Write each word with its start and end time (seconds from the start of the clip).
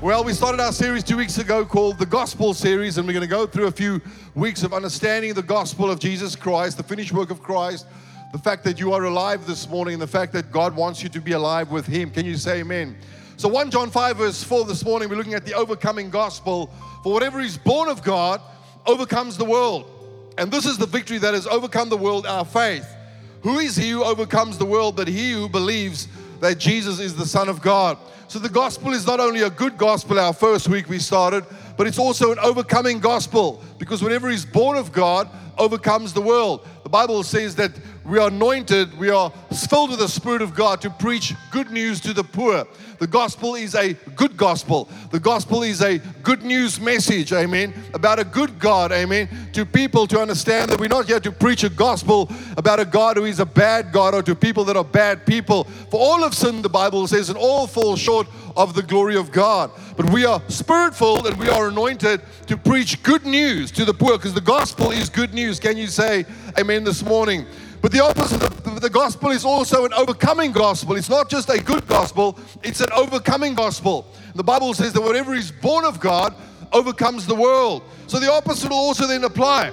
Well, 0.00 0.22
we 0.22 0.32
started 0.34 0.60
our 0.60 0.72
series 0.72 1.02
two 1.02 1.16
weeks 1.16 1.38
ago 1.38 1.64
called 1.64 1.98
the 1.98 2.06
Gospel 2.06 2.54
Series, 2.54 2.98
and 2.98 3.06
we're 3.06 3.14
going 3.14 3.22
to 3.22 3.26
go 3.26 3.46
through 3.46 3.66
a 3.66 3.72
few 3.72 4.00
weeks 4.34 4.62
of 4.62 4.72
understanding 4.72 5.32
the 5.34 5.42
gospel 5.42 5.90
of 5.90 5.98
Jesus 5.98 6.36
Christ, 6.36 6.76
the 6.76 6.82
finished 6.82 7.12
work 7.12 7.30
of 7.30 7.42
Christ, 7.42 7.86
the 8.32 8.38
fact 8.38 8.62
that 8.64 8.78
you 8.78 8.92
are 8.92 9.04
alive 9.04 9.46
this 9.46 9.68
morning, 9.68 9.94
and 9.94 10.02
the 10.02 10.06
fact 10.06 10.32
that 10.34 10.52
God 10.52 10.76
wants 10.76 11.02
you 11.02 11.08
to 11.08 11.20
be 11.20 11.32
alive 11.32 11.70
with 11.70 11.86
Him. 11.86 12.10
Can 12.10 12.26
you 12.26 12.36
say 12.36 12.60
amen? 12.60 12.96
So, 13.36 13.48
1 13.48 13.70
John 13.70 13.90
5, 13.90 14.16
verse 14.18 14.44
4 14.44 14.64
this 14.66 14.84
morning, 14.84 15.08
we're 15.08 15.16
looking 15.16 15.34
at 15.34 15.44
the 15.44 15.54
overcoming 15.54 16.10
gospel. 16.10 16.70
For 17.02 17.12
whatever 17.12 17.40
is 17.40 17.58
born 17.58 17.88
of 17.88 18.02
God 18.02 18.40
overcomes 18.86 19.36
the 19.36 19.44
world. 19.44 19.90
And 20.38 20.52
this 20.52 20.66
is 20.66 20.78
the 20.78 20.86
victory 20.86 21.18
that 21.18 21.34
has 21.34 21.46
overcome 21.46 21.88
the 21.88 21.96
world, 21.96 22.26
our 22.26 22.44
faith. 22.44 22.93
Who 23.44 23.58
is 23.58 23.76
he 23.76 23.90
who 23.90 24.02
overcomes 24.02 24.56
the 24.56 24.64
world 24.64 24.96
but 24.96 25.06
he 25.06 25.32
who 25.32 25.50
believes 25.50 26.08
that 26.40 26.58
Jesus 26.58 26.98
is 26.98 27.14
the 27.14 27.26
Son 27.26 27.50
of 27.50 27.60
God? 27.60 27.98
So 28.26 28.38
the 28.38 28.48
gospel 28.48 28.94
is 28.94 29.06
not 29.06 29.20
only 29.20 29.42
a 29.42 29.50
good 29.50 29.76
gospel, 29.76 30.18
our 30.18 30.32
first 30.32 30.66
week 30.66 30.88
we 30.88 30.98
started, 30.98 31.44
but 31.76 31.86
it's 31.86 31.98
also 31.98 32.32
an 32.32 32.38
overcoming 32.38 33.00
gospel 33.00 33.62
because 33.78 34.02
whatever 34.02 34.30
is 34.30 34.46
born 34.46 34.78
of 34.78 34.92
God 34.92 35.28
overcomes 35.58 36.14
the 36.14 36.22
world. 36.22 36.66
The 36.84 36.88
Bible 36.88 37.22
says 37.22 37.54
that 37.56 37.72
we 38.04 38.18
are 38.18 38.28
anointed, 38.28 38.98
we 38.98 39.08
are 39.08 39.32
filled 39.68 39.90
with 39.90 39.98
the 39.98 40.08
Spirit 40.08 40.42
of 40.42 40.54
God 40.54 40.80
to 40.82 40.90
preach 40.90 41.34
good 41.50 41.70
news 41.70 42.00
to 42.02 42.12
the 42.12 42.24
poor. 42.24 42.66
The 42.98 43.06
gospel 43.06 43.54
is 43.54 43.74
a 43.74 43.94
good 44.14 44.36
gospel. 44.36 44.88
The 45.10 45.20
gospel 45.20 45.62
is 45.62 45.80
a 45.80 45.98
good 46.22 46.42
news 46.42 46.78
message, 46.78 47.32
amen, 47.32 47.72
about 47.94 48.18
a 48.18 48.24
good 48.24 48.58
God, 48.58 48.92
amen, 48.92 49.28
to 49.54 49.64
people 49.64 50.06
to 50.08 50.20
understand 50.20 50.70
that 50.70 50.78
we're 50.78 50.88
not 50.88 51.06
here 51.06 51.20
to 51.20 51.32
preach 51.32 51.64
a 51.64 51.70
gospel 51.70 52.30
about 52.56 52.78
a 52.78 52.84
God 52.84 53.16
who 53.16 53.24
is 53.24 53.40
a 53.40 53.46
bad 53.46 53.90
God 53.90 54.14
or 54.14 54.22
to 54.22 54.34
people 54.34 54.64
that 54.64 54.76
are 54.76 54.84
bad 54.84 55.24
people. 55.24 55.64
For 55.64 55.98
all 55.98 56.22
have 56.22 56.34
sinned, 56.34 56.62
the 56.62 56.68
Bible 56.68 57.06
says, 57.06 57.30
and 57.30 57.38
all 57.38 57.66
fall 57.66 57.96
short 57.96 58.26
of 58.56 58.74
the 58.74 58.82
glory 58.82 59.16
of 59.16 59.32
God. 59.32 59.70
But 59.96 60.10
we 60.10 60.24
are 60.26 60.42
spirit 60.48 60.94
filled 60.94 61.26
and 61.26 61.36
we 61.38 61.48
are 61.48 61.68
anointed 61.68 62.20
to 62.46 62.56
preach 62.56 63.02
good 63.02 63.24
news 63.24 63.70
to 63.72 63.84
the 63.84 63.94
poor 63.94 64.18
because 64.18 64.34
the 64.34 64.40
gospel 64.40 64.90
is 64.90 65.08
good 65.08 65.34
news. 65.34 65.58
Can 65.58 65.76
you 65.76 65.86
say 65.86 66.26
amen 66.58 66.84
this 66.84 67.02
morning? 67.02 67.46
But 67.84 67.92
the 67.92 68.02
opposite 68.02 68.42
of 68.42 68.80
the 68.80 68.88
gospel 68.88 69.30
is 69.30 69.44
also 69.44 69.84
an 69.84 69.92
overcoming 69.92 70.52
gospel. 70.52 70.96
It's 70.96 71.10
not 71.10 71.28
just 71.28 71.50
a 71.50 71.62
good 71.62 71.86
gospel, 71.86 72.38
it's 72.62 72.80
an 72.80 72.88
overcoming 72.96 73.52
gospel. 73.52 74.06
The 74.34 74.42
Bible 74.42 74.72
says 74.72 74.94
that 74.94 75.02
whatever 75.02 75.34
is 75.34 75.52
born 75.52 75.84
of 75.84 76.00
God 76.00 76.34
overcomes 76.72 77.26
the 77.26 77.34
world. 77.34 77.82
So 78.06 78.18
the 78.18 78.32
opposite 78.32 78.70
will 78.70 78.78
also 78.78 79.06
then 79.06 79.24
apply. 79.24 79.68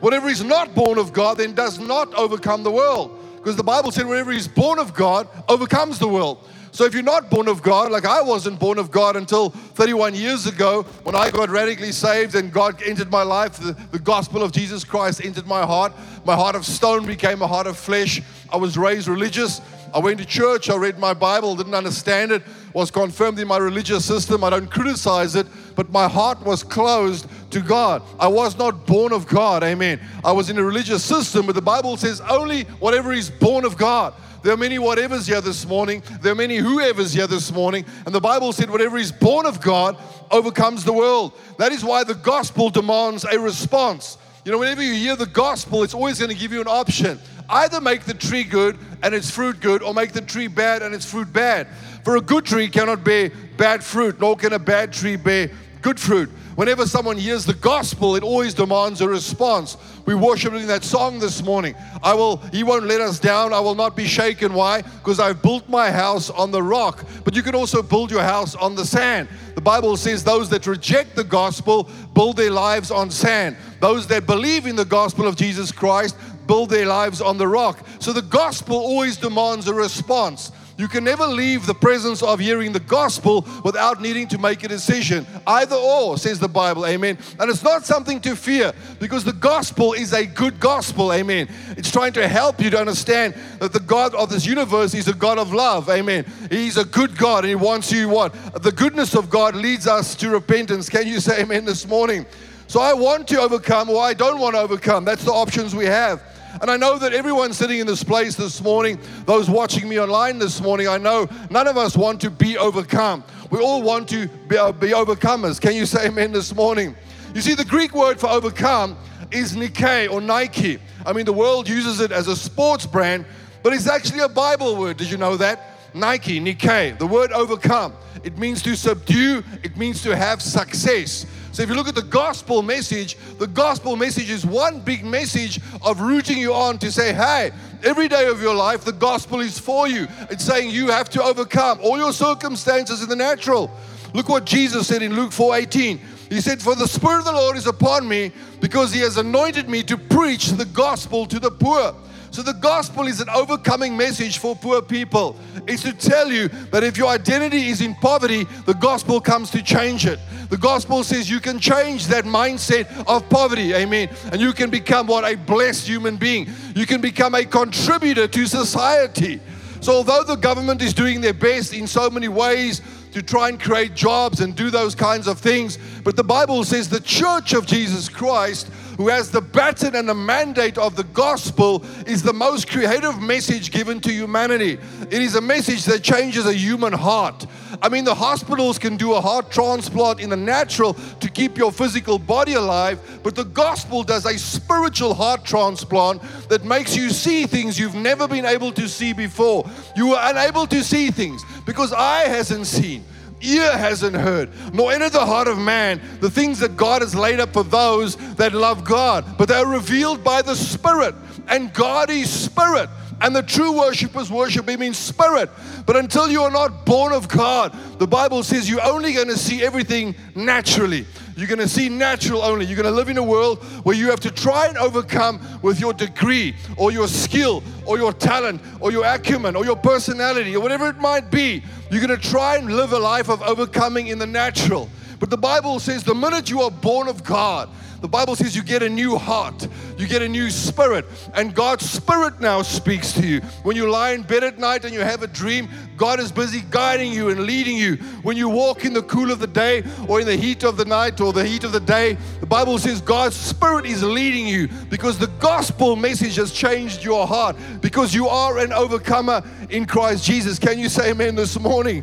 Whatever 0.00 0.28
is 0.28 0.42
not 0.42 0.74
born 0.74 0.98
of 0.98 1.12
God 1.12 1.38
then 1.38 1.54
does 1.54 1.78
not 1.78 2.12
overcome 2.14 2.64
the 2.64 2.70
world. 2.72 3.16
Because 3.36 3.54
the 3.54 3.62
Bible 3.62 3.92
said 3.92 4.08
whatever 4.08 4.32
is 4.32 4.48
born 4.48 4.80
of 4.80 4.92
God 4.92 5.28
overcomes 5.48 6.00
the 6.00 6.08
world. 6.08 6.44
So 6.72 6.86
if 6.86 6.94
you're 6.94 7.02
not 7.02 7.28
born 7.28 7.48
of 7.48 7.62
God, 7.62 7.92
like 7.92 8.06
I 8.06 8.22
wasn't 8.22 8.58
born 8.58 8.78
of 8.78 8.90
God 8.90 9.14
until 9.14 9.50
31 9.50 10.14
years 10.14 10.46
ago 10.46 10.84
when 11.02 11.14
I 11.14 11.30
got 11.30 11.50
radically 11.50 11.92
saved 11.92 12.34
and 12.34 12.50
God 12.50 12.82
entered 12.82 13.10
my 13.10 13.22
life, 13.22 13.58
the, 13.58 13.76
the 13.90 13.98
gospel 13.98 14.42
of 14.42 14.52
Jesus 14.52 14.82
Christ 14.82 15.22
entered 15.22 15.46
my 15.46 15.66
heart. 15.66 15.92
My 16.24 16.34
heart 16.34 16.56
of 16.56 16.64
stone 16.64 17.04
became 17.04 17.42
a 17.42 17.46
heart 17.46 17.66
of 17.66 17.76
flesh. 17.76 18.22
I 18.50 18.56
was 18.56 18.78
raised 18.78 19.06
religious. 19.06 19.60
I 19.94 19.98
went 19.98 20.18
to 20.20 20.24
church, 20.24 20.70
I 20.70 20.76
read 20.76 20.98
my 20.98 21.12
Bible, 21.12 21.54
didn't 21.54 21.74
understand 21.74 22.32
it, 22.32 22.42
was 22.72 22.90
confirmed 22.90 23.38
in 23.38 23.46
my 23.46 23.58
religious 23.58 24.06
system. 24.06 24.42
I 24.42 24.48
don't 24.48 24.70
criticize 24.70 25.36
it, 25.36 25.46
but 25.76 25.90
my 25.90 26.08
heart 26.08 26.40
was 26.42 26.62
closed 26.62 27.26
to 27.50 27.60
God. 27.60 28.02
I 28.18 28.28
was 28.28 28.56
not 28.56 28.86
born 28.86 29.12
of 29.12 29.26
God, 29.26 29.62
amen. 29.62 30.00
I 30.24 30.32
was 30.32 30.48
in 30.48 30.56
a 30.56 30.64
religious 30.64 31.04
system, 31.04 31.44
but 31.44 31.54
the 31.54 31.60
Bible 31.60 31.98
says 31.98 32.22
only 32.22 32.62
whatever 32.80 33.12
is 33.12 33.28
born 33.28 33.66
of 33.66 33.76
God. 33.76 34.14
There 34.42 34.52
are 34.52 34.56
many 34.56 34.78
whatevers 34.78 35.28
here 35.28 35.40
this 35.40 35.64
morning. 35.66 36.02
There 36.20 36.32
are 36.32 36.36
many 36.36 36.56
whoever's 36.56 37.12
here 37.12 37.28
this 37.28 37.52
morning. 37.52 37.84
And 38.04 38.14
the 38.14 38.20
Bible 38.20 38.52
said, 38.52 38.68
whatever 38.70 38.98
is 38.98 39.12
born 39.12 39.46
of 39.46 39.60
God 39.60 39.96
overcomes 40.32 40.82
the 40.82 40.92
world. 40.92 41.32
That 41.58 41.70
is 41.70 41.84
why 41.84 42.02
the 42.02 42.16
gospel 42.16 42.68
demands 42.68 43.24
a 43.24 43.38
response. 43.38 44.18
You 44.44 44.50
know, 44.50 44.58
whenever 44.58 44.82
you 44.82 44.94
hear 44.94 45.14
the 45.14 45.26
gospel, 45.26 45.84
it's 45.84 45.94
always 45.94 46.18
going 46.18 46.32
to 46.32 46.36
give 46.36 46.52
you 46.52 46.60
an 46.60 46.66
option. 46.66 47.20
Either 47.48 47.80
make 47.80 48.02
the 48.02 48.14
tree 48.14 48.42
good 48.42 48.76
and 49.04 49.14
its 49.14 49.30
fruit 49.30 49.60
good, 49.60 49.80
or 49.80 49.94
make 49.94 50.10
the 50.10 50.20
tree 50.20 50.48
bad 50.48 50.82
and 50.82 50.92
its 50.92 51.08
fruit 51.08 51.32
bad. 51.32 51.68
For 52.04 52.16
a 52.16 52.20
good 52.20 52.44
tree 52.44 52.68
cannot 52.68 53.04
bear 53.04 53.30
bad 53.56 53.84
fruit, 53.84 54.18
nor 54.20 54.36
can 54.36 54.54
a 54.54 54.58
bad 54.58 54.92
tree 54.92 55.14
bear 55.14 55.50
good 55.82 56.00
fruit. 56.00 56.30
Whenever 56.54 56.86
someone 56.86 57.16
hears 57.16 57.46
the 57.46 57.54
gospel, 57.54 58.14
it 58.14 58.22
always 58.22 58.52
demands 58.52 59.00
a 59.00 59.08
response. 59.08 59.76
We 60.04 60.14
worshiped 60.14 60.54
in 60.54 60.66
that 60.66 60.84
song 60.84 61.18
this 61.18 61.42
morning. 61.42 61.74
I 62.02 62.12
will, 62.14 62.36
He 62.52 62.62
won't 62.62 62.84
let 62.84 63.00
us 63.00 63.18
down. 63.18 63.52
I 63.52 63.60
will 63.60 63.74
not 63.74 63.96
be 63.96 64.06
shaken. 64.06 64.52
Why? 64.52 64.82
Because 64.82 65.18
I've 65.18 65.40
built 65.40 65.68
my 65.68 65.90
house 65.90 66.28
on 66.28 66.50
the 66.50 66.62
rock. 66.62 67.06
But 67.24 67.34
you 67.34 67.42
can 67.42 67.54
also 67.54 67.82
build 67.82 68.10
your 68.10 68.22
house 68.22 68.54
on 68.54 68.74
the 68.74 68.84
sand. 68.84 69.28
The 69.54 69.60
Bible 69.60 69.96
says 69.96 70.24
those 70.24 70.50
that 70.50 70.66
reject 70.66 71.16
the 71.16 71.24
gospel 71.24 71.88
build 72.14 72.36
their 72.36 72.50
lives 72.50 72.90
on 72.90 73.10
sand. 73.10 73.56
Those 73.80 74.06
that 74.08 74.26
believe 74.26 74.66
in 74.66 74.76
the 74.76 74.84
gospel 74.84 75.26
of 75.26 75.36
Jesus 75.36 75.72
Christ 75.72 76.16
build 76.46 76.70
their 76.70 76.86
lives 76.86 77.20
on 77.20 77.38
the 77.38 77.48
rock. 77.48 77.78
So 77.98 78.12
the 78.12 78.22
gospel 78.22 78.76
always 78.76 79.16
demands 79.16 79.68
a 79.68 79.74
response. 79.74 80.52
You 80.82 80.88
can 80.88 81.04
never 81.04 81.28
leave 81.28 81.64
the 81.64 81.74
presence 81.74 82.24
of 82.24 82.40
hearing 82.40 82.72
the 82.72 82.80
gospel 82.80 83.46
without 83.62 84.00
needing 84.00 84.26
to 84.26 84.36
make 84.36 84.64
a 84.64 84.68
decision. 84.68 85.24
Either 85.46 85.76
or, 85.76 86.18
says 86.18 86.40
the 86.40 86.48
Bible, 86.48 86.84
amen. 86.86 87.18
And 87.38 87.48
it's 87.48 87.62
not 87.62 87.86
something 87.86 88.20
to 88.22 88.34
fear 88.34 88.72
because 88.98 89.22
the 89.22 89.32
gospel 89.32 89.92
is 89.92 90.12
a 90.12 90.26
good 90.26 90.58
gospel, 90.58 91.12
amen. 91.12 91.48
It's 91.76 91.92
trying 91.92 92.14
to 92.14 92.26
help 92.26 92.60
you 92.60 92.68
to 92.70 92.80
understand 92.80 93.34
that 93.60 93.72
the 93.72 93.78
God 93.78 94.12
of 94.16 94.28
this 94.28 94.44
universe 94.44 94.92
is 94.92 95.06
a 95.06 95.14
God 95.14 95.38
of 95.38 95.54
love, 95.54 95.88
amen. 95.88 96.26
He's 96.50 96.76
a 96.76 96.84
good 96.84 97.16
God 97.16 97.44
and 97.44 97.50
He 97.50 97.54
wants 97.54 97.92
you 97.92 98.08
what? 98.08 98.34
The 98.60 98.72
goodness 98.72 99.14
of 99.14 99.30
God 99.30 99.54
leads 99.54 99.86
us 99.86 100.16
to 100.16 100.30
repentance. 100.30 100.88
Can 100.88 101.06
you 101.06 101.20
say 101.20 101.42
amen 101.42 101.64
this 101.64 101.86
morning? 101.86 102.26
So 102.66 102.80
I 102.80 102.92
want 102.92 103.28
to 103.28 103.40
overcome 103.40 103.88
or 103.88 104.02
I 104.02 104.14
don't 104.14 104.40
want 104.40 104.56
to 104.56 104.60
overcome. 104.60 105.04
That's 105.04 105.22
the 105.22 105.30
options 105.30 105.76
we 105.76 105.84
have. 105.84 106.31
And 106.60 106.70
I 106.70 106.76
know 106.76 106.98
that 106.98 107.12
everyone 107.12 107.52
sitting 107.52 107.78
in 107.78 107.86
this 107.86 108.04
place 108.04 108.36
this 108.36 108.60
morning, 108.62 108.98
those 109.24 109.48
watching 109.48 109.88
me 109.88 109.98
online 109.98 110.38
this 110.38 110.60
morning, 110.60 110.88
I 110.88 110.98
know 110.98 111.28
none 111.50 111.66
of 111.66 111.76
us 111.76 111.96
want 111.96 112.20
to 112.22 112.30
be 112.30 112.58
overcome. 112.58 113.24
We 113.50 113.58
all 113.60 113.82
want 113.82 114.08
to 114.10 114.28
be, 114.48 114.56
uh, 114.56 114.72
be 114.72 114.88
overcomers. 114.88 115.60
Can 115.60 115.74
you 115.74 115.86
say 115.86 116.06
amen 116.06 116.32
this 116.32 116.54
morning? 116.54 116.94
You 117.34 117.40
see, 117.40 117.54
the 117.54 117.64
Greek 117.64 117.94
word 117.94 118.20
for 118.20 118.28
overcome 118.28 118.96
is 119.30 119.56
Nike 119.56 120.08
or 120.08 120.20
Nike. 120.20 120.78
I 121.06 121.12
mean, 121.12 121.24
the 121.24 121.32
world 121.32 121.68
uses 121.68 122.00
it 122.00 122.12
as 122.12 122.28
a 122.28 122.36
sports 122.36 122.86
brand, 122.86 123.24
but 123.62 123.72
it's 123.72 123.88
actually 123.88 124.20
a 124.20 124.28
Bible 124.28 124.76
word. 124.76 124.98
Did 124.98 125.10
you 125.10 125.16
know 125.16 125.36
that? 125.38 125.72
Nike, 125.94 126.40
Nike, 126.40 126.92
the 126.92 127.06
word 127.06 127.32
overcome. 127.32 127.94
It 128.24 128.38
means 128.38 128.62
to 128.62 128.76
subdue, 128.76 129.42
it 129.62 129.76
means 129.76 130.02
to 130.02 130.16
have 130.16 130.40
success. 130.40 131.26
So 131.52 131.62
if 131.62 131.68
you 131.68 131.74
look 131.74 131.88
at 131.88 131.94
the 131.94 132.02
gospel 132.02 132.62
message, 132.62 133.16
the 133.38 133.46
gospel 133.46 133.94
message 133.94 134.30
is 134.30 134.46
one 134.46 134.80
big 134.80 135.04
message 135.04 135.60
of 135.82 136.00
rooting 136.00 136.38
you 136.38 136.54
on 136.54 136.78
to 136.78 136.90
say, 136.90 137.12
hey, 137.12 137.50
every 137.84 138.08
day 138.08 138.26
of 138.26 138.40
your 138.40 138.54
life, 138.54 138.84
the 138.84 138.92
gospel 138.92 139.40
is 139.40 139.58
for 139.58 139.86
you. 139.86 140.08
It's 140.30 140.44
saying 140.44 140.70
you 140.70 140.88
have 140.88 141.10
to 141.10 141.22
overcome 141.22 141.78
all 141.82 141.98
your 141.98 142.14
circumstances 142.14 143.02
in 143.02 143.08
the 143.10 143.16
natural. 143.16 143.70
Look 144.14 144.30
what 144.30 144.46
Jesus 144.46 144.86
said 144.86 145.02
in 145.02 145.14
Luke 145.14 145.30
4:18. 145.30 146.00
He 146.30 146.40
said, 146.40 146.62
For 146.62 146.74
the 146.74 146.88
Spirit 146.88 147.18
of 147.18 147.24
the 147.26 147.32
Lord 147.32 147.58
is 147.58 147.66
upon 147.66 148.08
me 148.08 148.32
because 148.60 148.90
he 148.90 149.00
has 149.00 149.18
anointed 149.18 149.68
me 149.68 149.82
to 149.82 149.98
preach 149.98 150.48
the 150.48 150.64
gospel 150.64 151.26
to 151.26 151.38
the 151.38 151.50
poor. 151.50 151.94
So 152.32 152.40
the 152.40 152.54
gospel 152.54 153.06
is 153.06 153.20
an 153.20 153.28
overcoming 153.28 153.94
message 153.94 154.38
for 154.38 154.56
poor 154.56 154.80
people. 154.80 155.36
It's 155.66 155.82
to 155.82 155.92
tell 155.92 156.32
you 156.32 156.48
that 156.70 156.82
if 156.82 156.96
your 156.96 157.08
identity 157.08 157.68
is 157.68 157.82
in 157.82 157.94
poverty, 157.96 158.44
the 158.64 158.72
gospel 158.72 159.20
comes 159.20 159.50
to 159.50 159.62
change 159.62 160.06
it. 160.06 160.18
The 160.48 160.56
gospel 160.56 161.04
says 161.04 161.28
you 161.28 161.40
can 161.40 161.58
change 161.58 162.06
that 162.06 162.24
mindset 162.24 162.88
of 163.06 163.28
poverty, 163.28 163.74
amen. 163.74 164.08
And 164.32 164.40
you 164.40 164.54
can 164.54 164.70
become 164.70 165.06
what? 165.06 165.30
A 165.30 165.34
blessed 165.34 165.86
human 165.86 166.16
being. 166.16 166.48
You 166.74 166.86
can 166.86 167.02
become 167.02 167.34
a 167.34 167.44
contributor 167.44 168.26
to 168.26 168.46
society. 168.46 169.38
So, 169.82 169.92
although 169.92 170.24
the 170.24 170.36
government 170.36 170.80
is 170.80 170.94
doing 170.94 171.20
their 171.20 171.34
best 171.34 171.74
in 171.74 171.86
so 171.86 172.08
many 172.08 172.28
ways 172.28 172.80
to 173.12 173.20
try 173.22 173.50
and 173.50 173.60
create 173.60 173.94
jobs 173.94 174.40
and 174.40 174.56
do 174.56 174.70
those 174.70 174.94
kinds 174.94 175.26
of 175.26 175.38
things, 175.38 175.78
but 176.02 176.16
the 176.16 176.24
Bible 176.24 176.64
says 176.64 176.88
the 176.88 177.00
church 177.00 177.52
of 177.52 177.66
Jesus 177.66 178.08
Christ 178.08 178.70
who 178.96 179.08
has 179.08 179.30
the 179.30 179.40
baton 179.40 179.94
and 179.94 180.08
the 180.08 180.14
mandate 180.14 180.78
of 180.78 180.96
the 180.96 181.04
gospel, 181.04 181.84
is 182.06 182.22
the 182.22 182.32
most 182.32 182.68
creative 182.68 183.20
message 183.20 183.70
given 183.70 184.00
to 184.00 184.12
humanity. 184.12 184.78
It 185.10 185.22
is 185.22 185.34
a 185.34 185.40
message 185.40 185.84
that 185.84 186.02
changes 186.02 186.46
a 186.46 186.54
human 186.54 186.92
heart. 186.92 187.46
I 187.80 187.88
mean, 187.88 188.04
the 188.04 188.14
hospitals 188.14 188.78
can 188.78 188.96
do 188.96 189.14
a 189.14 189.20
heart 189.20 189.50
transplant 189.50 190.20
in 190.20 190.30
the 190.30 190.36
natural 190.36 190.94
to 191.20 191.28
keep 191.28 191.56
your 191.56 191.72
physical 191.72 192.18
body 192.18 192.54
alive, 192.54 193.00
but 193.22 193.34
the 193.34 193.44
gospel 193.44 194.02
does 194.02 194.26
a 194.26 194.38
spiritual 194.38 195.14
heart 195.14 195.44
transplant 195.44 196.22
that 196.48 196.64
makes 196.64 196.96
you 196.96 197.10
see 197.10 197.46
things 197.46 197.78
you've 197.78 197.94
never 197.94 198.28
been 198.28 198.44
able 198.44 198.72
to 198.72 198.88
see 198.88 199.12
before. 199.12 199.68
You 199.96 200.08
were 200.10 200.20
unable 200.20 200.66
to 200.66 200.84
see 200.84 201.10
things 201.10 201.42
because 201.64 201.92
eye 201.92 202.28
hasn't 202.28 202.66
seen 202.66 203.04
ear 203.42 203.76
hasn't 203.76 204.16
heard, 204.16 204.50
nor 204.72 204.92
entered 204.92 205.12
the 205.12 205.26
heart 205.26 205.48
of 205.48 205.58
man 205.58 206.00
the 206.20 206.30
things 206.30 206.58
that 206.60 206.76
God 206.76 207.02
has 207.02 207.14
laid 207.14 207.40
up 207.40 207.52
for 207.52 207.64
those 207.64 208.16
that 208.36 208.52
love 208.52 208.84
God. 208.84 209.24
But 209.38 209.48
they 209.48 209.54
are 209.54 209.66
revealed 209.66 210.24
by 210.24 210.42
the 210.42 210.54
Spirit, 210.54 211.14
and 211.48 211.72
God 211.72 212.10
is 212.10 212.30
Spirit. 212.30 212.88
And 213.22 213.36
the 213.36 213.42
true 213.42 213.78
worshippers 213.78 214.32
worship 214.32 214.68
Him 214.68 214.82
in 214.82 214.92
spirit. 214.92 215.48
But 215.86 215.96
until 215.96 216.28
you 216.28 216.42
are 216.42 216.50
not 216.50 216.84
born 216.84 217.12
of 217.12 217.28
God, 217.28 217.72
the 218.00 218.06
Bible 218.06 218.42
says 218.42 218.68
you're 218.68 218.84
only 218.84 219.12
going 219.12 219.28
to 219.28 219.38
see 219.38 219.62
everything 219.62 220.16
naturally. 220.34 221.06
You're 221.36 221.46
going 221.46 221.60
to 221.60 221.68
see 221.68 221.88
natural 221.88 222.42
only. 222.42 222.66
You're 222.66 222.76
going 222.76 222.92
to 222.92 222.94
live 222.94 223.08
in 223.08 223.18
a 223.18 223.22
world 223.22 223.62
where 223.84 223.96
you 223.96 224.10
have 224.10 224.20
to 224.20 224.30
try 224.30 224.66
and 224.66 224.76
overcome 224.76 225.40
with 225.62 225.80
your 225.80 225.92
degree 225.92 226.54
or 226.76 226.90
your 226.90 227.06
skill 227.06 227.62
or 227.86 227.96
your 227.96 228.12
talent 228.12 228.60
or 228.80 228.90
your 228.90 229.04
acumen 229.04 229.54
or 229.54 229.64
your 229.64 229.76
personality 229.76 230.54
or 230.56 230.60
whatever 230.60 230.88
it 230.88 230.98
might 230.98 231.30
be. 231.30 231.62
You're 231.90 232.04
going 232.04 232.20
to 232.20 232.28
try 232.28 232.56
and 232.56 232.76
live 232.76 232.92
a 232.92 232.98
life 232.98 233.30
of 233.30 233.40
overcoming 233.42 234.08
in 234.08 234.18
the 234.18 234.26
natural. 234.26 234.90
But 235.20 235.30
the 235.30 235.38
Bible 235.38 235.78
says 235.78 236.02
the 236.02 236.14
minute 236.14 236.50
you 236.50 236.60
are 236.62 236.70
born 236.70 237.06
of 237.06 237.22
God, 237.22 237.68
the 238.02 238.08
Bible 238.08 238.34
says 238.34 238.56
you 238.56 238.64
get 238.64 238.82
a 238.82 238.88
new 238.88 239.16
heart, 239.16 239.68
you 239.96 240.08
get 240.08 240.22
a 240.22 240.28
new 240.28 240.50
spirit, 240.50 241.06
and 241.34 241.54
God's 241.54 241.88
spirit 241.88 242.40
now 242.40 242.60
speaks 242.60 243.12
to 243.12 243.24
you. 243.24 243.40
When 243.62 243.76
you 243.76 243.88
lie 243.88 244.10
in 244.10 244.22
bed 244.22 244.42
at 244.42 244.58
night 244.58 244.84
and 244.84 244.92
you 244.92 245.00
have 245.00 245.22
a 245.22 245.28
dream, 245.28 245.68
God 245.96 246.18
is 246.18 246.32
busy 246.32 246.64
guiding 246.68 247.12
you 247.12 247.28
and 247.28 247.44
leading 247.44 247.76
you. 247.76 247.94
When 248.24 248.36
you 248.36 248.48
walk 248.48 248.84
in 248.84 248.92
the 248.92 249.04
cool 249.04 249.30
of 249.30 249.38
the 249.38 249.46
day 249.46 249.84
or 250.08 250.20
in 250.20 250.26
the 250.26 250.34
heat 250.34 250.64
of 250.64 250.76
the 250.76 250.84
night 250.84 251.20
or 251.20 251.32
the 251.32 251.44
heat 251.44 251.62
of 251.62 251.70
the 251.70 251.78
day, 251.78 252.18
the 252.40 252.46
Bible 252.46 252.76
says 252.76 253.00
God's 253.00 253.36
spirit 253.36 253.86
is 253.86 254.02
leading 254.02 254.48
you 254.48 254.66
because 254.90 255.16
the 255.16 255.30
gospel 255.38 255.94
message 255.94 256.34
has 256.36 256.50
changed 256.50 257.04
your 257.04 257.24
heart 257.24 257.56
because 257.80 258.12
you 258.12 258.26
are 258.26 258.58
an 258.58 258.72
overcomer 258.72 259.42
in 259.70 259.86
Christ 259.86 260.24
Jesus. 260.24 260.58
Can 260.58 260.80
you 260.80 260.88
say 260.88 261.12
amen 261.12 261.36
this 261.36 261.56
morning? 261.56 262.02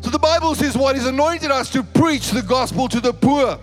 So 0.00 0.10
the 0.10 0.18
Bible 0.18 0.56
says 0.56 0.76
what 0.76 0.96
He's 0.96 1.06
anointed 1.06 1.52
us 1.52 1.70
to 1.70 1.84
preach 1.84 2.32
the 2.32 2.42
gospel 2.42 2.88
to 2.88 3.00
the 3.00 3.14
poor. 3.14 3.60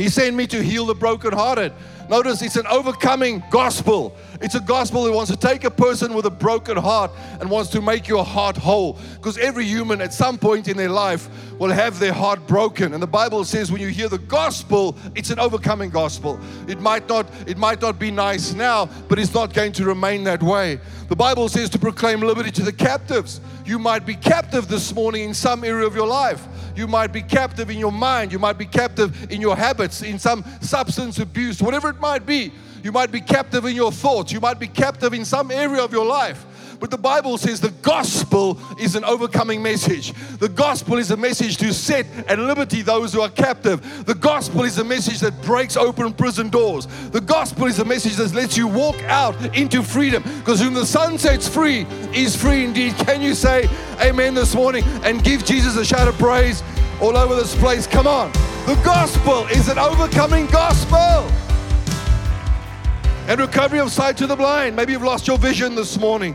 He 0.00 0.08
sent 0.08 0.34
me 0.34 0.46
to 0.46 0.62
heal 0.62 0.86
the 0.86 0.94
brokenhearted. 0.94 1.74
Notice 2.10 2.42
it's 2.42 2.56
an 2.56 2.66
overcoming 2.66 3.40
gospel. 3.50 4.16
It's 4.40 4.56
a 4.56 4.60
gospel 4.60 5.04
that 5.04 5.12
wants 5.12 5.30
to 5.30 5.36
take 5.36 5.62
a 5.62 5.70
person 5.70 6.12
with 6.12 6.26
a 6.26 6.30
broken 6.30 6.76
heart 6.76 7.12
and 7.40 7.48
wants 7.48 7.70
to 7.70 7.80
make 7.80 8.08
your 8.08 8.24
heart 8.24 8.56
whole. 8.56 8.98
Because 9.14 9.38
every 9.38 9.64
human 9.64 10.00
at 10.00 10.12
some 10.12 10.36
point 10.36 10.66
in 10.66 10.76
their 10.76 10.88
life 10.88 11.28
will 11.60 11.70
have 11.70 12.00
their 12.00 12.12
heart 12.12 12.48
broken. 12.48 12.94
And 12.94 13.00
the 13.00 13.06
Bible 13.06 13.44
says 13.44 13.70
when 13.70 13.80
you 13.80 13.86
hear 13.86 14.08
the 14.08 14.18
gospel, 14.18 14.96
it's 15.14 15.30
an 15.30 15.38
overcoming 15.38 15.90
gospel. 15.90 16.40
It 16.66 16.80
might 16.80 17.08
not, 17.08 17.28
it 17.46 17.56
might 17.56 17.80
not 17.80 18.00
be 18.00 18.10
nice 18.10 18.54
now, 18.54 18.86
but 19.08 19.20
it's 19.20 19.32
not 19.32 19.54
going 19.54 19.70
to 19.74 19.84
remain 19.84 20.24
that 20.24 20.42
way. 20.42 20.80
The 21.08 21.16
Bible 21.16 21.48
says 21.48 21.70
to 21.70 21.78
proclaim 21.78 22.22
liberty 22.22 22.50
to 22.50 22.62
the 22.64 22.72
captives. 22.72 23.40
You 23.64 23.78
might 23.78 24.04
be 24.04 24.16
captive 24.16 24.66
this 24.66 24.92
morning 24.92 25.22
in 25.22 25.34
some 25.34 25.62
area 25.62 25.86
of 25.86 25.94
your 25.94 26.08
life. 26.08 26.44
You 26.74 26.86
might 26.86 27.12
be 27.12 27.22
captive 27.22 27.70
in 27.70 27.78
your 27.78 27.92
mind. 27.92 28.32
You 28.32 28.38
might 28.38 28.58
be 28.58 28.64
captive 28.64 29.30
in 29.30 29.40
your 29.40 29.56
habits, 29.56 30.02
in 30.02 30.18
some 30.18 30.44
substance 30.60 31.18
abuse, 31.18 31.60
whatever 31.60 31.90
it 31.90 31.99
might 32.00 32.26
be. 32.26 32.52
You 32.82 32.92
might 32.92 33.12
be 33.12 33.20
captive 33.20 33.64
in 33.66 33.76
your 33.76 33.92
thoughts. 33.92 34.32
You 34.32 34.40
might 34.40 34.58
be 34.58 34.68
captive 34.68 35.12
in 35.12 35.24
some 35.24 35.50
area 35.50 35.82
of 35.82 35.92
your 35.92 36.06
life. 36.06 36.46
But 36.80 36.90
the 36.90 36.98
Bible 36.98 37.36
says 37.36 37.60
the 37.60 37.68
gospel 37.82 38.58
is 38.78 38.96
an 38.96 39.04
overcoming 39.04 39.62
message. 39.62 40.14
The 40.38 40.48
gospel 40.48 40.96
is 40.96 41.10
a 41.10 41.16
message 41.16 41.58
to 41.58 41.74
set 41.74 42.06
at 42.26 42.38
liberty 42.38 42.80
those 42.80 43.12
who 43.12 43.20
are 43.20 43.28
captive. 43.28 44.06
The 44.06 44.14
gospel 44.14 44.64
is 44.64 44.78
a 44.78 44.84
message 44.84 45.20
that 45.20 45.40
breaks 45.42 45.76
open 45.76 46.14
prison 46.14 46.48
doors. 46.48 46.86
The 47.10 47.20
gospel 47.20 47.66
is 47.66 47.78
a 47.80 47.84
message 47.84 48.16
that 48.16 48.34
lets 48.34 48.56
you 48.56 48.66
walk 48.66 48.96
out 49.04 49.36
into 49.54 49.82
freedom. 49.82 50.22
Because 50.38 50.58
whom 50.58 50.72
the 50.72 50.86
Son 50.86 51.18
sets 51.18 51.46
free 51.46 51.86
is 52.14 52.34
free 52.34 52.64
indeed. 52.64 52.96
Can 52.96 53.20
you 53.20 53.34
say 53.34 53.68
amen 54.00 54.32
this 54.32 54.54
morning 54.54 54.82
and 55.04 55.22
give 55.22 55.44
Jesus 55.44 55.76
a 55.76 55.84
shout 55.84 56.08
of 56.08 56.16
praise 56.16 56.62
all 57.02 57.14
over 57.14 57.34
this 57.34 57.54
place? 57.56 57.86
Come 57.86 58.06
on. 58.06 58.32
The 58.64 58.80
gospel 58.82 59.46
is 59.48 59.68
an 59.68 59.78
overcoming 59.78 60.46
gospel. 60.46 61.49
And 63.30 63.38
recovery 63.38 63.78
of 63.78 63.92
sight 63.92 64.16
to 64.16 64.26
the 64.26 64.34
blind. 64.34 64.74
Maybe 64.74 64.90
you've 64.90 65.04
lost 65.04 65.28
your 65.28 65.38
vision 65.38 65.76
this 65.76 66.00
morning. 66.00 66.34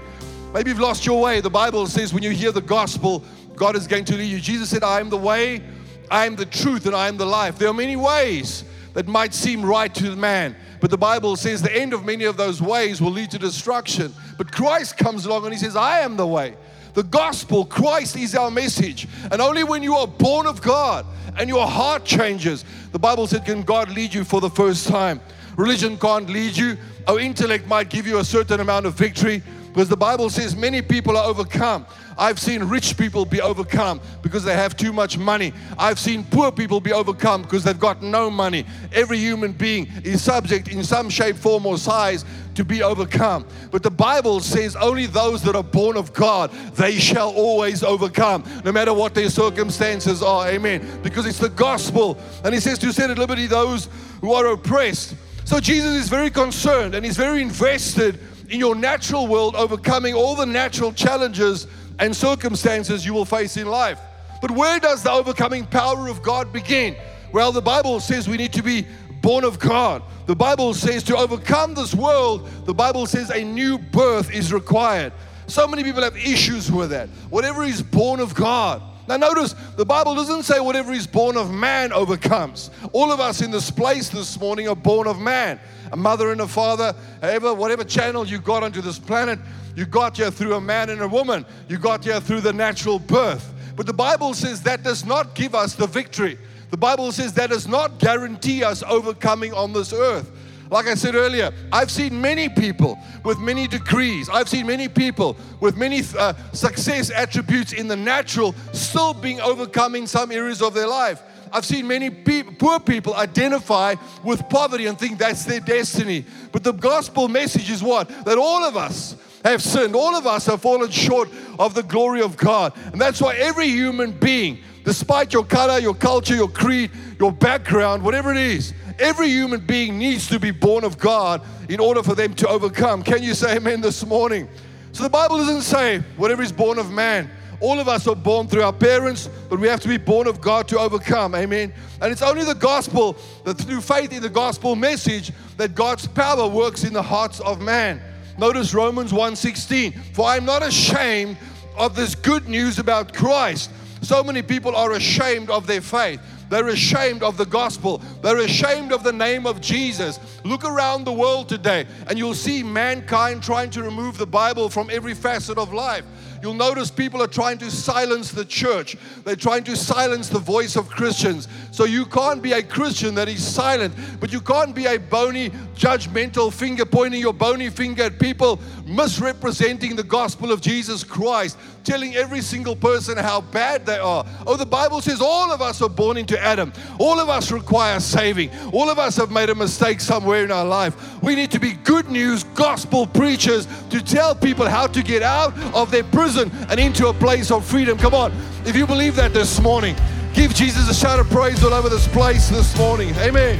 Maybe 0.53 0.69
you've 0.69 0.79
lost 0.79 1.05
your 1.05 1.21
way. 1.21 1.41
The 1.41 1.49
Bible 1.49 1.87
says 1.87 2.13
when 2.13 2.23
you 2.23 2.29
hear 2.29 2.53
the 2.53 2.61
gospel, 2.61 3.21
God 3.53 3.75
is 3.75 3.85
going 3.85 4.05
to 4.05 4.15
lead 4.15 4.31
you. 4.31 4.39
Jesus 4.39 4.69
said, 4.69 4.81
I 4.81 5.01
am 5.01 5.09
the 5.09 5.17
way, 5.17 5.61
I 6.09 6.25
am 6.25 6.37
the 6.37 6.45
truth, 6.45 6.85
and 6.85 6.95
I 6.95 7.09
am 7.09 7.17
the 7.17 7.25
life. 7.25 7.59
There 7.59 7.67
are 7.67 7.73
many 7.73 7.97
ways 7.97 8.63
that 8.93 9.09
might 9.09 9.33
seem 9.33 9.65
right 9.65 9.93
to 9.93 10.15
man, 10.15 10.55
but 10.79 10.89
the 10.89 10.97
Bible 10.97 11.35
says 11.35 11.61
the 11.61 11.75
end 11.75 11.91
of 11.91 12.05
many 12.05 12.23
of 12.23 12.37
those 12.37 12.61
ways 12.61 13.01
will 13.01 13.11
lead 13.11 13.29
to 13.31 13.39
destruction. 13.39 14.13
But 14.37 14.53
Christ 14.53 14.95
comes 14.95 15.25
along 15.25 15.43
and 15.43 15.53
he 15.53 15.59
says, 15.59 15.75
I 15.75 15.99
am 15.99 16.15
the 16.15 16.25
way. 16.25 16.55
The 16.93 17.03
gospel, 17.03 17.65
Christ 17.65 18.15
is 18.15 18.35
our 18.35 18.49
message. 18.49 19.05
And 19.33 19.41
only 19.41 19.65
when 19.65 19.83
you 19.83 19.95
are 19.95 20.07
born 20.07 20.47
of 20.47 20.61
God 20.61 21.05
and 21.37 21.49
your 21.49 21.67
heart 21.67 22.05
changes, 22.05 22.63
the 22.93 22.99
Bible 22.99 23.27
said, 23.27 23.43
can 23.43 23.63
God 23.63 23.89
lead 23.91 24.13
you 24.13 24.23
for 24.23 24.39
the 24.39 24.49
first 24.49 24.87
time. 24.87 25.19
Religion 25.57 25.97
can't 25.97 26.29
lead 26.29 26.55
you. 26.57 26.77
Our 27.07 27.19
intellect 27.19 27.67
might 27.67 27.89
give 27.89 28.07
you 28.07 28.19
a 28.19 28.25
certain 28.25 28.59
amount 28.59 28.85
of 28.85 28.93
victory, 28.95 29.43
because 29.67 29.89
the 29.89 29.97
Bible 29.97 30.29
says 30.29 30.55
many 30.55 30.81
people 30.81 31.17
are 31.17 31.25
overcome. 31.25 31.85
I've 32.17 32.39
seen 32.39 32.63
rich 32.63 32.95
people 32.95 33.25
be 33.25 33.41
overcome 33.41 33.99
because 34.21 34.45
they 34.45 34.53
have 34.53 34.77
too 34.77 34.93
much 34.93 35.17
money. 35.17 35.51
I've 35.77 35.99
seen 35.99 36.23
poor 36.23 36.49
people 36.49 36.79
be 36.79 36.93
overcome 36.93 37.41
because 37.41 37.65
they've 37.65 37.77
got 37.77 38.01
no 38.01 38.31
money. 38.31 38.65
Every 38.93 39.17
human 39.17 39.51
being 39.51 39.91
is 40.05 40.23
subject 40.23 40.69
in 40.69 40.81
some 40.81 41.09
shape, 41.09 41.35
form, 41.35 41.65
or 41.65 41.77
size 41.77 42.23
to 42.53 42.63
be 42.63 42.81
overcome. 42.83 43.45
But 43.69 43.83
the 43.83 43.91
Bible 43.91 44.39
says 44.39 44.77
only 44.77 45.07
those 45.07 45.41
that 45.41 45.57
are 45.57 45.63
born 45.63 45.97
of 45.97 46.13
God, 46.13 46.51
they 46.75 46.97
shall 46.97 47.33
always 47.33 47.83
overcome, 47.83 48.45
no 48.63 48.71
matter 48.71 48.93
what 48.93 49.13
their 49.13 49.29
circumstances 49.29 50.23
are. 50.23 50.47
Amen. 50.47 51.01
Because 51.03 51.25
it's 51.25 51.39
the 51.39 51.49
gospel. 51.49 52.17
And 52.45 52.53
he 52.53 52.61
says 52.61 52.79
to 52.79 52.93
set 52.93 53.09
at 53.09 53.17
liberty 53.17 53.45
those 53.45 53.89
who 54.21 54.31
are 54.31 54.45
oppressed. 54.53 55.15
So 55.45 55.59
Jesus 55.59 55.93
is 55.93 56.09
very 56.09 56.31
concerned 56.31 56.95
and 56.95 57.05
he's 57.05 57.17
very 57.17 57.41
invested 57.43 58.19
in 58.49 58.59
your 58.59 58.73
natural 58.73 59.27
world, 59.27 59.55
overcoming 59.55 60.15
all 60.15 60.35
the 60.35 60.45
natural 60.45 60.91
challenges 60.91 61.67
and 61.99 62.15
circumstances 62.15 63.05
you 63.05 63.13
will 63.13 63.25
face 63.25 63.55
in 63.55 63.67
life. 63.67 63.99
But 64.41 64.49
where 64.49 64.79
does 64.79 65.03
the 65.03 65.11
overcoming 65.11 65.67
power 65.67 66.07
of 66.07 66.23
God 66.23 66.51
begin? 66.51 66.95
Well, 67.31 67.51
the 67.51 67.61
Bible 67.61 67.99
says 67.99 68.27
we 68.27 68.37
need 68.37 68.53
to 68.53 68.63
be 68.63 68.87
born 69.21 69.43
of 69.43 69.59
God. 69.59 70.01
The 70.25 70.35
Bible 70.35 70.73
says 70.73 71.03
to 71.03 71.17
overcome 71.17 71.75
this 71.75 71.93
world, 71.93 72.49
the 72.65 72.73
Bible 72.73 73.05
says 73.05 73.29
a 73.29 73.43
new 73.43 73.77
birth 73.77 74.33
is 74.33 74.51
required. 74.51 75.13
So 75.45 75.67
many 75.67 75.83
people 75.83 76.01
have 76.01 76.17
issues 76.17 76.71
with 76.71 76.89
that. 76.89 77.07
Whatever 77.29 77.63
is 77.63 77.83
born 77.83 78.19
of 78.19 78.33
God. 78.33 78.81
Now, 79.07 79.17
notice 79.17 79.53
the 79.75 79.85
Bible 79.85 80.15
doesn't 80.15 80.43
say 80.43 80.59
whatever 80.59 80.91
is 80.91 81.05
born 81.05 81.37
of 81.37 81.51
man 81.51 81.93
overcomes. 81.93 82.71
All 82.91 83.11
of 83.11 83.19
us 83.19 83.41
in 83.41 83.51
this 83.51 83.69
place 83.69 84.09
this 84.09 84.39
morning 84.39 84.67
are 84.67 84.75
born 84.75 85.07
of 85.07 85.19
man 85.19 85.59
a 85.91 85.97
mother 85.97 86.31
and 86.31 86.41
a 86.41 86.47
father, 86.47 86.93
however, 87.21 87.53
whatever 87.53 87.83
channel 87.83 88.25
you 88.25 88.39
got 88.39 88.63
onto 88.63 88.81
this 88.81 88.99
planet, 88.99 89.39
you 89.75 89.85
got 89.85 90.17
here 90.17 90.31
through 90.31 90.55
a 90.55 90.61
man 90.61 90.89
and 90.89 91.01
a 91.01 91.07
woman. 91.07 91.45
You 91.67 91.77
got 91.77 92.03
here 92.03 92.19
through 92.19 92.41
the 92.41 92.53
natural 92.53 92.99
birth. 92.99 93.53
But 93.75 93.85
the 93.85 93.93
Bible 93.93 94.33
says 94.33 94.61
that 94.63 94.83
does 94.83 95.05
not 95.05 95.35
give 95.35 95.53
us 95.53 95.75
the 95.75 95.87
victory. 95.87 96.37
The 96.71 96.77
Bible 96.77 97.11
says 97.11 97.33
that 97.33 97.49
does 97.49 97.67
not 97.67 97.99
guarantee 97.99 98.63
us 98.63 98.83
overcoming 98.83 99.53
on 99.53 99.73
this 99.73 99.93
earth. 99.93 100.31
Like 100.69 100.87
I 100.87 100.95
said 100.95 101.15
earlier, 101.15 101.51
I've 101.71 101.91
seen 101.91 102.19
many 102.19 102.49
people 102.49 102.97
with 103.23 103.39
many 103.39 103.67
degrees. 103.67 104.29
I've 104.29 104.49
seen 104.49 104.65
many 104.65 104.87
people 104.87 105.37
with 105.59 105.77
many 105.77 106.01
uh, 106.17 106.33
success 106.53 107.11
attributes 107.11 107.73
in 107.73 107.87
the 107.87 107.95
natural 107.95 108.55
still 108.73 109.13
being 109.13 109.39
overcome 109.41 109.95
in 109.95 110.07
some 110.07 110.31
areas 110.31 110.61
of 110.61 110.73
their 110.73 110.87
life. 110.87 111.21
I've 111.51 111.65
seen 111.65 111.87
many 111.87 112.09
pe- 112.09 112.43
poor 112.43 112.79
people 112.79 113.13
identify 113.13 113.95
with 114.23 114.47
poverty 114.49 114.87
and 114.87 114.97
think 114.97 115.19
that's 115.19 115.45
their 115.45 115.59
destiny. 115.59 116.25
But 116.51 116.63
the 116.63 116.73
gospel 116.73 117.27
message 117.27 117.69
is 117.69 117.81
what? 117.81 118.09
That 118.25 118.37
all 118.37 118.63
of 118.63 118.75
us 118.75 119.15
have 119.43 119.61
sinned. 119.61 119.95
All 119.95 120.15
of 120.15 120.25
us 120.25 120.47
have 120.47 120.61
fallen 120.61 120.89
short 120.89 121.29
of 121.59 121.75
the 121.75 121.83
glory 121.83 122.21
of 122.21 122.35
God. 122.35 122.73
And 122.91 122.99
that's 122.99 123.21
why 123.21 123.35
every 123.35 123.67
human 123.67 124.11
being, 124.11 124.59
despite 124.85 125.33
your 125.33 125.43
color, 125.43 125.79
your 125.79 125.95
culture, 125.95 126.35
your 126.35 126.47
creed, 126.47 126.91
your 127.19 127.31
background, 127.31 128.03
whatever 128.03 128.31
it 128.31 128.37
is, 128.37 128.73
every 128.99 129.27
human 129.27 129.59
being 129.65 129.97
needs 129.97 130.27
to 130.27 130.39
be 130.39 130.51
born 130.51 130.85
of 130.85 130.97
God 130.97 131.41
in 131.67 131.81
order 131.81 132.01
for 132.01 132.15
them 132.15 132.33
to 132.35 132.47
overcome. 132.47 133.03
Can 133.03 133.21
you 133.21 133.33
say 133.33 133.57
amen 133.57 133.81
this 133.81 134.05
morning? 134.05 134.47
So 134.93 135.03
the 135.03 135.09
Bible 135.09 135.37
doesn't 135.37 135.63
say 135.63 135.99
whatever 136.15 136.41
is 136.41 136.53
born 136.53 136.79
of 136.79 136.89
man 136.91 137.29
all 137.59 137.79
of 137.79 137.87
us 137.87 138.07
are 138.07 138.15
born 138.15 138.47
through 138.47 138.63
our 138.63 138.73
parents, 138.73 139.29
but 139.49 139.59
we 139.59 139.67
have 139.67 139.79
to 139.81 139.87
be 139.87 139.97
born 139.97 140.27
of 140.27 140.41
God 140.41 140.67
to 140.69 140.79
overcome. 140.79 141.35
Amen. 141.35 141.73
And 142.01 142.11
it's 142.11 142.21
only 142.21 142.43
the 142.43 142.55
gospel, 142.55 143.17
that 143.43 143.57
through 143.57 143.81
faith 143.81 144.11
in 144.11 144.21
the 144.21 144.29
gospel 144.29 144.75
message, 144.75 145.31
that 145.57 145.75
God's 145.75 146.07
power 146.07 146.47
works 146.47 146.83
in 146.83 146.93
the 146.93 147.01
hearts 147.01 147.39
of 147.39 147.61
man. 147.61 148.01
Notice 148.37 148.73
Romans 148.73 149.13
1:16. 149.13 149.93
For 150.13 150.27
I'm 150.27 150.45
not 150.45 150.63
ashamed 150.63 151.37
of 151.77 151.95
this 151.95 152.15
good 152.15 152.49
news 152.49 152.79
about 152.79 153.13
Christ. 153.13 153.69
So 154.05 154.23
many 154.23 154.43
people 154.43 154.75
are 154.75 154.91
ashamed 154.91 155.49
of 155.49 155.65
their 155.65 155.81
faith. 155.81 156.21
They're 156.47 156.67
ashamed 156.67 157.23
of 157.23 157.37
the 157.37 157.45
gospel. 157.45 158.03
They're 158.21 158.41
ashamed 158.41 158.93
of 158.93 159.03
the 159.03 159.11
name 159.11 159.47
of 159.47 159.61
Jesus. 159.61 160.19
Look 160.43 160.63
around 160.63 161.05
the 161.05 161.11
world 161.11 161.49
today 161.49 161.87
and 162.07 162.15
you'll 162.15 162.35
see 162.35 162.61
mankind 162.61 163.41
trying 163.41 163.71
to 163.71 163.81
remove 163.81 164.19
the 164.19 164.27
Bible 164.27 164.69
from 164.69 164.91
every 164.91 165.15
facet 165.15 165.57
of 165.57 165.73
life. 165.73 166.05
You'll 166.45 166.53
notice 166.53 166.91
people 166.91 167.23
are 167.23 167.27
trying 167.27 167.57
to 167.57 167.71
silence 167.71 168.29
the 168.29 168.45
church. 168.45 168.97
They're 169.23 169.35
trying 169.35 169.63
to 169.63 169.75
silence 169.75 170.29
the 170.29 170.37
voice 170.37 170.75
of 170.75 170.87
Christians. 170.87 171.47
So 171.71 171.85
you 171.85 172.05
can't 172.05 172.39
be 172.39 172.51
a 172.51 172.61
Christian 172.61 173.15
that 173.15 173.27
is 173.27 173.43
silent, 173.43 173.95
but 174.19 174.31
you 174.31 174.39
can't 174.41 174.75
be 174.75 174.85
a 174.85 174.99
bony, 174.99 175.49
judgmental 175.75 176.53
finger 176.53 176.85
pointing 176.85 177.19
your 177.19 177.33
bony 177.33 177.71
finger 177.71 178.03
at 178.03 178.19
people 178.19 178.59
misrepresenting 178.85 179.95
the 179.95 180.03
gospel 180.03 180.51
of 180.51 180.61
Jesus 180.61 181.03
Christ, 181.03 181.57
telling 181.83 182.15
every 182.15 182.41
single 182.41 182.75
person 182.75 183.17
how 183.17 183.41
bad 183.41 183.83
they 183.83 183.97
are. 183.97 184.23
Oh, 184.45 184.55
the 184.55 184.67
Bible 184.67 185.01
says 185.01 185.21
all 185.21 185.51
of 185.51 185.63
us 185.63 185.81
are 185.81 185.89
born 185.89 186.15
into 186.15 186.39
Adam. 186.39 186.71
All 186.99 187.19
of 187.19 187.27
us 187.27 187.51
require 187.51 187.99
saving. 187.99 188.51
All 188.71 188.87
of 188.87 188.99
us 188.99 189.17
have 189.17 189.31
made 189.31 189.49
a 189.49 189.55
mistake 189.55 189.99
somewhere 189.99 190.43
in 190.43 190.51
our 190.51 190.65
life. 190.65 191.21
We 191.23 191.33
need 191.33 191.49
to 191.51 191.59
be 191.59 191.73
good 191.73 192.07
news 192.09 192.43
gospel 192.43 193.07
preachers 193.07 193.67
to 193.89 193.99
tell 193.99 194.35
people 194.35 194.69
how 194.69 194.85
to 194.85 195.01
get 195.01 195.23
out 195.23 195.57
of 195.73 195.89
their 195.89 196.03
prison 196.03 196.34
prison 196.35 196.67
and 196.69 196.79
into 196.79 197.07
a 197.07 197.13
place 197.13 197.51
of 197.51 197.65
freedom. 197.65 197.97
Come 197.97 198.13
on, 198.13 198.31
if 198.65 198.75
you 198.75 198.85
believe 198.85 199.15
that 199.15 199.33
this 199.33 199.61
morning, 199.61 199.95
give 200.33 200.53
Jesus 200.53 200.89
a 200.89 200.93
shout 200.93 201.19
of 201.19 201.29
praise 201.29 201.63
all 201.63 201.73
over 201.73 201.87
this 201.87 202.07
place 202.09 202.49
this 202.49 202.77
morning. 202.77 203.13
Amen. 203.15 203.57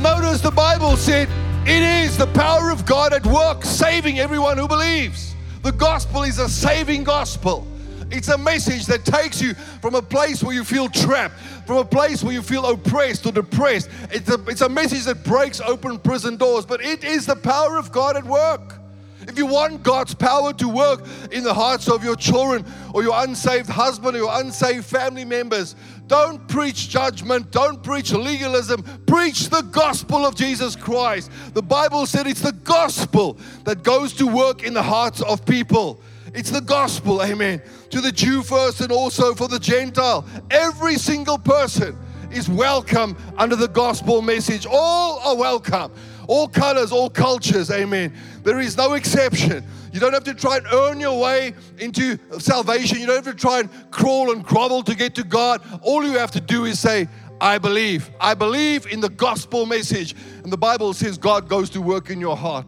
Notice 0.00 0.40
the 0.40 0.50
Bible 0.50 0.96
said 0.96 1.28
it 1.66 1.82
is 1.82 2.16
the 2.16 2.28
power 2.28 2.70
of 2.70 2.86
God 2.86 3.12
at 3.12 3.26
work, 3.26 3.64
saving 3.64 4.18
everyone 4.18 4.56
who 4.56 4.68
believes. 4.68 5.34
The 5.62 5.72
gospel 5.72 6.22
is 6.22 6.38
a 6.38 6.48
saving 6.48 7.04
gospel. 7.04 7.66
It's 8.10 8.28
a 8.28 8.38
message 8.38 8.86
that 8.86 9.04
takes 9.04 9.42
you 9.42 9.54
from 9.82 9.96
a 9.96 10.02
place 10.02 10.42
where 10.42 10.54
you 10.54 10.64
feel 10.64 10.88
trapped, 10.88 11.34
from 11.66 11.78
a 11.78 11.84
place 11.84 12.22
where 12.22 12.32
you 12.32 12.40
feel 12.40 12.64
oppressed 12.64 13.26
or 13.26 13.32
depressed. 13.32 13.90
It's 14.10 14.30
a, 14.30 14.42
it's 14.46 14.60
a 14.60 14.68
message 14.68 15.04
that 15.04 15.24
breaks 15.24 15.60
open 15.60 15.98
prison 15.98 16.36
doors, 16.36 16.64
but 16.64 16.80
it 16.80 17.02
is 17.04 17.26
the 17.26 17.36
power 17.36 17.76
of 17.76 17.90
God 17.90 18.16
at 18.16 18.24
work. 18.24 18.78
If 19.28 19.36
you 19.36 19.46
want 19.46 19.82
God's 19.82 20.14
power 20.14 20.52
to 20.54 20.68
work 20.68 21.04
in 21.32 21.42
the 21.42 21.52
hearts 21.52 21.88
of 21.88 22.04
your 22.04 22.16
children 22.16 22.64
or 22.94 23.02
your 23.02 23.22
unsaved 23.24 23.68
husband 23.68 24.16
or 24.16 24.20
your 24.20 24.40
unsaved 24.40 24.84
family 24.84 25.24
members, 25.24 25.74
don't 26.06 26.46
preach 26.46 26.88
judgment, 26.88 27.50
don't 27.50 27.82
preach 27.82 28.12
legalism, 28.12 28.82
preach 29.06 29.48
the 29.48 29.62
gospel 29.62 30.24
of 30.24 30.36
Jesus 30.36 30.76
Christ. 30.76 31.30
The 31.54 31.62
Bible 31.62 32.06
said 32.06 32.26
it's 32.26 32.40
the 32.40 32.52
gospel 32.52 33.36
that 33.64 33.82
goes 33.82 34.12
to 34.14 34.26
work 34.26 34.62
in 34.62 34.74
the 34.74 34.82
hearts 34.82 35.20
of 35.22 35.44
people. 35.44 36.00
It's 36.32 36.50
the 36.50 36.60
gospel, 36.60 37.22
amen. 37.22 37.62
To 37.90 38.00
the 38.00 38.12
Jew 38.12 38.42
first 38.42 38.80
and 38.80 38.92
also 38.92 39.34
for 39.34 39.48
the 39.48 39.58
Gentile. 39.58 40.24
Every 40.50 40.96
single 40.96 41.38
person 41.38 41.98
is 42.30 42.48
welcome 42.48 43.16
under 43.38 43.56
the 43.56 43.68
gospel 43.68 44.22
message. 44.22 44.66
All 44.70 45.18
are 45.20 45.36
welcome 45.36 45.92
all 46.26 46.48
colors, 46.48 46.92
all 46.92 47.10
cultures. 47.10 47.70
Amen. 47.70 48.14
There 48.42 48.60
is 48.60 48.76
no 48.76 48.94
exception. 48.94 49.64
You 49.92 50.00
don't 50.00 50.12
have 50.12 50.24
to 50.24 50.34
try 50.34 50.58
and 50.58 50.66
earn 50.72 51.00
your 51.00 51.20
way 51.20 51.54
into 51.78 52.18
salvation. 52.38 52.98
You 52.98 53.06
don't 53.06 53.24
have 53.24 53.34
to 53.34 53.40
try 53.40 53.60
and 53.60 53.90
crawl 53.90 54.32
and 54.32 54.44
grovel 54.44 54.82
to 54.82 54.94
get 54.94 55.14
to 55.14 55.24
God. 55.24 55.62
All 55.82 56.04
you 56.04 56.18
have 56.18 56.30
to 56.32 56.40
do 56.40 56.64
is 56.64 56.78
say, 56.78 57.08
I 57.40 57.58
believe. 57.58 58.10
I 58.20 58.34
believe 58.34 58.86
in 58.86 59.00
the 59.00 59.08
gospel 59.08 59.66
message. 59.66 60.14
And 60.42 60.52
the 60.52 60.56
Bible 60.56 60.92
says 60.94 61.18
God 61.18 61.48
goes 61.48 61.70
to 61.70 61.80
work 61.80 62.10
in 62.10 62.20
your 62.20 62.36
heart. 62.36 62.66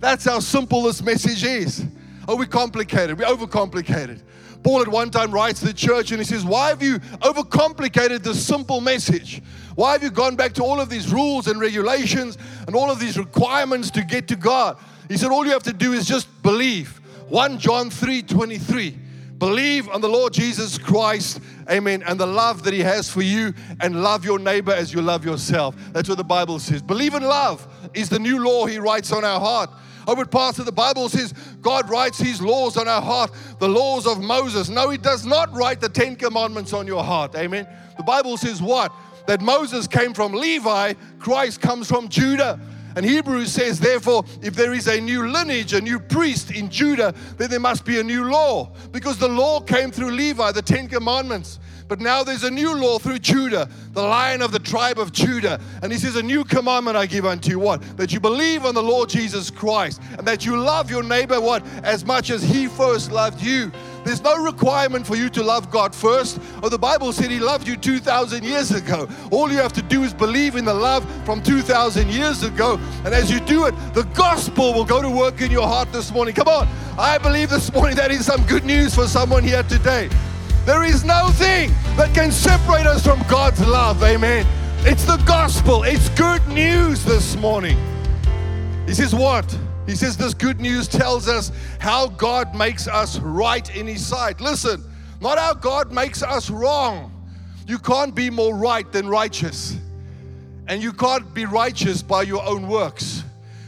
That's 0.00 0.24
how 0.24 0.40
simple 0.40 0.82
this 0.82 1.02
message 1.02 1.44
is. 1.44 1.84
Are 2.28 2.36
we 2.36 2.46
complicated? 2.46 3.18
We 3.18 3.24
overcomplicated. 3.24 4.22
Paul 4.62 4.82
at 4.82 4.88
one 4.88 5.10
time 5.10 5.30
writes 5.30 5.60
to 5.60 5.66
the 5.66 5.72
church 5.72 6.10
and 6.10 6.20
he 6.20 6.24
says, 6.24 6.44
Why 6.44 6.70
have 6.70 6.82
you 6.82 6.98
overcomplicated 6.98 8.22
this 8.22 8.44
simple 8.44 8.80
message? 8.80 9.40
Why 9.76 9.92
have 9.92 10.02
you 10.02 10.10
gone 10.10 10.36
back 10.36 10.54
to 10.54 10.64
all 10.64 10.80
of 10.80 10.88
these 10.88 11.12
rules 11.12 11.46
and 11.46 11.60
regulations 11.60 12.36
and 12.66 12.74
all 12.74 12.90
of 12.90 12.98
these 12.98 13.16
requirements 13.16 13.90
to 13.92 14.02
get 14.02 14.26
to 14.28 14.36
God? 14.36 14.78
He 15.08 15.16
said, 15.16 15.30
All 15.30 15.44
you 15.44 15.52
have 15.52 15.62
to 15.64 15.72
do 15.72 15.92
is 15.92 16.06
just 16.06 16.42
believe. 16.42 17.00
1 17.28 17.58
John 17.58 17.90
3 17.90 18.22
23. 18.22 18.98
Believe 19.38 19.90
on 19.90 20.00
the 20.00 20.08
Lord 20.08 20.32
Jesus 20.32 20.78
Christ, 20.78 21.40
amen, 21.70 22.02
and 22.06 22.18
the 22.18 22.26
love 22.26 22.62
that 22.64 22.72
He 22.72 22.80
has 22.80 23.10
for 23.10 23.20
you, 23.20 23.52
and 23.80 24.02
love 24.02 24.24
your 24.24 24.38
neighbor 24.38 24.72
as 24.72 24.94
you 24.94 25.02
love 25.02 25.26
yourself. 25.26 25.76
That's 25.92 26.08
what 26.08 26.16
the 26.16 26.24
Bible 26.24 26.58
says. 26.58 26.80
Believe 26.80 27.14
in 27.14 27.22
love 27.22 27.66
is 27.92 28.08
the 28.08 28.18
new 28.18 28.42
law 28.42 28.64
He 28.64 28.78
writes 28.78 29.12
on 29.12 29.24
our 29.24 29.38
heart. 29.38 29.68
Over 30.06 30.24
Pastor, 30.24 30.62
the 30.62 30.72
Bible 30.72 31.10
says 31.10 31.34
God 31.60 31.90
writes 31.90 32.18
His 32.18 32.40
laws 32.40 32.78
on 32.78 32.88
our 32.88 33.02
heart, 33.02 33.30
the 33.58 33.68
laws 33.68 34.06
of 34.06 34.22
Moses. 34.22 34.70
No, 34.70 34.88
He 34.88 34.96
does 34.96 35.26
not 35.26 35.52
write 35.54 35.80
the 35.82 35.88
Ten 35.90 36.16
Commandments 36.16 36.72
on 36.72 36.86
your 36.86 37.04
heart. 37.04 37.34
Amen. 37.34 37.68
The 37.98 38.04
Bible 38.04 38.38
says 38.38 38.62
what? 38.62 38.90
That 39.26 39.40
Moses 39.40 39.86
came 39.86 40.14
from 40.14 40.32
Levi, 40.32 40.94
Christ 41.18 41.60
comes 41.60 41.88
from 41.88 42.08
Judah. 42.08 42.60
And 42.96 43.04
Hebrews 43.04 43.52
says, 43.52 43.78
therefore, 43.78 44.24
if 44.40 44.54
there 44.54 44.72
is 44.72 44.86
a 44.86 44.98
new 44.98 45.28
lineage, 45.28 45.74
a 45.74 45.80
new 45.82 46.00
priest 46.00 46.50
in 46.50 46.70
Judah, 46.70 47.14
then 47.36 47.50
there 47.50 47.60
must 47.60 47.84
be 47.84 48.00
a 48.00 48.02
new 48.02 48.24
law. 48.24 48.72
Because 48.90 49.18
the 49.18 49.28
law 49.28 49.60
came 49.60 49.90
through 49.90 50.12
Levi, 50.12 50.50
the 50.52 50.62
Ten 50.62 50.88
Commandments. 50.88 51.58
But 51.88 52.00
now 52.00 52.24
there's 52.24 52.42
a 52.42 52.50
new 52.50 52.74
law 52.74 52.98
through 52.98 53.20
Judah, 53.20 53.68
the 53.92 54.02
lion 54.02 54.42
of 54.42 54.50
the 54.50 54.58
tribe 54.58 54.98
of 54.98 55.12
Judah. 55.12 55.60
And 55.82 55.92
he 55.92 55.98
says, 55.98 56.16
A 56.16 56.22
new 56.22 56.42
commandment 56.42 56.96
I 56.96 57.06
give 57.06 57.24
unto 57.24 57.50
you 57.50 57.58
what? 57.58 57.82
That 57.96 58.12
you 58.12 58.18
believe 58.18 58.64
on 58.64 58.74
the 58.74 58.82
Lord 58.82 59.08
Jesus 59.08 59.50
Christ 59.50 60.00
and 60.18 60.26
that 60.26 60.44
you 60.44 60.56
love 60.56 60.90
your 60.90 61.02
neighbor 61.02 61.40
what? 61.40 61.64
As 61.84 62.04
much 62.04 62.30
as 62.30 62.42
he 62.42 62.66
first 62.66 63.12
loved 63.12 63.40
you. 63.42 63.70
There's 64.06 64.22
no 64.22 64.40
requirement 64.40 65.04
for 65.04 65.16
you 65.16 65.28
to 65.30 65.42
love 65.42 65.68
God 65.72 65.92
first. 65.92 66.38
Or 66.62 66.70
the 66.70 66.78
Bible 66.78 67.12
said 67.12 67.28
He 67.28 67.40
loved 67.40 67.66
you 67.66 67.76
2,000 67.76 68.44
years 68.44 68.70
ago. 68.70 69.08
All 69.32 69.50
you 69.50 69.56
have 69.56 69.72
to 69.72 69.82
do 69.82 70.04
is 70.04 70.14
believe 70.14 70.54
in 70.54 70.64
the 70.64 70.72
love 70.72 71.04
from 71.24 71.42
2,000 71.42 72.08
years 72.08 72.44
ago. 72.44 72.78
And 73.04 73.12
as 73.12 73.32
you 73.32 73.40
do 73.40 73.66
it, 73.66 73.74
the 73.94 74.04
gospel 74.14 74.72
will 74.72 74.84
go 74.84 75.02
to 75.02 75.10
work 75.10 75.40
in 75.40 75.50
your 75.50 75.66
heart 75.66 75.90
this 75.90 76.12
morning. 76.12 76.36
Come 76.36 76.46
on. 76.46 76.68
I 76.96 77.18
believe 77.18 77.50
this 77.50 77.72
morning 77.72 77.96
that 77.96 78.12
is 78.12 78.24
some 78.24 78.46
good 78.46 78.64
news 78.64 78.94
for 78.94 79.08
someone 79.08 79.42
here 79.42 79.64
today. 79.64 80.08
There 80.64 80.84
is 80.84 81.04
no 81.04 81.30
thing 81.32 81.70
that 81.96 82.14
can 82.14 82.30
separate 82.30 82.86
us 82.86 83.04
from 83.04 83.20
God's 83.28 83.60
love. 83.66 84.00
Amen. 84.04 84.46
It's 84.88 85.04
the 85.04 85.16
gospel. 85.26 85.82
It's 85.82 86.08
good 86.10 86.46
news 86.46 87.04
this 87.04 87.34
morning. 87.36 87.76
This 88.86 89.00
is 89.00 89.12
What? 89.12 89.65
He 89.86 89.94
says, 89.94 90.16
This 90.16 90.34
good 90.34 90.60
news 90.60 90.88
tells 90.88 91.28
us 91.28 91.52
how 91.78 92.08
God 92.08 92.54
makes 92.54 92.88
us 92.88 93.18
right 93.20 93.74
in 93.74 93.86
His 93.86 94.04
sight. 94.04 94.40
Listen, 94.40 94.84
not 95.20 95.38
how 95.38 95.54
God 95.54 95.92
makes 95.92 96.22
us 96.22 96.50
wrong. 96.50 97.12
You 97.66 97.78
can't 97.78 98.14
be 98.14 98.30
more 98.30 98.54
right 98.54 98.90
than 98.90 99.08
righteous. 99.08 99.76
And 100.68 100.82
you 100.82 100.92
can't 100.92 101.32
be 101.32 101.44
righteous 101.44 102.02
by 102.02 102.22
your 102.22 102.44
own 102.44 102.68
works. 102.68 103.22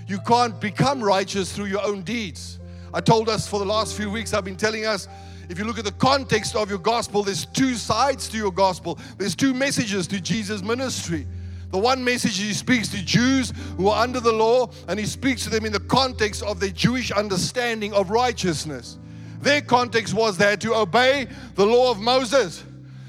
You 0.07 0.19
can't 0.21 0.61
become 0.61 1.03
righteous 1.03 1.53
through 1.53 1.67
your 1.67 1.85
own 1.85 2.03
deeds. 2.03 2.59
I 2.93 3.01
told 3.01 3.29
us 3.29 3.47
for 3.47 3.59
the 3.59 3.67
last 3.67 3.97
few 3.97 4.11
weeks, 4.11 4.35
I've 4.35 4.45
been 4.45 4.57
telling 4.57 4.87
us 4.87 5.07
if 5.49 5.59
you 5.59 5.65
look 5.65 5.79
at 5.79 5.85
the 5.85 5.93
context 5.93 6.57
of 6.57 6.69
your 6.69 6.79
gospel, 6.79 7.23
there's 7.23 7.47
two 7.47 7.75
sides 7.75 8.29
to 8.29 8.37
your 8.37 8.53
gospel. 8.53 8.99
There's 9.17 9.35
two 9.35 9.55
messages 9.55 10.07
to 10.09 10.21
Jesus' 10.21 10.63
ministry. 10.63 11.27
The 11.71 11.79
one 11.79 12.03
message 12.03 12.39
he 12.39 12.55
speaks 12.55 12.89
to 12.89 13.05
Jews 13.05 13.53
who 13.77 13.89
are 13.89 14.03
under 14.03 14.21
the 14.21 14.33
law, 14.33 14.71
and 14.89 14.99
he 14.99 15.07
speaks 15.07 15.45
to 15.45 15.51
them 15.51 15.67
in 15.67 15.73
the 15.73 15.81
context 15.81 16.43
of 16.43 16.61
their 16.61 16.71
Jewish 16.71 17.11
understanding 17.11 17.93
of 17.93 18.11
righteousness. 18.11 18.99
Their 19.41 19.61
context 19.61 20.15
was 20.15 20.37
they 20.37 20.47
had 20.47 20.61
to 20.63 20.75
obey 20.75 21.29
the 21.55 21.67
law 21.67 21.91
of 21.91 22.01
Moses. 22.01 22.65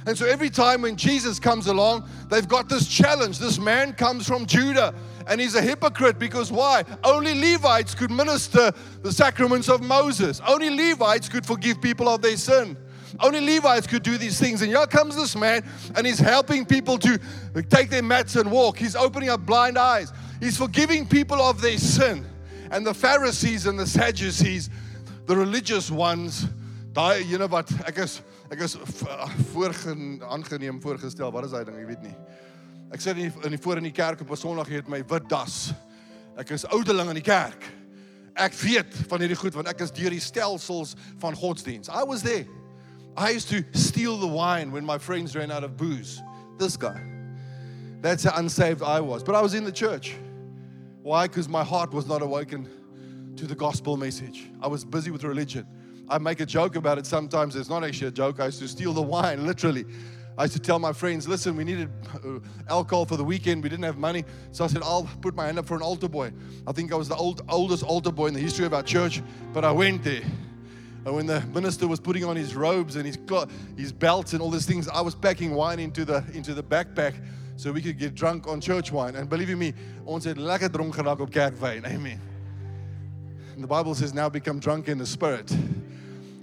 And 0.06 0.18
so 0.18 0.26
every 0.26 0.50
time 0.50 0.82
when 0.82 0.96
Jesus 0.96 1.40
comes 1.40 1.68
along, 1.68 2.08
they've 2.30 2.48
got 2.48 2.70
this 2.70 2.88
challenge. 2.88 3.40
This 3.40 3.60
man 3.60 3.94
comes 3.94 4.28
from 4.28 4.46
Judah 4.46 4.94
and 5.28 5.40
he's 5.40 5.56
a 5.56 5.62
hypocrite 5.62 6.18
because 6.18 6.52
why? 6.52 6.84
Only 7.04 7.40
Levites 7.40 7.94
could 7.94 8.10
minister 8.10 8.72
the 9.04 9.12
sacraments 9.12 9.70
of 9.70 9.84
Moses. 9.84 10.42
Only 10.48 10.70
Levites 10.70 11.30
could 11.30 11.46
forgive 11.46 11.82
people 11.82 12.10
of 12.10 12.22
their 12.22 12.38
sin. 12.38 12.76
Only 13.22 13.42
Levites 13.42 13.88
could 13.88 14.04
do 14.04 14.18
these 14.18 14.40
things. 14.40 14.62
And 14.62 14.72
here 14.72 14.88
comes 14.88 15.16
this 15.16 15.36
man, 15.36 15.64
and 15.96 16.08
he's 16.08 16.20
helping 16.20 16.66
people 16.66 16.98
to 17.00 17.20
take 17.70 17.90
their 17.90 18.04
mats 18.04 18.36
and 18.36 18.52
walk. 18.52 18.78
He's 18.78 18.96
opening 18.96 19.30
up 19.30 19.46
blind 19.46 19.78
eyes. 19.78 20.14
He's 20.40 20.58
forgiving 20.58 21.08
people 21.08 21.42
of 21.42 21.62
their 21.62 21.78
sin. 21.78 22.26
And 22.72 22.86
the 22.86 22.94
Pharisees 22.94 23.66
and 23.66 23.80
the 23.80 23.88
Sadducees, 23.88 24.70
the 25.26 25.36
religious 25.36 25.92
ones, 25.92 26.48
daai 26.94 27.22
ene 27.22 27.48
wat 27.50 27.70
ek 27.88 28.00
is 28.06 28.20
ek 28.50 28.62
uh, 28.62 28.66
is 28.66 28.76
voorgeneem 29.54 30.80
voorgestel. 30.82 31.32
Wat 31.32 31.46
is 31.46 31.54
daai 31.54 31.66
ding? 31.66 31.78
Ek 31.82 31.90
weet 31.90 32.06
nie. 32.06 32.16
Ek 32.90 33.04
sit 33.04 33.18
in 33.20 33.54
die, 33.54 33.60
voor 33.62 33.78
in 33.78 33.90
die 33.90 33.94
kerk 33.94 34.22
op 34.22 34.32
'n 34.32 34.40
Sondag 34.40 34.70
het 34.70 34.90
my 34.90 35.04
wit 35.06 35.30
das. 35.30 35.74
Ek 36.38 36.50
is 36.50 36.66
oudeling 36.66 37.10
in 37.10 37.22
die 37.22 37.26
kerk. 37.26 37.68
Ek 38.36 38.54
weet 38.54 38.94
van 39.08 39.20
hierdie 39.20 39.38
goed 39.38 39.54
want 39.54 39.68
ek 39.68 39.82
is 39.82 39.92
deur 39.92 40.10
die 40.10 40.24
stelsels 40.24 40.96
van 41.20 41.36
godsdiens. 41.36 41.90
I 41.90 42.04
was 42.04 42.24
there. 42.24 42.48
I 43.20 43.32
used 43.32 43.50
to 43.50 43.66
steal 43.74 44.16
the 44.16 44.28
wine 44.28 44.72
when 44.72 44.86
my 44.86 44.98
friends 44.98 45.36
ran 45.36 45.52
out 45.52 45.66
of 45.66 45.76
booze. 45.76 46.22
This 46.58 46.78
guy. 46.78 47.02
That's 48.00 48.24
how 48.24 48.40
unsaved 48.40 48.82
I 48.82 49.02
was. 49.02 49.24
But 49.24 49.36
I 49.36 49.42
was 49.42 49.54
in 49.56 49.66
the 49.66 49.74
church. 49.74 50.16
Why? 51.02 51.28
Because 51.28 51.50
my 51.50 51.62
heart 51.62 51.92
was 51.92 52.08
not 52.08 52.22
awakened 52.22 52.70
to 53.36 53.46
the 53.46 53.56
gospel 53.56 53.98
message. 53.98 54.46
I 54.62 54.68
was 54.70 54.86
busy 54.86 55.12
with 55.12 55.26
religion. 55.26 55.68
I 56.08 56.18
make 56.18 56.40
a 56.40 56.46
joke 56.46 56.78
about 56.78 56.98
it 56.98 57.06
sometimes. 57.06 57.58
It's 57.58 57.68
not 57.68 57.84
actually 57.84 58.08
a 58.08 58.12
joke. 58.12 58.40
I 58.40 58.46
used 58.46 58.60
to 58.60 58.70
steal 58.70 58.94
the 58.94 59.02
wine, 59.02 59.46
literally. 59.46 59.86
I 60.38 60.44
used 60.44 60.54
to 60.54 60.62
tell 60.62 60.80
my 60.80 60.94
friends, 60.94 61.28
listen, 61.28 61.58
we 61.58 61.66
needed 61.66 61.90
uh, 62.24 62.40
alcohol 62.70 63.04
for 63.04 63.18
the 63.18 63.26
weekend. 63.26 63.64
We 63.64 63.68
didn't 63.68 63.84
have 63.84 63.98
money. 63.98 64.24
So 64.54 64.64
I 64.64 64.68
said, 64.68 64.82
I'll 64.82 65.10
put 65.20 65.36
my 65.36 65.48
hand 65.48 65.60
up 65.60 65.66
for 65.66 65.76
an 65.76 65.82
altar 65.82 66.08
boy. 66.08 66.32
I 66.66 66.72
think 66.72 66.94
I 66.94 66.96
was 66.96 67.10
the 67.10 67.18
old, 67.18 67.42
oldest 67.50 67.84
altar 67.84 68.14
boy 68.14 68.28
in 68.28 68.34
the 68.34 68.40
history 68.40 68.66
of 68.66 68.74
our 68.74 68.84
church, 68.84 69.22
but 69.52 69.66
I 69.66 69.74
went 69.74 70.06
there. 70.06 70.22
And 71.06 71.16
when 71.16 71.26
the 71.26 71.42
minister 71.54 71.88
was 71.88 72.00
putting 72.00 72.26
on 72.26 72.36
his 72.36 72.56
robes 72.56 72.96
and 72.96 73.06
his, 73.06 73.18
his 73.78 73.92
belts 73.92 74.34
and 74.34 74.42
all 74.42 74.50
these 74.50 74.66
things, 74.66 74.88
I 74.88 75.02
was 75.02 75.16
packing 75.16 75.54
wine 75.54 75.80
into 75.80 76.06
the, 76.06 76.24
into 76.34 76.54
the 76.54 76.64
backpack 76.64 77.14
so 77.56 77.72
we 77.72 77.82
could 77.82 77.98
get 77.98 78.16
drunk 78.16 78.48
on 78.48 78.62
church 78.62 78.92
wine. 78.92 79.16
And 79.16 79.30
believe 79.30 79.56
me, 79.58 79.74
ons 80.06 80.26
het 80.26 80.38
lekker 80.38 80.70
dronk 80.72 80.96
geraak 80.96 81.20
op. 81.20 81.36
Amen. 81.36 82.22
And 83.54 83.64
the 83.64 83.68
Bible 83.68 83.96
says 83.96 84.14
now 84.14 84.30
become 84.30 84.60
drunk 84.60 84.88
in 84.88 84.98
the 84.98 85.06
spirit 85.06 85.52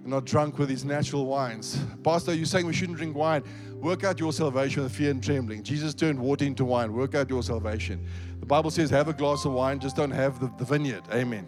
not 0.06 0.24
drunk 0.24 0.58
with 0.58 0.68
these 0.68 0.84
natural 0.84 1.26
wines. 1.26 1.78
Pastor, 2.02 2.34
you're 2.34 2.46
saying 2.46 2.66
we 2.66 2.72
shouldn't 2.72 2.98
drink 2.98 3.16
wine. 3.16 3.42
Work 3.74 4.04
out 4.04 4.18
your 4.18 4.32
salvation 4.32 4.82
with 4.82 4.94
fear 4.94 5.10
and 5.10 5.22
trembling. 5.22 5.62
Jesus 5.62 5.94
turned 5.94 6.18
water 6.18 6.44
into 6.44 6.64
wine. 6.64 6.92
Work 6.92 7.14
out 7.14 7.28
your 7.28 7.42
salvation. 7.42 8.06
The 8.40 8.46
Bible 8.46 8.70
says, 8.70 8.90
have 8.90 9.08
a 9.08 9.12
glass 9.12 9.44
of 9.44 9.52
wine, 9.52 9.80
just 9.80 9.96
don't 9.96 10.10
have 10.10 10.40
the, 10.40 10.50
the 10.58 10.64
vineyard. 10.64 11.02
Amen. 11.12 11.46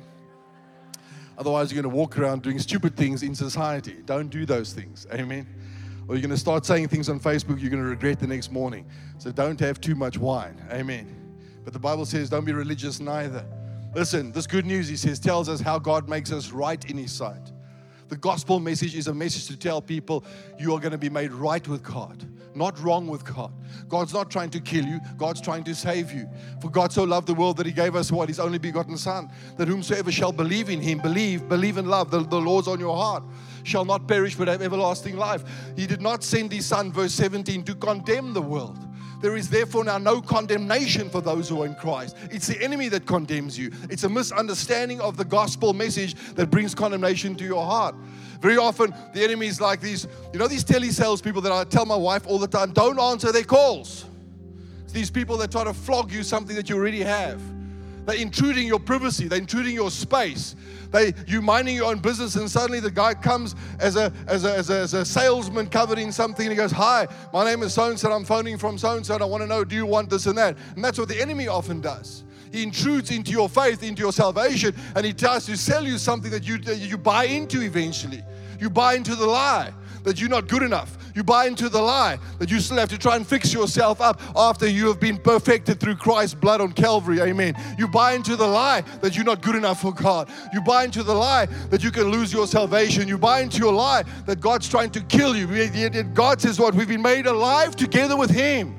Otherwise, 1.38 1.72
you're 1.72 1.80
going 1.80 1.90
to 1.90 1.96
walk 1.96 2.18
around 2.18 2.42
doing 2.42 2.58
stupid 2.58 2.96
things 2.96 3.22
in 3.22 3.34
society. 3.34 3.96
Don't 4.04 4.28
do 4.28 4.44
those 4.44 4.72
things. 4.72 5.06
Amen. 5.14 5.46
Or 6.08 6.14
you're 6.14 6.22
going 6.22 6.30
to 6.30 6.36
start 6.36 6.66
saying 6.66 6.88
things 6.88 7.08
on 7.08 7.20
Facebook 7.20 7.60
you're 7.60 7.70
going 7.70 7.82
to 7.82 7.88
regret 7.88 8.18
the 8.18 8.26
next 8.26 8.50
morning. 8.50 8.84
So 9.18 9.30
don't 9.30 9.60
have 9.60 9.80
too 9.80 9.94
much 9.94 10.18
wine. 10.18 10.60
Amen. 10.72 11.14
But 11.64 11.72
the 11.72 11.78
Bible 11.78 12.06
says, 12.06 12.28
don't 12.28 12.44
be 12.44 12.52
religious 12.52 12.98
neither. 12.98 13.44
Listen, 13.94 14.32
this 14.32 14.46
good 14.46 14.66
news, 14.66 14.88
he 14.88 14.96
says, 14.96 15.20
tells 15.20 15.48
us 15.48 15.60
how 15.60 15.78
God 15.78 16.08
makes 16.08 16.32
us 16.32 16.50
right 16.50 16.82
in 16.90 16.96
his 16.96 17.12
sight. 17.12 17.52
The 18.08 18.16
gospel 18.16 18.58
message 18.58 18.96
is 18.96 19.06
a 19.06 19.14
message 19.14 19.46
to 19.48 19.56
tell 19.56 19.80
people 19.80 20.24
you 20.58 20.74
are 20.74 20.80
going 20.80 20.92
to 20.92 20.98
be 20.98 21.10
made 21.10 21.30
right 21.30 21.66
with 21.68 21.82
God, 21.82 22.26
not 22.58 22.78
wrong 22.80 23.06
with 23.06 23.24
God. 23.24 23.52
God's 23.88 24.12
not 24.12 24.30
trying 24.30 24.50
to 24.50 24.60
kill 24.60 24.84
you, 24.84 25.00
God's 25.16 25.40
trying 25.40 25.64
to 25.64 25.74
save 25.74 26.12
you. 26.12 26.28
For 26.60 26.70
God 26.70 26.92
so 26.92 27.04
loved 27.04 27.26
the 27.26 27.34
world 27.34 27.56
that 27.56 27.66
He 27.66 27.72
gave 27.72 27.96
us 27.96 28.12
what? 28.12 28.28
His 28.28 28.40
only 28.40 28.58
begotten 28.58 28.98
Son, 28.98 29.30
that 29.56 29.68
whomsoever 29.68 30.12
shall 30.12 30.32
believe 30.32 30.68
in 30.68 30.80
Him, 30.80 30.98
believe, 30.98 31.48
believe 31.48 31.78
in 31.78 31.86
love, 31.86 32.10
the, 32.10 32.20
the 32.20 32.40
Lord's 32.40 32.68
on 32.68 32.80
your 32.80 32.96
heart, 32.96 33.22
shall 33.62 33.84
not 33.84 34.06
perish 34.06 34.34
but 34.34 34.48
have 34.48 34.60
everlasting 34.60 35.16
life. 35.16 35.44
He 35.76 35.86
did 35.86 36.02
not 36.02 36.22
send 36.24 36.52
His 36.52 36.66
Son, 36.66 36.92
verse 36.92 37.14
17, 37.14 37.64
to 37.64 37.74
condemn 37.74 38.32
the 38.34 38.42
world 38.42 38.78
there 39.20 39.36
is 39.36 39.48
therefore 39.48 39.84
now 39.84 39.98
no 39.98 40.20
condemnation 40.20 41.10
for 41.10 41.20
those 41.20 41.48
who 41.48 41.62
are 41.62 41.66
in 41.66 41.74
Christ. 41.74 42.16
It's 42.30 42.46
the 42.46 42.62
enemy 42.62 42.88
that 42.90 43.06
condemns 43.06 43.58
you. 43.58 43.72
It's 43.90 44.04
a 44.04 44.08
misunderstanding 44.08 45.00
of 45.00 45.16
the 45.16 45.24
gospel 45.24 45.72
message 45.72 46.14
that 46.34 46.50
brings 46.50 46.74
condemnation 46.74 47.34
to 47.36 47.44
your 47.44 47.64
heart. 47.64 47.94
Very 48.40 48.56
often, 48.56 48.94
the 49.12 49.22
enemy 49.22 49.46
is 49.46 49.60
like 49.60 49.80
these, 49.80 50.06
you 50.32 50.38
know, 50.38 50.46
these 50.46 50.64
telesales 50.64 51.22
people 51.22 51.42
that 51.42 51.52
I 51.52 51.64
tell 51.64 51.84
my 51.84 51.96
wife 51.96 52.26
all 52.26 52.38
the 52.38 52.46
time 52.46 52.72
don't 52.72 52.98
answer 52.98 53.32
their 53.32 53.44
calls. 53.44 54.04
It's 54.84 54.92
these 54.92 55.10
people 55.10 55.36
that 55.38 55.50
try 55.50 55.64
to 55.64 55.74
flog 55.74 56.12
you 56.12 56.22
something 56.22 56.54
that 56.56 56.68
you 56.68 56.76
already 56.76 57.02
have. 57.02 57.40
They're 58.06 58.16
intruding 58.16 58.66
your 58.66 58.78
privacy, 58.78 59.28
they're 59.28 59.38
intruding 59.38 59.74
your 59.74 59.90
space. 59.90 60.56
They, 60.90 61.12
you 61.26 61.42
minding 61.42 61.76
your 61.76 61.84
own 61.86 61.98
business, 61.98 62.36
and 62.36 62.50
suddenly 62.50 62.80
the 62.80 62.90
guy 62.90 63.12
comes 63.12 63.54
as 63.78 63.96
a, 63.96 64.10
as 64.26 64.46
a, 64.46 64.56
as 64.56 64.70
a, 64.70 64.78
as 64.78 64.94
a 64.94 65.04
salesman 65.04 65.66
covered 65.66 65.98
in 65.98 66.10
something, 66.10 66.46
and 66.46 66.52
he 66.52 66.56
goes, 66.56 66.72
Hi, 66.72 67.06
my 67.34 67.44
name 67.44 67.62
is 67.62 67.74
so 67.74 67.90
and 67.90 68.00
so, 68.00 68.10
I'm 68.10 68.24
phoning 68.24 68.56
from 68.56 68.78
so 68.78 68.96
and 68.96 69.04
so, 69.04 69.14
and 69.14 69.22
I 69.22 69.26
want 69.26 69.42
to 69.42 69.46
know, 69.46 69.62
do 69.62 69.76
you 69.76 69.84
want 69.84 70.08
this 70.08 70.24
and 70.24 70.38
that? 70.38 70.56
And 70.74 70.82
that's 70.82 70.98
what 70.98 71.08
the 71.08 71.20
enemy 71.20 71.48
often 71.48 71.82
does. 71.82 72.24
He 72.52 72.62
intrudes 72.62 73.10
into 73.10 73.30
your 73.30 73.48
faith, 73.48 73.82
into 73.82 74.02
your 74.02 74.12
salvation, 74.12 74.74
and 74.94 75.04
he 75.04 75.12
tries 75.12 75.46
to 75.46 75.56
sell 75.56 75.84
you 75.84 75.98
something 75.98 76.30
that 76.30 76.44
you, 76.44 76.58
you 76.74 76.98
buy 76.98 77.24
into 77.24 77.62
eventually. 77.62 78.22
You 78.60 78.70
buy 78.70 78.94
into 78.94 79.14
the 79.14 79.26
lie 79.26 79.72
that 80.04 80.20
you're 80.20 80.30
not 80.30 80.48
good 80.48 80.62
enough. 80.62 80.96
You 81.14 81.24
buy 81.24 81.46
into 81.46 81.68
the 81.68 81.80
lie 81.80 82.18
that 82.38 82.50
you 82.50 82.60
still 82.60 82.76
have 82.76 82.90
to 82.90 82.98
try 82.98 83.16
and 83.16 83.26
fix 83.26 83.52
yourself 83.52 84.00
up 84.00 84.20
after 84.36 84.68
you 84.68 84.86
have 84.86 85.00
been 85.00 85.18
perfected 85.18 85.80
through 85.80 85.96
Christ's 85.96 86.34
blood 86.34 86.60
on 86.60 86.72
Calvary. 86.72 87.20
Amen. 87.20 87.54
You 87.76 87.88
buy 87.88 88.12
into 88.12 88.36
the 88.36 88.46
lie 88.46 88.82
that 89.00 89.16
you're 89.16 89.24
not 89.24 89.42
good 89.42 89.56
enough 89.56 89.80
for 89.80 89.92
God. 89.92 90.28
You 90.52 90.60
buy 90.60 90.84
into 90.84 91.02
the 91.02 91.14
lie 91.14 91.46
that 91.70 91.82
you 91.82 91.90
can 91.90 92.04
lose 92.04 92.32
your 92.32 92.46
salvation. 92.46 93.08
You 93.08 93.18
buy 93.18 93.40
into 93.40 93.58
your 93.58 93.72
lie 93.72 94.04
that 94.26 94.40
God's 94.40 94.68
trying 94.68 94.90
to 94.90 95.00
kill 95.00 95.36
you. 95.36 95.48
God 96.14 96.40
says, 96.40 96.60
What? 96.60 96.74
We've 96.74 96.88
been 96.88 97.02
made 97.02 97.26
alive 97.26 97.74
together 97.74 98.16
with 98.16 98.30
Him. 98.30 98.76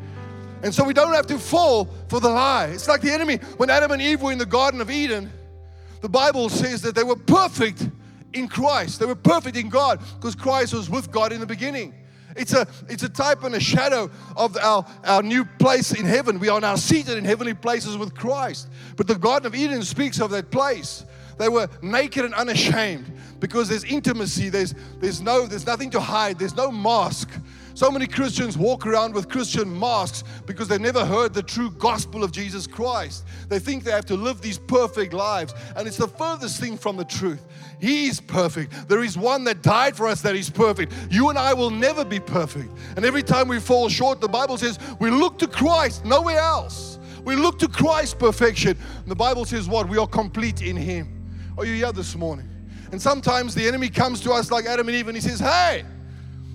And 0.63 0.73
so 0.73 0.83
we 0.83 0.93
don't 0.93 1.13
have 1.13 1.27
to 1.27 1.39
fall 1.39 1.85
for 2.07 2.19
the 2.19 2.29
lie. 2.29 2.67
It's 2.67 2.87
like 2.87 3.01
the 3.01 3.11
enemy. 3.11 3.37
When 3.57 3.69
Adam 3.69 3.91
and 3.91 4.01
Eve 4.01 4.21
were 4.21 4.31
in 4.31 4.37
the 4.37 4.45
Garden 4.45 4.81
of 4.81 4.91
Eden, 4.91 5.31
the 6.01 6.09
Bible 6.09 6.49
says 6.49 6.81
that 6.81 6.95
they 6.95 7.03
were 7.03 7.15
perfect 7.15 7.87
in 8.33 8.47
Christ. 8.47 8.99
They 8.99 9.05
were 9.05 9.15
perfect 9.15 9.57
in 9.57 9.69
God 9.69 9.99
because 10.15 10.35
Christ 10.35 10.73
was 10.73 10.89
with 10.89 11.11
God 11.11 11.31
in 11.31 11.39
the 11.39 11.45
beginning. 11.45 11.93
It's 12.35 12.53
a, 12.53 12.67
it's 12.87 13.03
a 13.03 13.09
type 13.09 13.43
and 13.43 13.55
a 13.55 13.59
shadow 13.59 14.09
of 14.37 14.55
our, 14.57 14.85
our 15.03 15.23
new 15.23 15.45
place 15.45 15.91
in 15.93 16.05
heaven. 16.05 16.39
We 16.39 16.49
are 16.49 16.61
now 16.61 16.75
seated 16.75 17.17
in 17.17 17.25
heavenly 17.25 17.53
places 17.53 17.97
with 17.97 18.13
Christ. 18.13 18.69
But 18.95 19.07
the 19.07 19.15
Garden 19.15 19.47
of 19.47 19.55
Eden 19.55 19.81
speaks 19.83 20.21
of 20.21 20.29
that 20.31 20.51
place. 20.51 21.05
They 21.37 21.49
were 21.49 21.69
naked 21.81 22.25
and 22.25 22.33
unashamed 22.33 23.11
because 23.39 23.69
there's 23.69 23.85
intimacy, 23.85 24.49
there's, 24.49 24.75
there's, 24.99 25.21
no, 25.21 25.47
there's 25.47 25.65
nothing 25.65 25.89
to 25.91 25.99
hide, 25.99 26.37
there's 26.37 26.55
no 26.55 26.71
mask. 26.71 27.29
So 27.79 27.89
many 27.89 28.07
Christians 28.07 28.57
walk 28.57 28.85
around 28.85 29.13
with 29.13 29.29
Christian 29.29 29.79
masks 29.79 30.25
because 30.45 30.67
they've 30.67 30.81
never 30.81 31.05
heard 31.05 31.33
the 31.33 31.41
true 31.41 31.71
gospel 31.71 32.25
of 32.25 32.31
Jesus 32.33 32.67
Christ. 32.67 33.25
They 33.47 33.57
think 33.57 33.85
they 33.85 33.91
have 33.91 34.05
to 34.07 34.17
live 34.17 34.41
these 34.41 34.57
perfect 34.57 35.13
lives, 35.13 35.53
and 35.77 35.87
it's 35.87 35.95
the 35.95 36.09
furthest 36.09 36.59
thing 36.59 36.77
from 36.77 36.97
the 36.97 37.05
truth. 37.05 37.41
He's 37.79 38.19
perfect. 38.19 38.89
There 38.89 39.01
is 39.01 39.17
one 39.17 39.45
that 39.45 39.61
died 39.61 39.95
for 39.95 40.07
us 40.07 40.21
that 40.23 40.35
is 40.35 40.49
perfect. 40.49 40.93
You 41.09 41.29
and 41.29 41.39
I 41.39 41.53
will 41.53 41.69
never 41.69 42.03
be 42.03 42.19
perfect. 42.19 42.69
And 42.97 43.05
every 43.05 43.23
time 43.23 43.47
we 43.47 43.61
fall 43.61 43.87
short, 43.87 44.19
the 44.19 44.27
Bible 44.27 44.57
says 44.57 44.77
we 44.99 45.09
look 45.09 45.39
to 45.39 45.47
Christ, 45.47 46.03
nowhere 46.03 46.39
else. 46.39 46.99
We 47.23 47.37
look 47.37 47.59
to 47.59 47.69
Christ's 47.69 48.13
perfection. 48.13 48.77
And 48.97 49.07
the 49.07 49.15
Bible 49.15 49.45
says 49.45 49.69
what? 49.69 49.87
We 49.87 49.97
are 49.97 50.07
complete 50.07 50.61
in 50.61 50.75
Him. 50.75 51.31
Are 51.57 51.63
you 51.63 51.75
here 51.75 51.93
this 51.93 52.13
morning? 52.17 52.49
And 52.91 53.01
sometimes 53.01 53.55
the 53.55 53.65
enemy 53.65 53.87
comes 53.87 54.19
to 54.23 54.33
us 54.33 54.51
like 54.51 54.65
Adam 54.65 54.89
and 54.89 54.97
Eve 54.97 55.07
and 55.07 55.15
he 55.15 55.21
says, 55.21 55.39
Hey, 55.39 55.85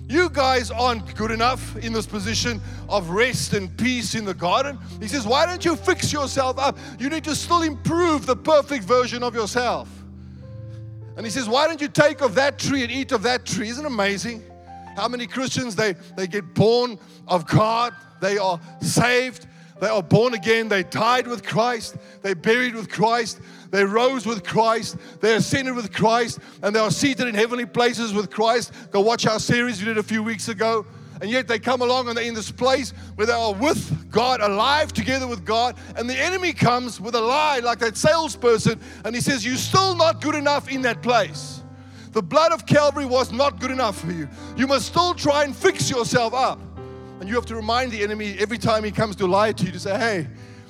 you 0.07 0.29
guys 0.29 0.69
aren't 0.69 1.15
good 1.15 1.31
enough 1.31 1.75
in 1.77 1.93
this 1.93 2.05
position 2.05 2.61
of 2.87 3.09
rest 3.09 3.53
and 3.53 3.75
peace 3.77 4.13
in 4.13 4.25
the 4.25 4.33
garden. 4.33 4.77
He 4.99 5.07
says, 5.07 5.25
Why 5.25 5.45
don't 5.45 5.65
you 5.65 5.75
fix 5.75 6.13
yourself 6.13 6.59
up? 6.59 6.77
You 6.99 7.09
need 7.09 7.23
to 7.23 7.35
still 7.35 7.63
improve 7.63 8.25
the 8.25 8.35
perfect 8.35 8.83
version 8.83 9.23
of 9.23 9.33
yourself. 9.33 9.89
And 11.17 11.25
he 11.25 11.31
says, 11.31 11.49
Why 11.49 11.67
don't 11.67 11.81
you 11.81 11.87
take 11.87 12.21
of 12.21 12.35
that 12.35 12.59
tree 12.59 12.83
and 12.83 12.91
eat 12.91 13.11
of 13.11 13.23
that 13.23 13.45
tree? 13.45 13.69
Isn't 13.69 13.85
amazing? 13.85 14.43
How 14.95 15.07
many 15.07 15.27
Christians 15.27 15.75
they, 15.75 15.93
they 16.15 16.27
get 16.27 16.53
born 16.53 16.99
of 17.27 17.47
God, 17.47 17.93
they 18.21 18.37
are 18.37 18.59
saved, 18.81 19.47
they 19.81 19.87
are 19.87 20.03
born 20.03 20.33
again, 20.33 20.69
they 20.69 20.83
died 20.83 21.27
with 21.27 21.43
Christ, 21.43 21.97
they 22.21 22.33
buried 22.33 22.75
with 22.75 22.89
Christ, 22.89 23.41
they 23.75 23.85
rose 23.85 24.25
with 24.25 24.43
Christ, 24.43 24.97
they 25.21 25.35
ascended 25.35 25.75
with 25.75 25.91
Christ, 25.93 26.39
and 26.61 26.75
they 26.75 26.79
are 26.79 26.91
seated 26.91 27.27
in 27.27 27.35
heavenly 27.35 27.65
places 27.65 28.13
with 28.13 28.29
Christ. 28.29 28.71
Go 28.91 29.01
watch 29.01 29.25
our 29.25 29.39
series 29.39 29.79
we 29.79 29.85
did 29.85 29.97
a 29.97 30.03
few 30.03 30.23
weeks 30.23 30.47
ago. 30.47 30.85
And 31.21 31.29
yet 31.29 31.47
they 31.47 31.59
come 31.59 31.81
along 31.81 32.09
and 32.09 32.17
they're 32.17 32.25
in 32.25 32.33
this 32.33 32.51
place 32.51 32.91
where 33.15 33.25
they 33.25 33.33
are 33.33 33.53
with 33.53 34.11
God, 34.11 34.41
alive 34.41 34.91
together 34.91 35.27
with 35.27 35.45
God. 35.45 35.77
And 35.95 36.09
the 36.09 36.17
enemy 36.17 36.51
comes 36.51 36.99
with 36.99 37.15
a 37.15 37.21
lie, 37.21 37.59
like 37.59 37.79
that 37.79 37.95
salesperson, 37.95 38.79
and 39.05 39.15
he 39.15 39.21
says, 39.21 39.45
You're 39.45 39.55
still 39.55 39.95
not 39.95 40.21
good 40.21 40.35
enough 40.35 40.69
in 40.69 40.81
that 40.81 41.01
place. 41.01 41.63
The 42.11 42.21
blood 42.21 42.51
of 42.51 42.65
Calvary 42.65 43.05
was 43.05 43.31
not 43.31 43.59
good 43.59 43.71
enough 43.71 43.99
for 43.99 44.11
you. 44.11 44.27
You 44.55 44.67
must 44.67 44.87
still 44.87 45.13
try 45.13 45.43
and 45.43 45.55
fix 45.55 45.89
yourself 45.89 46.33
up. 46.33 46.59
And 47.19 47.29
you 47.29 47.35
have 47.35 47.45
to 47.47 47.55
remind 47.55 47.91
the 47.91 48.03
enemy 48.03 48.35
every 48.37 48.57
time 48.57 48.83
he 48.83 48.91
comes 48.91 49.15
to 49.17 49.25
lie 49.25 49.53
to 49.53 49.65
you 49.65 49.71
to 49.71 49.79
say, 49.79 49.97
Hey, 49.97 50.27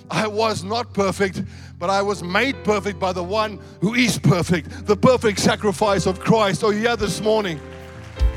I 0.09 0.27
was 0.27 0.63
not 0.63 0.93
perfect, 0.93 1.43
but 1.79 1.89
I 1.89 2.01
was 2.01 2.23
made 2.23 2.63
perfect 2.63 2.99
by 2.99 3.11
the 3.11 3.23
one 3.23 3.59
who 3.81 3.93
is 3.95 4.19
perfect, 4.19 4.85
the 4.85 4.95
perfect 4.95 5.39
sacrifice 5.39 6.05
of 6.05 6.19
Christ. 6.19 6.63
Oh, 6.63 6.69
yeah, 6.69 6.95
this 6.95 7.21
morning. 7.21 7.59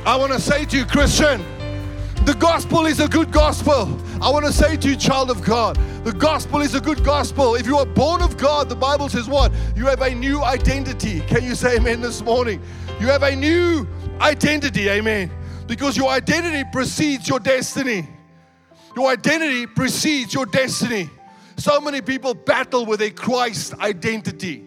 I 0.06 0.16
want 0.16 0.32
to 0.32 0.40
say 0.40 0.64
to 0.64 0.76
you, 0.78 0.84
Christian, 0.86 1.44
the 2.24 2.34
gospel 2.34 2.86
is 2.86 3.00
a 3.00 3.08
good 3.08 3.30
gospel. 3.30 3.98
I 4.20 4.30
want 4.30 4.44
to 4.46 4.52
say 4.52 4.76
to 4.76 4.88
you, 4.90 4.96
child 4.96 5.30
of 5.30 5.42
God, 5.42 5.78
the 6.04 6.12
gospel 6.12 6.60
is 6.60 6.74
a 6.74 6.80
good 6.80 7.04
gospel. 7.04 7.54
If 7.54 7.66
you 7.66 7.76
are 7.76 7.86
born 7.86 8.22
of 8.22 8.36
God, 8.36 8.68
the 8.68 8.76
Bible 8.76 9.08
says 9.08 9.28
what? 9.28 9.52
You 9.76 9.86
have 9.86 10.02
a 10.02 10.14
new 10.14 10.42
identity. 10.42 11.20
Can 11.20 11.42
you 11.44 11.54
say 11.54 11.76
amen 11.76 12.00
this 12.00 12.22
morning? 12.22 12.60
You 13.00 13.06
have 13.06 13.22
a 13.22 13.34
new 13.34 13.86
identity, 14.20 14.88
amen. 14.88 15.30
Because 15.66 15.96
your 15.96 16.10
identity 16.10 16.68
precedes 16.72 17.28
your 17.28 17.40
destiny. 17.40 18.08
Your 18.96 19.10
identity 19.10 19.66
precedes 19.66 20.34
your 20.34 20.46
destiny. 20.46 21.10
So 21.58 21.80
many 21.80 22.00
people 22.00 22.34
battle 22.34 22.86
with 22.86 23.02
a 23.02 23.10
Christ 23.10 23.74
identity. 23.80 24.64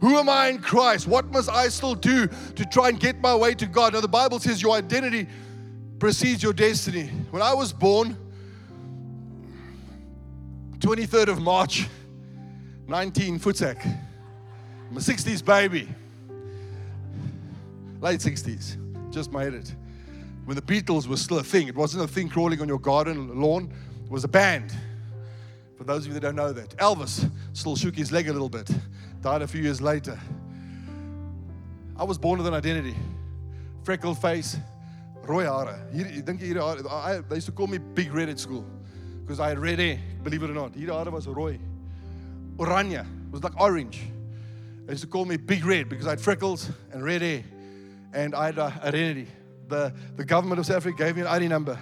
Who 0.00 0.16
am 0.16 0.30
I 0.30 0.48
in 0.48 0.58
Christ? 0.58 1.06
What 1.06 1.30
must 1.30 1.50
I 1.50 1.68
still 1.68 1.94
do 1.94 2.26
to 2.26 2.64
try 2.64 2.88
and 2.88 2.98
get 2.98 3.20
my 3.20 3.34
way 3.34 3.52
to 3.54 3.66
God? 3.66 3.92
Now, 3.92 4.00
the 4.00 4.08
Bible 4.08 4.38
says 4.38 4.62
your 4.62 4.74
identity 4.74 5.28
precedes 5.98 6.42
your 6.42 6.54
destiny. 6.54 7.10
When 7.30 7.42
I 7.42 7.52
was 7.52 7.74
born, 7.74 8.16
23rd 10.78 11.28
of 11.28 11.42
March, 11.42 11.86
19 12.88 13.38
Futsak, 13.38 13.84
I'm 13.84 14.96
a 14.96 15.00
60s 15.00 15.44
baby, 15.44 15.86
late 18.00 18.20
60s, 18.20 19.12
just 19.12 19.30
made 19.30 19.52
it. 19.52 19.74
when 20.46 20.56
the 20.56 20.62
Beatles 20.62 21.06
were 21.06 21.18
still 21.18 21.38
a 21.38 21.44
thing. 21.44 21.68
It 21.68 21.76
wasn't 21.76 22.02
a 22.02 22.08
thing 22.08 22.30
crawling 22.30 22.62
on 22.62 22.66
your 22.66 22.80
garden 22.80 23.38
lawn, 23.38 23.70
it 24.06 24.10
was 24.10 24.24
a 24.24 24.28
band. 24.28 24.74
For 25.80 25.84
those 25.84 26.04
of 26.04 26.08
you 26.08 26.12
that 26.12 26.20
don't 26.20 26.36
know 26.36 26.52
that, 26.52 26.76
Elvis 26.76 27.26
still 27.54 27.74
shook 27.74 27.96
his 27.96 28.12
leg 28.12 28.28
a 28.28 28.34
little 28.34 28.50
bit, 28.50 28.68
died 29.22 29.40
a 29.40 29.48
few 29.48 29.62
years 29.62 29.80
later. 29.80 30.20
I 31.96 32.04
was 32.04 32.18
born 32.18 32.36
with 32.36 32.46
an 32.46 32.52
identity 32.52 32.94
freckled 33.82 34.20
face, 34.20 34.58
rooi 35.24 35.44
hare. 35.46 37.22
They 37.26 37.34
used 37.34 37.46
to 37.46 37.52
call 37.52 37.66
me 37.66 37.78
Big 37.78 38.12
Red 38.12 38.28
at 38.28 38.38
school 38.38 38.66
because 39.22 39.40
I 39.40 39.48
had 39.48 39.58
red 39.58 39.78
hair, 39.78 39.98
believe 40.22 40.42
it 40.42 40.50
or 40.50 40.52
not. 40.52 40.74
Hierdie 40.74 41.02
hare 41.02 41.10
was 41.10 41.26
rooi. 41.26 41.58
Oranje, 42.58 43.06
was 43.30 43.42
like 43.42 43.58
orange. 43.58 44.02
They 44.84 44.92
used 44.92 45.04
to 45.04 45.08
call 45.08 45.24
me 45.24 45.38
Big 45.38 45.64
Red 45.64 45.88
because 45.88 46.06
I 46.06 46.10
had 46.10 46.20
freckles 46.20 46.68
and 46.92 47.02
red 47.02 47.22
hair 47.22 47.42
and 48.12 48.34
I 48.34 48.46
had 48.46 48.58
uh, 48.58 48.70
identity. 48.82 49.28
The, 49.68 49.94
the 50.16 50.26
government 50.26 50.58
of 50.58 50.66
South 50.66 50.76
Africa 50.76 51.04
gave 51.04 51.16
me 51.16 51.22
an 51.22 51.28
ID 51.28 51.48
number 51.48 51.78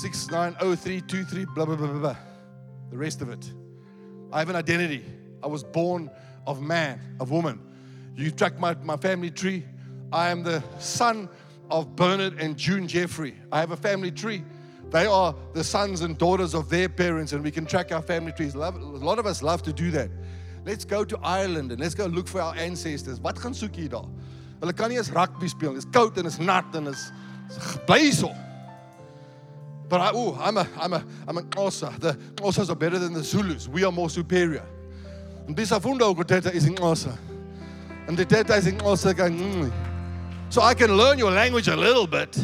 690323, 0.00 1.44
blah, 1.54 1.66
blah, 1.66 1.76
blah, 1.76 1.86
blah, 1.86 1.98
blah. 1.98 2.16
The 2.90 2.98
rest 2.98 3.22
of 3.22 3.30
it. 3.30 3.52
I 4.32 4.38
have 4.38 4.48
an 4.48 4.56
identity. 4.56 5.04
I 5.42 5.46
was 5.46 5.64
born 5.64 6.10
of 6.46 6.60
man, 6.60 7.00
of 7.20 7.30
woman. 7.30 7.60
You 8.16 8.30
track 8.30 8.58
my, 8.58 8.74
my 8.82 8.96
family 8.96 9.30
tree. 9.30 9.64
I 10.12 10.30
am 10.30 10.42
the 10.42 10.62
son 10.78 11.28
of 11.70 11.94
Bernard 11.96 12.40
and 12.40 12.56
June 12.56 12.88
Jeffrey. 12.88 13.34
I 13.52 13.60
have 13.60 13.70
a 13.70 13.76
family 13.76 14.10
tree. 14.10 14.42
They 14.90 15.06
are 15.06 15.34
the 15.52 15.62
sons 15.62 16.00
and 16.00 16.18
daughters 16.18 16.54
of 16.54 16.68
their 16.68 16.88
parents, 16.88 17.32
and 17.32 17.44
we 17.44 17.50
can 17.50 17.64
track 17.64 17.92
our 17.92 18.02
family 18.02 18.32
trees. 18.32 18.56
Love, 18.56 18.74
a 18.74 18.78
lot 18.78 19.18
of 19.18 19.26
us 19.26 19.42
love 19.42 19.62
to 19.62 19.72
do 19.72 19.90
that. 19.92 20.10
Let's 20.64 20.84
go 20.84 21.04
to 21.04 21.18
Ireland 21.22 21.70
and 21.70 21.80
let's 21.80 21.94
go 21.94 22.06
look 22.06 22.28
for 22.28 22.40
our 22.40 22.54
ancestors. 22.56 23.20
Wat 23.20 23.38
gaan 23.38 23.54
soek? 23.54 23.76
Hulle 24.60 24.72
kan 24.74 24.90
rugby 25.14 25.48
speel. 25.48 25.74
Dis 25.74 25.86
koud 25.90 26.18
en 26.18 26.26
is 26.26 26.38
nat 26.38 26.74
en 26.74 26.88
is 26.88 27.12
bly. 27.86 28.10
But 29.90 30.00
I, 30.00 30.16
ooh, 30.16 30.36
I'm 30.36 30.56
a, 30.56 30.68
I'm 30.78 30.92
a, 30.92 31.04
I'm 31.26 31.36
an 31.36 31.46
Xhosa. 31.46 31.98
The 31.98 32.12
Xhosas 32.36 32.70
are 32.70 32.76
better 32.76 32.96
than 32.96 33.12
the 33.12 33.24
Zulus. 33.24 33.66
We 33.66 33.82
are 33.82 33.90
more 33.90 34.08
superior. 34.08 34.64
And 35.48 35.56
bisafunda 35.56 36.14
ukuthetha 36.14 36.52
isiXhosa. 36.52 37.18
And 38.06 38.16
the 38.16 38.24
thetha 38.24 38.60
isiXhosa 38.60 39.14
kancinci. 39.14 39.72
So 40.48 40.62
I 40.62 40.74
can 40.74 40.96
learn 40.96 41.18
your 41.18 41.32
language 41.32 41.66
a 41.66 41.74
little 41.74 42.06
bit. 42.06 42.38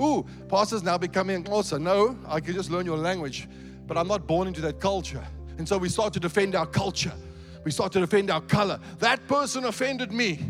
Ooh, 0.00 0.26
pastor's 0.48 0.82
now 0.82 0.98
becoming 0.98 1.44
Xhosa. 1.44 1.80
No, 1.80 2.18
I 2.26 2.40
can 2.40 2.54
just 2.54 2.72
learn 2.72 2.84
your 2.84 2.98
language. 2.98 3.48
But 3.86 3.96
I'm 3.96 4.08
not 4.08 4.26
born 4.26 4.48
into 4.48 4.60
that 4.62 4.80
culture. 4.80 5.24
And 5.58 5.68
so 5.68 5.78
we 5.78 5.88
start 5.88 6.12
to 6.14 6.20
defend 6.20 6.56
our 6.56 6.66
culture. 6.66 7.12
We 7.62 7.70
start 7.70 7.92
to 7.92 8.00
defend 8.00 8.32
our 8.32 8.40
color. 8.40 8.80
That 8.98 9.24
person 9.28 9.66
offended 9.66 10.10
me. 10.10 10.40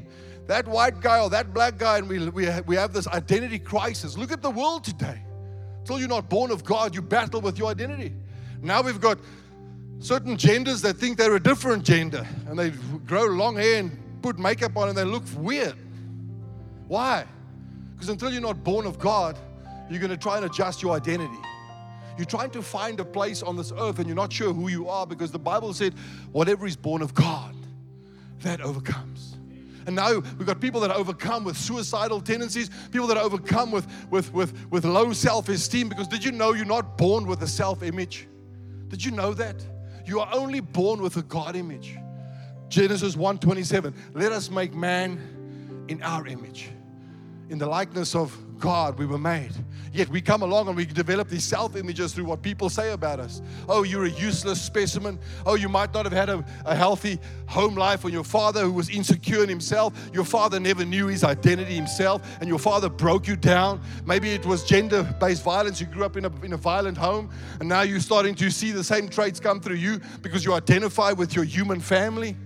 That 0.47 0.67
white 0.67 1.03
guy 1.03 1.21
or 1.21 1.29
that 1.29 1.53
black 1.53 1.77
guy, 1.77 1.99
and 1.99 2.09
we, 2.09 2.31
we, 2.31 2.49
we 2.67 2.77
have 2.77 2.95
this 2.95 3.07
identity 3.09 3.59
crisis. 3.59 4.17
Look 4.17 4.33
at 4.33 4.41
the 4.41 4.51
world 4.51 4.85
today. 4.85 5.21
Till 5.85 5.99
you're 5.99 6.09
not 6.09 6.29
born 6.29 6.51
of 6.51 6.65
God, 6.65 6.95
you 6.95 7.03
battle 7.03 7.41
with 7.41 7.59
your 7.59 7.69
identity. 7.69 8.13
Now 8.63 8.81
we've 8.83 9.01
got 9.01 9.19
certain 9.99 10.37
genders 10.37 10.83
that 10.83 10.97
think 10.97 11.19
they're 11.19 11.37
a 11.37 11.43
different 11.43 11.85
gender 11.85 12.27
and 12.47 12.59
they 12.59 12.71
grow 13.07 13.25
long 13.25 13.57
hair 13.57 13.81
and 13.81 14.23
put 14.23 14.39
makeup 14.39 14.77
on 14.77 14.89
and 14.89 14.97
they 14.97 15.05
look 15.05 15.25
weird. 15.37 15.77
Why? 16.89 17.25
Because 17.95 18.09
until 18.09 18.31
you're 18.31 18.41
not 18.41 18.65
born 18.65 18.87
of 18.87 18.99
God, 18.99 19.39
you're 19.91 20.01
going 20.01 20.11
to 20.11 20.17
try 20.17 20.37
and 20.37 20.47
adjust 20.47 20.83
your 20.83 20.95
identity. 20.95 21.39
You're 22.17 22.27
trying 22.27 22.51
to 22.51 22.63
find 22.63 23.01
a 23.01 23.05
place 23.05 23.43
on 23.43 23.57
this 23.57 23.73
earth 23.77 23.99
and 23.99 24.07
you're 24.07 24.17
not 24.17 24.33
sure 24.33 24.53
who 24.53 24.69
you 24.69 24.89
are 24.89 25.07
because 25.07 25.31
the 25.31 25.39
Bible 25.39 25.73
said, 25.75 25.95
whatever 26.33 26.67
is 26.67 26.77
born 26.77 27.03
of 27.03 27.13
God, 27.15 27.55
that 28.43 28.61
overcomes. 28.61 29.14
And 29.87 29.97
now 29.97 30.15
we've 30.15 30.47
got 30.47 30.61
people 30.61 30.81
that 30.81 30.91
are 30.91 30.97
overcome 30.97 31.45
with 31.45 31.57
suicidal 31.57 32.21
tendencies, 32.21 32.71
people 32.91 33.07
that 33.09 33.17
are 33.17 33.23
overcome 33.23 33.71
with, 33.71 33.87
with, 34.11 34.33
with, 34.33 34.71
with 34.71 34.85
low 34.85 35.13
self 35.13 35.49
esteem. 35.49 35.89
Because 35.89 36.09
did 36.09 36.25
you 36.25 36.33
know 36.33 36.53
you're 36.53 36.65
not 36.65 36.97
born 36.97 37.27
with 37.27 37.43
a 37.43 37.49
self 37.49 37.83
image? 37.83 38.29
Did 38.89 39.05
you 39.05 39.11
know 39.11 39.35
that? 39.35 39.65
You 40.07 40.21
are 40.21 40.29
only 40.33 40.61
born 40.61 41.01
with 41.01 41.17
a 41.17 41.23
God 41.23 41.57
image. 41.57 41.97
Genesis 42.69 43.17
1:27. 43.17 43.95
Let 44.15 44.33
us 44.33 44.51
make 44.51 44.75
man 44.75 45.85
in 45.89 46.03
our 46.03 46.27
image. 46.27 46.71
In 47.49 47.59
the 47.59 47.67
likeness 47.67 48.15
of 48.15 48.37
God, 48.59 48.99
we 48.99 49.07
were 49.07 49.19
made. 49.19 49.53
Yet 49.95 50.09
we 50.09 50.21
come 50.21 50.43
along 50.43 50.67
and 50.67 50.77
we 50.77 50.87
develop 50.87 51.29
these 51.29 51.45
self 51.45 51.77
images 51.77 52.13
through 52.13 52.25
what 52.25 52.43
people 52.43 52.69
say 52.69 52.91
about 52.91 53.21
us. 53.21 53.41
Oh, 53.69 53.85
you're 53.85 54.07
a 54.07 54.11
useless 54.11 54.61
specimen. 54.61 55.21
Oh, 55.47 55.55
you 55.55 55.69
might 55.69 55.95
not 55.95 56.05
have 56.05 56.13
had 56.13 56.29
a, 56.29 56.45
a 56.67 56.75
healthy 56.75 57.21
home 57.47 57.77
life, 57.77 58.05
or 58.05 58.09
your 58.09 58.25
father 58.25 58.63
who 58.63 58.73
was 58.73 58.91
insecure 58.91 59.45
in 59.45 59.49
himself. 59.49 59.95
Your 60.13 60.25
father 60.25 60.59
never 60.59 60.85
knew 60.85 61.07
his 61.07 61.23
identity 61.23 61.77
himself, 61.77 62.23
and 62.41 62.49
your 62.49 62.59
father 62.59 62.89
broke 62.89 63.29
you 63.29 63.37
down. 63.37 63.81
Maybe 64.05 64.31
it 64.31 64.45
was 64.45 64.65
gender 64.65 65.05
based 65.21 65.45
violence. 65.45 65.81
You 65.81 65.87
grew 65.87 66.05
up 66.05 66.17
in 66.17 66.25
a, 66.25 66.45
in 66.45 66.55
a 66.55 66.59
violent 66.59 66.99
home, 66.99 67.31
and 67.61 67.69
now 67.69 67.83
you're 67.83 68.01
starting 68.01 68.35
to 68.35 68.51
see 68.51 68.73
the 68.73 68.83
same 68.83 69.09
traits 69.09 69.39
come 69.39 69.61
through 69.61 69.77
you 69.77 70.01
because 70.23 70.45
you 70.45 70.55
identify 70.55 71.13
with 71.13 71.37
your 71.37 71.45
human 71.45 71.79
family 71.79 72.37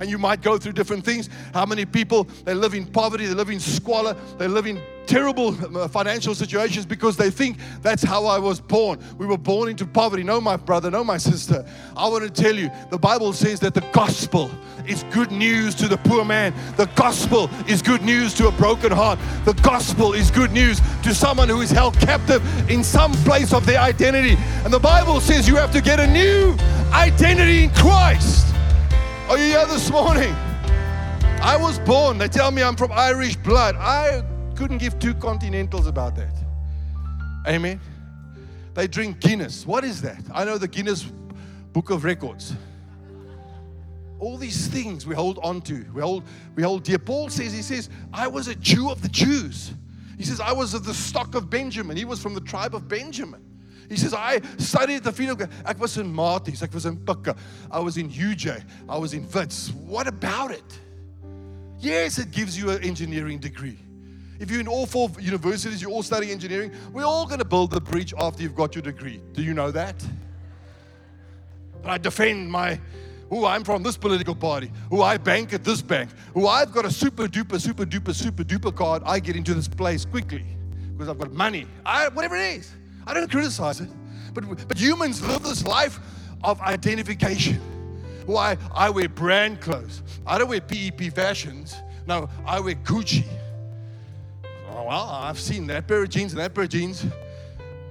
and 0.00 0.10
you 0.10 0.18
might 0.18 0.42
go 0.42 0.58
through 0.58 0.72
different 0.72 1.04
things. 1.04 1.28
How 1.52 1.66
many 1.66 1.84
people 1.84 2.24
they 2.44 2.54
live 2.54 2.74
in 2.74 2.86
poverty, 2.86 3.26
they 3.26 3.34
live 3.34 3.50
in 3.50 3.60
squalor, 3.60 4.16
they 4.38 4.48
live 4.48 4.66
in 4.66 4.80
terrible 5.06 5.56
uh, 5.76 5.88
financial 5.88 6.34
situations 6.34 6.84
because 6.84 7.16
they 7.16 7.30
think 7.30 7.58
that's 7.82 8.02
how 8.02 8.26
I 8.26 8.38
was 8.38 8.60
born. 8.60 8.98
We 9.18 9.26
were 9.26 9.38
born 9.38 9.68
into 9.68 9.86
poverty. 9.86 10.22
No, 10.22 10.40
my 10.40 10.56
brother, 10.56 10.90
no, 10.90 11.04
my 11.04 11.16
sister. 11.16 11.64
I 11.96 12.08
want 12.08 12.24
to 12.24 12.42
tell 12.42 12.54
you, 12.54 12.70
the 12.90 12.98
Bible 12.98 13.32
says 13.32 13.60
that 13.60 13.74
the 13.74 13.84
gospel 13.92 14.50
is 14.86 15.04
good 15.04 15.30
news 15.30 15.74
to 15.76 15.88
the 15.88 15.96
poor 15.98 16.24
man. 16.24 16.52
The 16.76 16.86
gospel 16.94 17.50
is 17.68 17.82
good 17.82 18.02
news 18.02 18.34
to 18.34 18.48
a 18.48 18.52
broken 18.52 18.92
heart. 18.92 19.18
The 19.44 19.54
gospel 19.54 20.12
is 20.12 20.30
good 20.30 20.52
news 20.52 20.80
to 21.02 21.14
someone 21.14 21.48
who 21.48 21.60
is 21.60 21.70
held 21.70 21.98
captive 21.98 22.42
in 22.70 22.82
some 22.82 23.12
place 23.24 23.52
of 23.52 23.66
their 23.66 23.80
identity. 23.80 24.36
And 24.64 24.72
the 24.72 24.80
Bible 24.80 25.20
says 25.20 25.48
you 25.48 25.56
have 25.56 25.72
to 25.72 25.80
get 25.80 26.00
a 26.00 26.06
new 26.06 26.56
identity 26.92 27.64
in 27.64 27.70
Christ. 27.70 28.54
Are 29.28 29.38
you 29.38 29.46
here 29.46 29.66
this 29.66 29.90
morning? 29.90 30.34
I 31.42 31.56
was 31.56 31.78
born, 31.80 32.18
they 32.18 32.28
tell 32.28 32.50
me 32.50 32.62
I'm 32.62 32.76
from 32.76 32.92
Irish 32.92 33.36
blood. 33.36 33.76
I 33.76 34.22
couldn't 34.56 34.78
give 34.78 34.98
two 34.98 35.14
continentals 35.14 35.86
about 35.86 36.16
that. 36.16 36.34
Amen. 37.46 37.80
They 38.74 38.86
drink 38.86 39.20
Guinness. 39.20 39.66
What 39.66 39.84
is 39.84 40.02
that? 40.02 40.22
I 40.34 40.44
know 40.44 40.58
the 40.58 40.68
Guinness 40.68 41.04
Book 41.72 41.90
of 41.90 42.04
Records. 42.04 42.54
All 44.18 44.36
these 44.38 44.66
things 44.66 45.06
we 45.06 45.14
hold 45.14 45.38
on 45.42 45.60
to. 45.62 45.84
We 45.94 46.00
hold, 46.00 46.24
we 46.54 46.62
hold 46.62 46.84
dear. 46.84 46.98
Paul 46.98 47.28
says, 47.28 47.52
he 47.52 47.62
says, 47.62 47.90
I 48.12 48.26
was 48.26 48.48
a 48.48 48.54
Jew 48.54 48.90
of 48.90 49.02
the 49.02 49.08
Jews. 49.08 49.72
He 50.16 50.24
says, 50.24 50.40
I 50.40 50.52
was 50.52 50.72
of 50.72 50.84
the 50.84 50.94
stock 50.94 51.34
of 51.34 51.50
Benjamin. 51.50 51.96
He 51.96 52.06
was 52.06 52.22
from 52.22 52.34
the 52.34 52.40
tribe 52.40 52.74
of 52.74 52.88
Benjamin. 52.88 53.44
He 53.88 53.96
says, 53.96 54.14
I 54.14 54.40
studied 54.58 55.04
the 55.04 55.12
feet 55.12 55.28
of 55.28 55.38
God. 55.38 55.50
Was 55.78 55.96
in 55.98 56.12
Maties, 56.12 56.62
ek 56.62 56.74
was 56.74 56.86
in 56.86 56.96
Pukke, 56.96 57.36
I 57.70 57.78
was 57.78 57.98
in 57.98 58.10
UJ, 58.10 58.64
I 58.88 58.98
was 58.98 59.14
in 59.14 59.28
Wits. 59.32 59.70
What 59.70 60.08
about 60.08 60.50
it? 60.50 60.80
Yes, 61.78 62.18
it 62.18 62.30
gives 62.30 62.58
you 62.58 62.70
an 62.70 62.82
engineering 62.82 63.38
degree. 63.38 63.78
If 64.38 64.50
you're 64.50 64.60
in 64.60 64.68
all 64.68 64.86
four 64.86 65.10
universities, 65.18 65.80
you're 65.80 65.90
all 65.90 66.02
studying 66.02 66.32
engineering, 66.32 66.72
we're 66.92 67.04
all 67.04 67.26
going 67.26 67.38
to 67.38 67.44
build 67.44 67.70
the 67.70 67.80
bridge 67.80 68.12
after 68.18 68.42
you've 68.42 68.54
got 68.54 68.74
your 68.74 68.82
degree. 68.82 69.22
Do 69.32 69.42
you 69.42 69.54
know 69.54 69.70
that? 69.70 69.94
But 71.82 71.90
I 71.90 71.98
defend 71.98 72.50
my, 72.50 72.80
who 73.30 73.46
I'm 73.46 73.64
from 73.64 73.82
this 73.82 73.96
political 73.96 74.34
party, 74.34 74.70
who 74.90 75.02
I 75.02 75.16
bank 75.16 75.52
at 75.52 75.64
this 75.64 75.80
bank, 75.82 76.10
who 76.34 76.46
I've 76.46 76.72
got 76.72 76.84
a 76.84 76.90
super 76.90 77.26
duper, 77.26 77.60
super 77.60 77.84
duper, 77.84 78.14
super 78.14 78.44
duper 78.44 78.74
card. 78.74 79.02
I 79.06 79.20
get 79.20 79.36
into 79.36 79.54
this 79.54 79.68
place 79.68 80.04
quickly 80.04 80.44
because 80.92 81.08
I've 81.08 81.18
got 81.18 81.32
money. 81.32 81.66
I, 81.84 82.08
whatever 82.08 82.36
it 82.36 82.58
is. 82.58 82.72
I 83.06 83.14
don't 83.14 83.30
criticize 83.30 83.80
it. 83.80 83.88
But, 84.34 84.68
but 84.68 84.78
humans 84.78 85.22
live 85.26 85.42
this 85.42 85.64
life 85.64 85.98
of 86.42 86.60
identification. 86.60 87.60
Why? 88.26 88.58
I 88.74 88.90
wear 88.90 89.08
brand 89.08 89.60
clothes. 89.60 90.02
I 90.26 90.38
don't 90.38 90.48
wear 90.48 90.60
PEP 90.60 91.12
fashions. 91.14 91.76
No, 92.06 92.28
I 92.44 92.60
wear 92.60 92.74
Gucci. 92.74 93.24
Oh, 94.76 94.84
well, 94.84 95.08
I've 95.10 95.40
seen 95.40 95.66
that 95.68 95.88
pair 95.88 96.02
of 96.02 96.10
jeans 96.10 96.34
and 96.34 96.40
that 96.40 96.54
pair 96.54 96.64
of 96.64 96.70
jeans. 96.70 97.06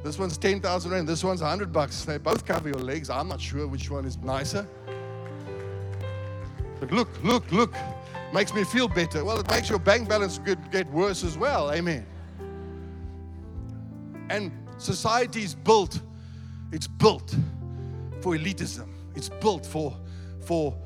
This 0.04 0.20
one's 0.20 0.38
10,000 0.38 0.92
rand, 0.92 1.08
this 1.08 1.24
one's 1.24 1.42
100 1.42 1.74
bucks. 1.74 2.06
They 2.06 2.20
both 2.20 2.46
cover 2.46 2.70
your 2.70 2.78
legs. 2.78 3.10
I'm 3.10 3.28
not 3.28 3.42
sure 3.42 3.66
which 3.66 3.90
one 3.90 4.06
is 4.06 4.20
nicer. 4.20 4.68
But 6.80 6.92
look, 6.92 7.10
look, 7.24 7.52
look. 7.52 7.74
Makes 8.32 8.54
me 8.54 8.64
feel 8.64 8.88
better. 8.88 9.26
Well, 9.26 9.40
it 9.40 9.50
makes 9.50 9.68
your 9.68 9.80
bank 9.80 10.08
balance 10.08 10.40
get, 10.72 10.88
worse 10.92 11.24
as 11.24 11.40
well. 11.40 11.72
Amen. 11.72 12.06
And 14.30 14.52
society 14.78 15.42
is 15.42 15.56
built, 15.56 16.00
it's 16.72 16.88
built 16.88 17.36
for 18.22 18.38
elitism. 18.38 18.90
It's 19.16 19.30
built 19.30 19.66
for, 19.66 19.98
for 20.42 20.78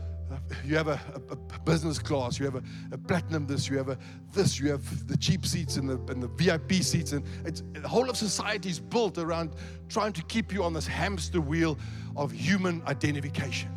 you 0.66 0.76
have 0.76 0.88
a, 0.88 1.00
a, 1.30 1.34
a 1.34 1.60
business 1.60 2.00
class, 2.00 2.40
you 2.40 2.46
have 2.46 2.56
a, 2.56 2.64
a, 2.92 2.98
platinum 2.98 3.48
this, 3.48 3.68
you 3.68 3.78
have 3.78 3.90
a 3.90 3.98
this, 4.34 4.60
you 4.60 4.70
have 4.70 5.08
the 5.08 5.18
cheap 5.18 5.46
seats 5.46 5.78
and 5.78 5.90
the, 5.90 5.96
and 6.12 6.22
the 6.22 6.28
VIP 6.28 6.84
seats. 6.84 7.12
And 7.12 7.26
it's, 7.46 7.64
the 7.74 7.88
whole 7.88 8.10
of 8.10 8.18
society 8.18 8.70
is 8.70 8.80
built 8.80 9.18
around 9.18 9.52
trying 9.90 10.14
to 10.14 10.24
keep 10.24 10.54
you 10.54 10.64
on 10.64 10.74
this 10.74 10.88
hamster 10.88 11.42
wheel 11.42 11.78
of 12.16 12.32
human 12.32 12.82
identification. 12.88 13.70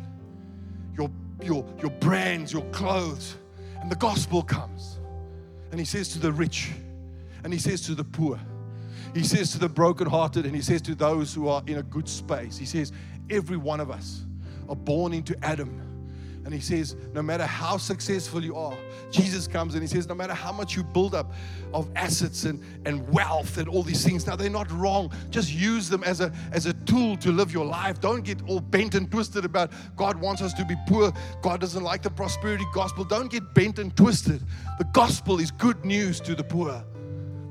Your, 0.97 1.09
your, 1.41 1.65
your 1.81 1.91
brands, 1.91 2.53
your 2.53 2.65
clothes. 2.65 3.35
And 3.81 3.91
the 3.91 3.95
gospel 3.95 4.43
comes. 4.43 4.99
And 5.71 5.79
he 5.79 5.85
says 5.85 6.09
to 6.09 6.19
the 6.19 6.31
rich, 6.31 6.71
and 7.43 7.51
he 7.51 7.59
says 7.59 7.81
to 7.81 7.95
the 7.95 8.03
poor, 8.03 8.39
He 9.13 9.23
says 9.23 9.51
to 9.53 9.59
the 9.59 9.69
brokenhearted 9.69 10.45
and 10.45 10.55
he 10.55 10.61
says 10.61 10.81
to 10.83 10.95
those 10.95 11.33
who 11.33 11.47
are 11.47 11.63
in 11.67 11.79
a 11.79 11.83
good 11.83 12.07
space, 12.07 12.57
He 12.57 12.65
says, 12.65 12.91
Every 13.29 13.57
one 13.57 13.79
of 13.79 13.89
us 13.89 14.25
are 14.69 14.75
born 14.75 15.13
into 15.13 15.35
Adam. 15.43 15.92
And 16.45 16.53
he 16.53 16.59
says, 16.59 16.95
no 17.13 17.21
matter 17.21 17.45
how 17.45 17.77
successful 17.77 18.43
you 18.43 18.55
are, 18.55 18.77
Jesus 19.11 19.47
comes 19.47 19.75
and 19.75 19.83
he 19.83 19.87
says, 19.87 20.07
no 20.07 20.15
matter 20.15 20.33
how 20.33 20.51
much 20.51 20.75
you 20.75 20.83
build 20.83 21.15
up 21.15 21.31
of 21.73 21.87
assets 21.95 22.43
and, 22.43 22.61
and 22.85 23.07
wealth 23.09 23.57
and 23.57 23.69
all 23.69 23.81
these 23.81 24.03
things, 24.03 24.27
now 24.27 24.35
they're 24.35 24.49
not 24.49 24.69
wrong. 24.71 25.11
Just 25.29 25.53
use 25.53 25.87
them 25.87 26.03
as 26.03 26.19
a, 26.19 26.33
as 26.51 26.65
a 26.65 26.73
tool 26.73 27.15
to 27.17 27.31
live 27.31 27.53
your 27.53 27.65
life. 27.65 28.01
Don't 28.01 28.23
get 28.23 28.41
all 28.47 28.59
bent 28.59 28.93
and 28.95 29.09
twisted 29.09 29.45
about 29.45 29.71
God 29.95 30.19
wants 30.19 30.41
us 30.41 30.53
to 30.55 30.65
be 30.65 30.75
poor. 30.87 31.13
God 31.41 31.61
doesn't 31.61 31.83
like 31.83 32.01
the 32.01 32.11
prosperity 32.11 32.65
gospel. 32.73 33.05
Don't 33.05 33.31
get 33.31 33.53
bent 33.53 33.79
and 33.79 33.95
twisted. 33.95 34.41
The 34.79 34.85
gospel 34.91 35.39
is 35.39 35.49
good 35.49 35.85
news 35.85 36.19
to 36.21 36.35
the 36.35 36.43
poor. 36.43 36.83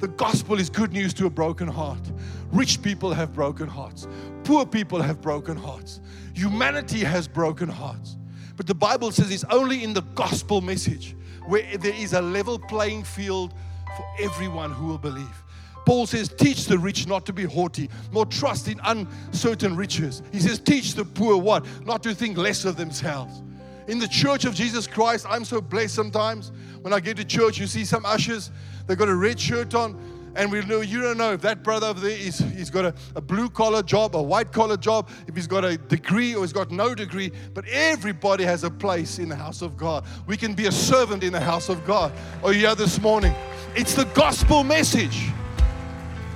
The 0.01 0.09
gospel 0.09 0.59
is 0.59 0.69
good 0.69 0.93
news 0.93 1.15
to 1.15 1.27
a 1.27 1.31
broken 1.31 1.69
heart. 1.69 2.11
Rich 2.51 2.83
people 2.83 3.15
have 3.15 3.33
broken 3.33 3.69
hearts. 3.69 4.09
Poor 4.43 4.67
people 4.67 5.01
have 5.01 5.21
broken 5.23 5.57
hearts. 5.57 6.01
Humanity 6.35 6.99
has 7.05 7.29
broken 7.29 7.69
hearts. 7.69 8.17
But 8.63 8.69
the 8.69 8.75
Bible 8.77 9.11
says 9.11 9.33
it's 9.33 9.43
only 9.51 9.83
in 9.83 9.93
the 9.93 10.03
gospel 10.15 10.61
message 10.61 11.17
where 11.49 11.65
there 11.79 11.95
is 11.95 12.13
a 12.13 12.23
level 12.23 12.61
playing 12.61 13.03
field 13.03 13.55
for 13.97 14.07
everyone 14.21 14.71
who 14.71 14.87
will 14.87 14.99
believe. 14.99 15.43
Paul 15.85 16.07
says, 16.07 16.29
Teach 16.29 16.67
the 16.67 16.79
rich 16.79 17.09
not 17.09 17.27
to 17.27 17.33
be 17.33 17.43
haughty, 17.43 17.91
nor 18.13 18.25
trust 18.25 18.69
in 18.69 18.79
uncertain 18.85 19.75
riches. 19.75 20.23
He 20.31 20.39
says, 20.39 20.61
Teach 20.61 20.95
the 20.95 21.05
poor 21.05 21.37
what? 21.37 21.67
Not 21.85 22.05
to 22.05 22.15
think 22.15 22.39
less 22.39 22.65
of 22.65 22.77
themselves. 22.77 23.43
In 23.89 23.99
the 23.99 24.07
church 24.07 24.45
of 24.45 24.55
Jesus 24.55 24.87
Christ, 24.87 25.27
I'm 25.29 25.45
so 25.45 25.61
blessed 25.61 25.97
sometimes. 25.97 26.53
When 26.83 26.93
I 26.93 27.01
get 27.01 27.17
to 27.17 27.25
church, 27.25 27.59
you 27.59 27.67
see 27.67 27.85
some 27.85 28.07
ushers 28.07 28.53
They've 28.87 28.99
got 28.99 29.09
a 29.09 29.15
red 29.15 29.39
shirt 29.39 29.75
on, 29.75 29.97
and 30.35 30.51
we 30.51 30.65
know 30.65 30.81
you 30.81 31.01
don't 31.01 31.19
know 31.19 31.33
if 31.33 31.43
that 31.43 31.63
brother 31.63 31.89
over 31.89 32.01
there 32.01 32.17
is 32.17 32.39
he's 32.39 32.71
got 32.71 32.85
a, 32.85 32.95
a 33.17 33.21
blue 33.21 33.51
collar 33.51 33.83
job, 33.83 34.17
a 34.17 34.23
white 34.23 34.53
collar 34.53 34.77
job, 34.77 35.11
if 35.27 35.37
he's 35.37 35.47
got 35.47 35.65
a 35.65 35.77
degree 35.77 36.35
or 36.35 36.43
he's 36.43 36.53
got 36.53 36.71
no 36.71 36.95
degree, 36.95 37.31
but 37.55 37.67
everybody 37.69 38.45
has 38.45 38.65
a 38.65 38.71
place 38.71 39.19
in 39.19 39.29
the 39.29 39.37
house 39.37 39.63
of 39.63 39.77
God. 39.77 40.05
We 40.27 40.37
can 40.37 40.55
be 40.55 40.67
a 40.67 40.73
servant 40.73 41.23
in 41.23 41.33
the 41.33 41.41
house 41.41 41.69
of 41.69 41.85
God. 41.85 42.13
Oh, 42.43 42.51
yeah, 42.51 42.75
this 42.75 43.01
morning. 43.01 43.35
It's 43.75 43.95
the 43.95 44.05
gospel 44.07 44.65
message. 44.65 45.29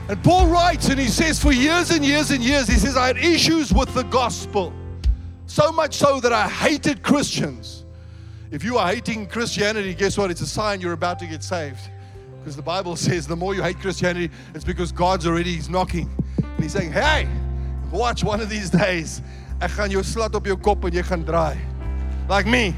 And 0.09 0.23
Paul 0.23 0.47
writes 0.47 0.89
and 0.89 1.01
he 1.01 1.09
says, 1.09 1.43
for 1.43 1.53
years 1.53 1.91
and 1.91 2.05
years 2.05 2.31
and 2.31 2.43
years, 2.43 2.69
he 2.69 2.77
says, 2.77 2.97
I 2.97 3.09
had 3.09 3.19
issues 3.19 3.73
with 3.73 3.93
the 3.95 4.05
gospel. 4.05 4.73
So 5.47 5.73
much 5.73 5.95
so 5.95 6.21
that 6.21 6.33
I 6.33 6.49
hated 6.49 7.03
Christians. 7.03 7.85
If 8.51 8.63
you 8.63 8.79
are 8.79 8.89
hating 8.89 9.27
Christianity, 9.27 9.95
guess 9.95 10.17
what? 10.17 10.31
It's 10.31 10.41
a 10.41 10.47
sign 10.47 10.81
you're 10.81 10.93
about 10.93 11.19
to 11.21 11.27
get 11.27 11.43
saved. 11.43 11.91
Because 12.47 12.55
the 12.55 12.63
Bible 12.63 12.95
says 13.07 13.27
the 13.27 13.35
more 13.35 13.57
you 13.57 13.63
hate 13.63 13.81
Christianity, 13.81 14.33
it's 14.55 14.65
because 14.65 14.93
God's 14.93 15.27
already 15.27 15.55
he's 15.55 15.69
knocking. 15.69 16.09
And 16.37 16.63
he's 16.63 16.75
saying, 16.75 16.93
hey, 16.93 17.29
watch 17.91 18.23
one 18.23 18.41
of 18.41 18.49
these 18.49 18.71
days. 18.71 19.21
Like 22.29 22.47
me. 22.47 22.73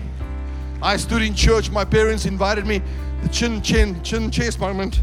I 0.81 0.97
stood 0.97 1.21
in 1.21 1.35
church. 1.35 1.71
My 1.71 1.85
parents 1.85 2.25
invited 2.25 2.67
me. 2.67 2.81
The 3.23 3.29
chin, 3.29 3.61
chin, 3.61 4.03
chin 4.03 4.31
chest 4.31 4.59
moment. 4.59 5.03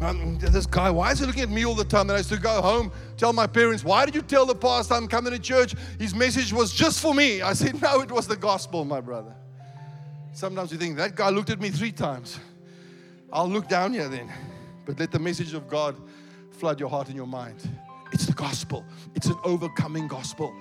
Um, 0.00 0.38
this 0.38 0.66
guy, 0.66 0.88
why 0.88 1.10
is 1.10 1.18
he 1.18 1.26
looking 1.26 1.42
at 1.42 1.48
me 1.48 1.66
all 1.66 1.74
the 1.74 1.84
time? 1.84 2.06
Then 2.06 2.14
I 2.14 2.18
used 2.18 2.28
to 2.28 2.38
go 2.38 2.62
home, 2.62 2.92
tell 3.16 3.32
my 3.32 3.48
parents, 3.48 3.82
why 3.82 4.04
did 4.04 4.14
you 4.14 4.22
tell 4.22 4.46
the 4.46 4.54
pastor 4.54 4.94
I'm 4.94 5.08
coming 5.08 5.32
to 5.32 5.38
church? 5.38 5.74
His 5.98 6.14
message 6.14 6.52
was 6.52 6.72
just 6.72 7.00
for 7.00 7.12
me. 7.12 7.42
I 7.42 7.54
said, 7.54 7.82
no, 7.82 8.02
it 8.02 8.12
was 8.12 8.28
the 8.28 8.36
gospel, 8.36 8.84
my 8.84 9.00
brother. 9.00 9.34
Sometimes 10.32 10.70
you 10.70 10.78
think 10.78 10.96
that 10.98 11.16
guy 11.16 11.30
looked 11.30 11.50
at 11.50 11.60
me 11.60 11.70
three 11.70 11.90
times. 11.90 12.38
I'll 13.32 13.48
look 13.48 13.68
down 13.68 13.92
here 13.92 14.08
then. 14.08 14.32
But 14.84 14.98
let 15.00 15.10
the 15.10 15.18
message 15.18 15.52
of 15.54 15.68
God 15.68 15.96
flood 16.50 16.78
your 16.78 16.88
heart 16.88 17.08
and 17.08 17.16
your 17.16 17.26
mind. 17.26 17.68
It's 18.12 18.26
the 18.26 18.32
gospel, 18.32 18.84
it's 19.14 19.26
an 19.26 19.36
overcoming 19.44 20.08
gospel. 20.08 20.54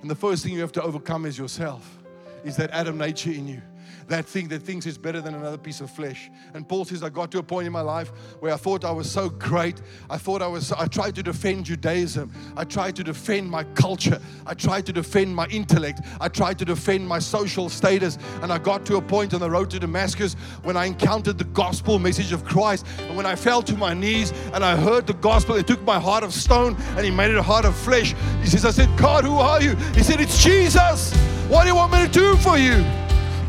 And 0.00 0.10
the 0.10 0.14
first 0.14 0.44
thing 0.44 0.52
you 0.52 0.60
have 0.60 0.72
to 0.72 0.82
overcome 0.82 1.26
is 1.26 1.38
yourself, 1.38 1.98
is 2.44 2.56
that 2.56 2.70
Adam 2.70 2.98
nature 2.98 3.30
in 3.30 3.46
you 3.46 3.62
that 4.08 4.26
thing 4.26 4.48
that 4.48 4.62
thinks 4.62 4.86
it's 4.86 4.98
better 4.98 5.20
than 5.20 5.34
another 5.34 5.58
piece 5.58 5.80
of 5.80 5.90
flesh. 5.90 6.30
And 6.54 6.68
Paul 6.68 6.84
says, 6.84 7.02
I 7.02 7.08
got 7.08 7.30
to 7.32 7.38
a 7.38 7.42
point 7.42 7.66
in 7.66 7.72
my 7.72 7.80
life 7.80 8.08
where 8.40 8.52
I 8.52 8.56
thought 8.56 8.84
I 8.84 8.90
was 8.90 9.10
so 9.10 9.28
great. 9.28 9.80
I 10.10 10.18
thought 10.18 10.42
I 10.42 10.46
was, 10.46 10.72
I 10.72 10.86
tried 10.86 11.14
to 11.16 11.22
defend 11.22 11.66
Judaism. 11.66 12.32
I 12.56 12.64
tried 12.64 12.96
to 12.96 13.04
defend 13.04 13.50
my 13.50 13.64
culture. 13.64 14.20
I 14.46 14.54
tried 14.54 14.86
to 14.86 14.92
defend 14.92 15.34
my 15.34 15.46
intellect. 15.46 16.00
I 16.20 16.28
tried 16.28 16.58
to 16.60 16.64
defend 16.64 17.06
my 17.06 17.18
social 17.18 17.68
status. 17.68 18.18
And 18.42 18.52
I 18.52 18.58
got 18.58 18.84
to 18.86 18.96
a 18.96 19.02
point 19.02 19.34
on 19.34 19.40
the 19.40 19.50
road 19.50 19.70
to 19.70 19.78
Damascus 19.78 20.34
when 20.62 20.76
I 20.76 20.86
encountered 20.86 21.38
the 21.38 21.44
gospel 21.44 21.98
message 21.98 22.32
of 22.32 22.44
Christ. 22.44 22.86
And 23.00 23.16
when 23.16 23.26
I 23.26 23.34
fell 23.34 23.62
to 23.62 23.76
my 23.76 23.94
knees 23.94 24.32
and 24.52 24.64
I 24.64 24.76
heard 24.76 25.06
the 25.06 25.14
gospel, 25.14 25.56
it 25.56 25.66
took 25.66 25.82
my 25.82 25.98
heart 25.98 26.24
of 26.24 26.32
stone 26.32 26.76
and 26.96 27.04
he 27.04 27.10
made 27.10 27.30
it 27.30 27.36
a 27.36 27.42
heart 27.42 27.64
of 27.64 27.76
flesh. 27.76 28.14
He 28.40 28.48
says, 28.48 28.64
I 28.64 28.70
said, 28.70 28.96
God, 28.98 29.24
who 29.24 29.36
are 29.36 29.62
you? 29.62 29.74
He 29.94 30.02
said, 30.02 30.20
It's 30.20 30.42
Jesus. 30.42 31.14
What 31.48 31.62
do 31.62 31.68
you 31.68 31.74
want 31.74 31.92
me 31.92 32.06
to 32.06 32.08
do 32.08 32.36
for 32.36 32.56
you? 32.56 33.01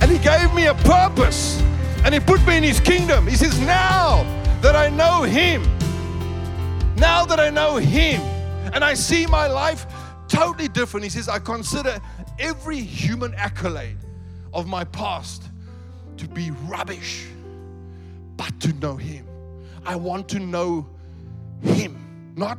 And 0.03 0.11
He 0.11 0.17
gave 0.17 0.53
me 0.53 0.65
a 0.65 0.73
purpose. 0.73 1.61
And 2.03 2.13
He 2.13 2.19
put 2.19 2.45
me 2.45 2.57
in 2.57 2.63
His 2.63 2.81
kingdom. 2.81 3.25
He 3.25 3.37
says, 3.37 3.57
Now 3.61 4.23
that 4.61 4.75
I 4.75 4.89
know 4.89 5.23
Him, 5.23 5.63
now 6.97 7.23
that 7.25 7.39
I 7.39 7.49
know 7.49 7.77
Him, 7.77 8.19
and 8.73 8.83
I 8.83 8.95
see 8.95 9.25
my 9.25 9.47
life 9.47 9.85
totally 10.27 10.67
different, 10.67 11.05
He 11.05 11.09
says, 11.09 11.29
I 11.29 11.39
consider 11.39 12.01
every 12.37 12.81
human 12.81 13.33
accolade 13.35 13.95
of 14.53 14.67
my 14.67 14.83
past 14.83 15.43
to 16.17 16.27
be 16.27 16.51
rubbish, 16.67 17.25
but 18.35 18.59
to 18.59 18.73
know 18.73 18.97
Him. 18.97 19.25
I 19.85 19.95
want 19.95 20.27
to 20.29 20.39
know 20.39 20.85
Him, 21.61 22.33
not 22.35 22.57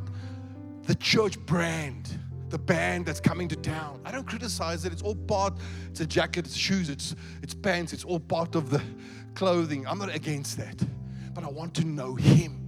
the 0.85 0.95
church 0.95 1.39
brand 1.41 2.09
the 2.51 2.59
band 2.59 3.07
that's 3.07 3.21
coming 3.21 3.49
to 3.49 3.57
town. 3.57 4.01
I 4.05 4.13
don't 4.13 4.27
criticize 4.27 4.85
it. 4.85 4.93
It's 4.93 5.03
all 5.03 5.15
part. 5.15 5.55
It's 5.91 6.01
a 6.01 6.07
jacket, 6.07 6.47
it's 6.47 6.57
shoes, 6.57 6.89
it's 6.89 7.15
it's 7.43 7.55
pants. 7.55 7.93
It's 7.93 8.05
all 8.05 8.21
part 8.21 8.55
of 8.55 8.71
the 8.71 8.83
clothing. 9.35 9.87
I'm 9.87 9.99
not 9.99 10.15
against 10.15 10.57
that, 10.59 10.83
but 11.35 11.45
I 11.45 11.49
want 11.49 11.75
to 11.75 11.85
know 11.85 12.15
Him. 12.15 12.61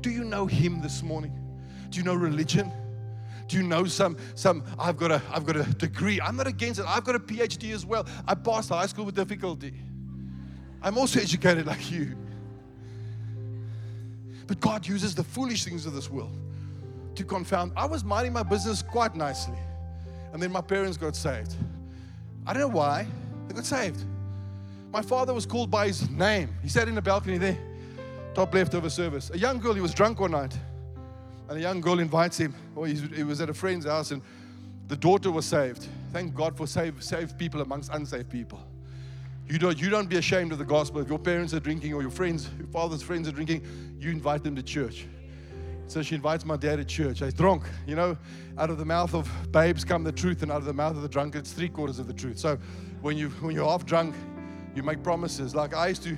Do 0.00 0.10
you 0.10 0.24
know 0.24 0.46
Him 0.46 0.80
this 0.80 1.02
morning? 1.02 1.32
Do 1.90 1.98
you 1.98 2.04
know 2.04 2.14
religion? 2.14 2.72
Do 3.46 3.56
you 3.56 3.62
know 3.62 3.84
some 3.84 4.16
some 4.34 4.64
I've 4.78 4.96
got 4.96 5.10
a 5.10 5.20
I've 5.30 5.44
got 5.44 5.56
a 5.56 5.64
degree. 5.74 6.20
I'm 6.20 6.36
not 6.36 6.46
against 6.46 6.80
it. 6.80 6.86
I've 6.86 7.04
got 7.04 7.14
a 7.14 7.20
PhD 7.20 7.74
as 7.74 7.84
well. 7.84 8.06
I 8.26 8.34
passed 8.34 8.70
high 8.70 8.86
school 8.86 9.04
with 9.04 9.14
difficulty. 9.14 9.74
I'm 10.82 10.96
also 10.96 11.20
educated 11.28 11.66
like 11.66 11.90
you. 11.90 12.16
But 14.46 14.60
God 14.60 14.86
uses 14.86 15.14
the 15.14 15.24
foolish 15.24 15.64
things 15.64 15.86
of 15.86 15.94
this 15.94 16.10
world 16.10 16.38
to 17.16 17.24
confound. 17.24 17.72
I 17.76 17.86
was 17.86 18.04
minding 18.04 18.32
my 18.32 18.42
business 18.42 18.82
quite 18.82 19.14
nicely. 19.14 19.58
And 20.32 20.42
then 20.42 20.50
my 20.50 20.60
parents 20.60 20.96
got 20.96 21.14
saved. 21.14 21.54
I 22.46 22.52
don't 22.52 22.62
know 22.62 22.76
why. 22.76 23.06
They 23.48 23.54
got 23.54 23.64
saved. 23.64 24.04
My 24.90 25.02
father 25.02 25.32
was 25.32 25.46
called 25.46 25.70
by 25.70 25.86
his 25.86 26.08
name. 26.10 26.54
He 26.62 26.68
sat 26.68 26.88
in 26.88 26.94
the 26.94 27.02
balcony 27.02 27.38
there, 27.38 27.58
top 28.34 28.54
left 28.54 28.74
of 28.74 28.84
a 28.84 28.90
service. 28.90 29.30
A 29.30 29.38
young 29.38 29.58
girl, 29.58 29.74
he 29.74 29.80
was 29.80 29.94
drunk 29.94 30.20
one 30.20 30.32
night. 30.32 30.56
And 31.48 31.58
a 31.58 31.60
young 31.60 31.80
girl 31.80 31.98
invites 31.98 32.38
him, 32.38 32.54
or 32.74 32.86
he 32.86 33.22
was 33.22 33.40
at 33.40 33.50
a 33.50 33.54
friend's 33.54 33.86
house, 33.86 34.12
and 34.12 34.22
the 34.88 34.96
daughter 34.96 35.30
was 35.30 35.46
saved. 35.46 35.86
Thank 36.12 36.34
God 36.34 36.56
for 36.56 36.66
saved, 36.66 37.02
save 37.02 37.36
people 37.36 37.60
amongst 37.60 37.92
unsaved 37.92 38.30
people. 38.30 38.60
You 39.48 39.58
don't, 39.58 39.78
you 39.78 39.90
don't 39.90 40.08
be 40.08 40.16
ashamed 40.16 40.52
of 40.52 40.58
the 40.58 40.64
gospel. 40.64 41.00
If 41.00 41.08
your 41.08 41.18
parents 41.18 41.52
are 41.52 41.60
drinking 41.60 41.92
or 41.92 42.00
your 42.00 42.10
friends, 42.10 42.48
your 42.56 42.66
father's 42.68 43.02
friends 43.02 43.28
are 43.28 43.32
drinking, 43.32 43.66
you 44.00 44.10
invite 44.10 44.42
them 44.42 44.56
to 44.56 44.62
church. 44.62 45.06
So 45.86 46.02
she 46.02 46.14
invites 46.14 46.44
my 46.44 46.56
dad 46.56 46.76
to 46.76 46.84
church. 46.84 47.20
He's 47.20 47.34
drunk. 47.34 47.64
You 47.86 47.94
know, 47.94 48.16
out 48.58 48.70
of 48.70 48.78
the 48.78 48.84
mouth 48.84 49.14
of 49.14 49.30
babes 49.52 49.84
come 49.84 50.02
the 50.02 50.12
truth, 50.12 50.42
and 50.42 50.50
out 50.50 50.58
of 50.58 50.64
the 50.64 50.72
mouth 50.72 50.96
of 50.96 51.02
the 51.02 51.08
drunk, 51.08 51.34
it's 51.36 51.52
three 51.52 51.68
quarters 51.68 51.98
of 51.98 52.06
the 52.06 52.12
truth. 52.12 52.38
So 52.38 52.58
when, 53.00 53.16
you, 53.16 53.28
when 53.40 53.54
you're 53.54 53.68
half 53.68 53.84
drunk, 53.84 54.14
you 54.74 54.82
make 54.82 55.02
promises. 55.02 55.54
Like 55.54 55.74
I 55.74 55.88
used 55.88 56.02
to 56.04 56.16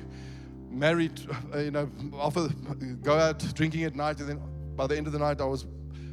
marry, 0.71 1.11
uh, 1.55 1.59
you 1.59 1.71
know, 1.71 1.91
offer, 2.15 2.49
go 3.03 3.19
out 3.19 3.39
drinking 3.55 3.85
at 3.85 3.95
night, 3.95 4.21
and 4.21 4.29
then 4.29 4.41
by 4.77 4.87
the 4.87 4.97
end 4.97 5.07
of 5.07 5.13
the 5.13 5.19
night, 5.19 5.41
I 5.41 5.45
was 5.45 5.67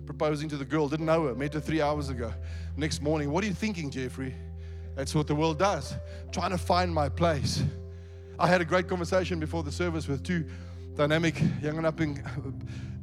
proposing 0.06 0.50
to 0.50 0.58
the 0.58 0.66
girl. 0.66 0.90
Didn't 0.90 1.06
know 1.06 1.28
her. 1.28 1.36
Met 1.36 1.54
her 1.54 1.60
three 1.60 1.82
hours 1.82 2.10
ago. 2.10 2.34
Next 2.76 3.02
morning, 3.02 3.32
what 3.32 3.44
are 3.44 3.48
you 3.48 3.54
thinking, 3.54 3.90
Jeffrey? 3.90 4.36
That's 4.96 5.16
what 5.16 5.28
the 5.28 5.36
world 5.36 5.60
does. 5.60 5.96
Trying 6.32 6.52
to 6.52 6.58
find 6.58 6.94
my 6.94 7.10
place. 7.10 7.64
I 8.40 8.48
had 8.48 8.62
a 8.62 8.66
great 8.66 8.88
conversation 8.88 9.40
before 9.40 9.64
the 9.64 9.72
service 9.72 10.08
with 10.08 10.24
two 10.24 10.46
dynamic 10.96 11.40
young 11.62 11.78
and 11.78 11.86
upping 11.86 12.24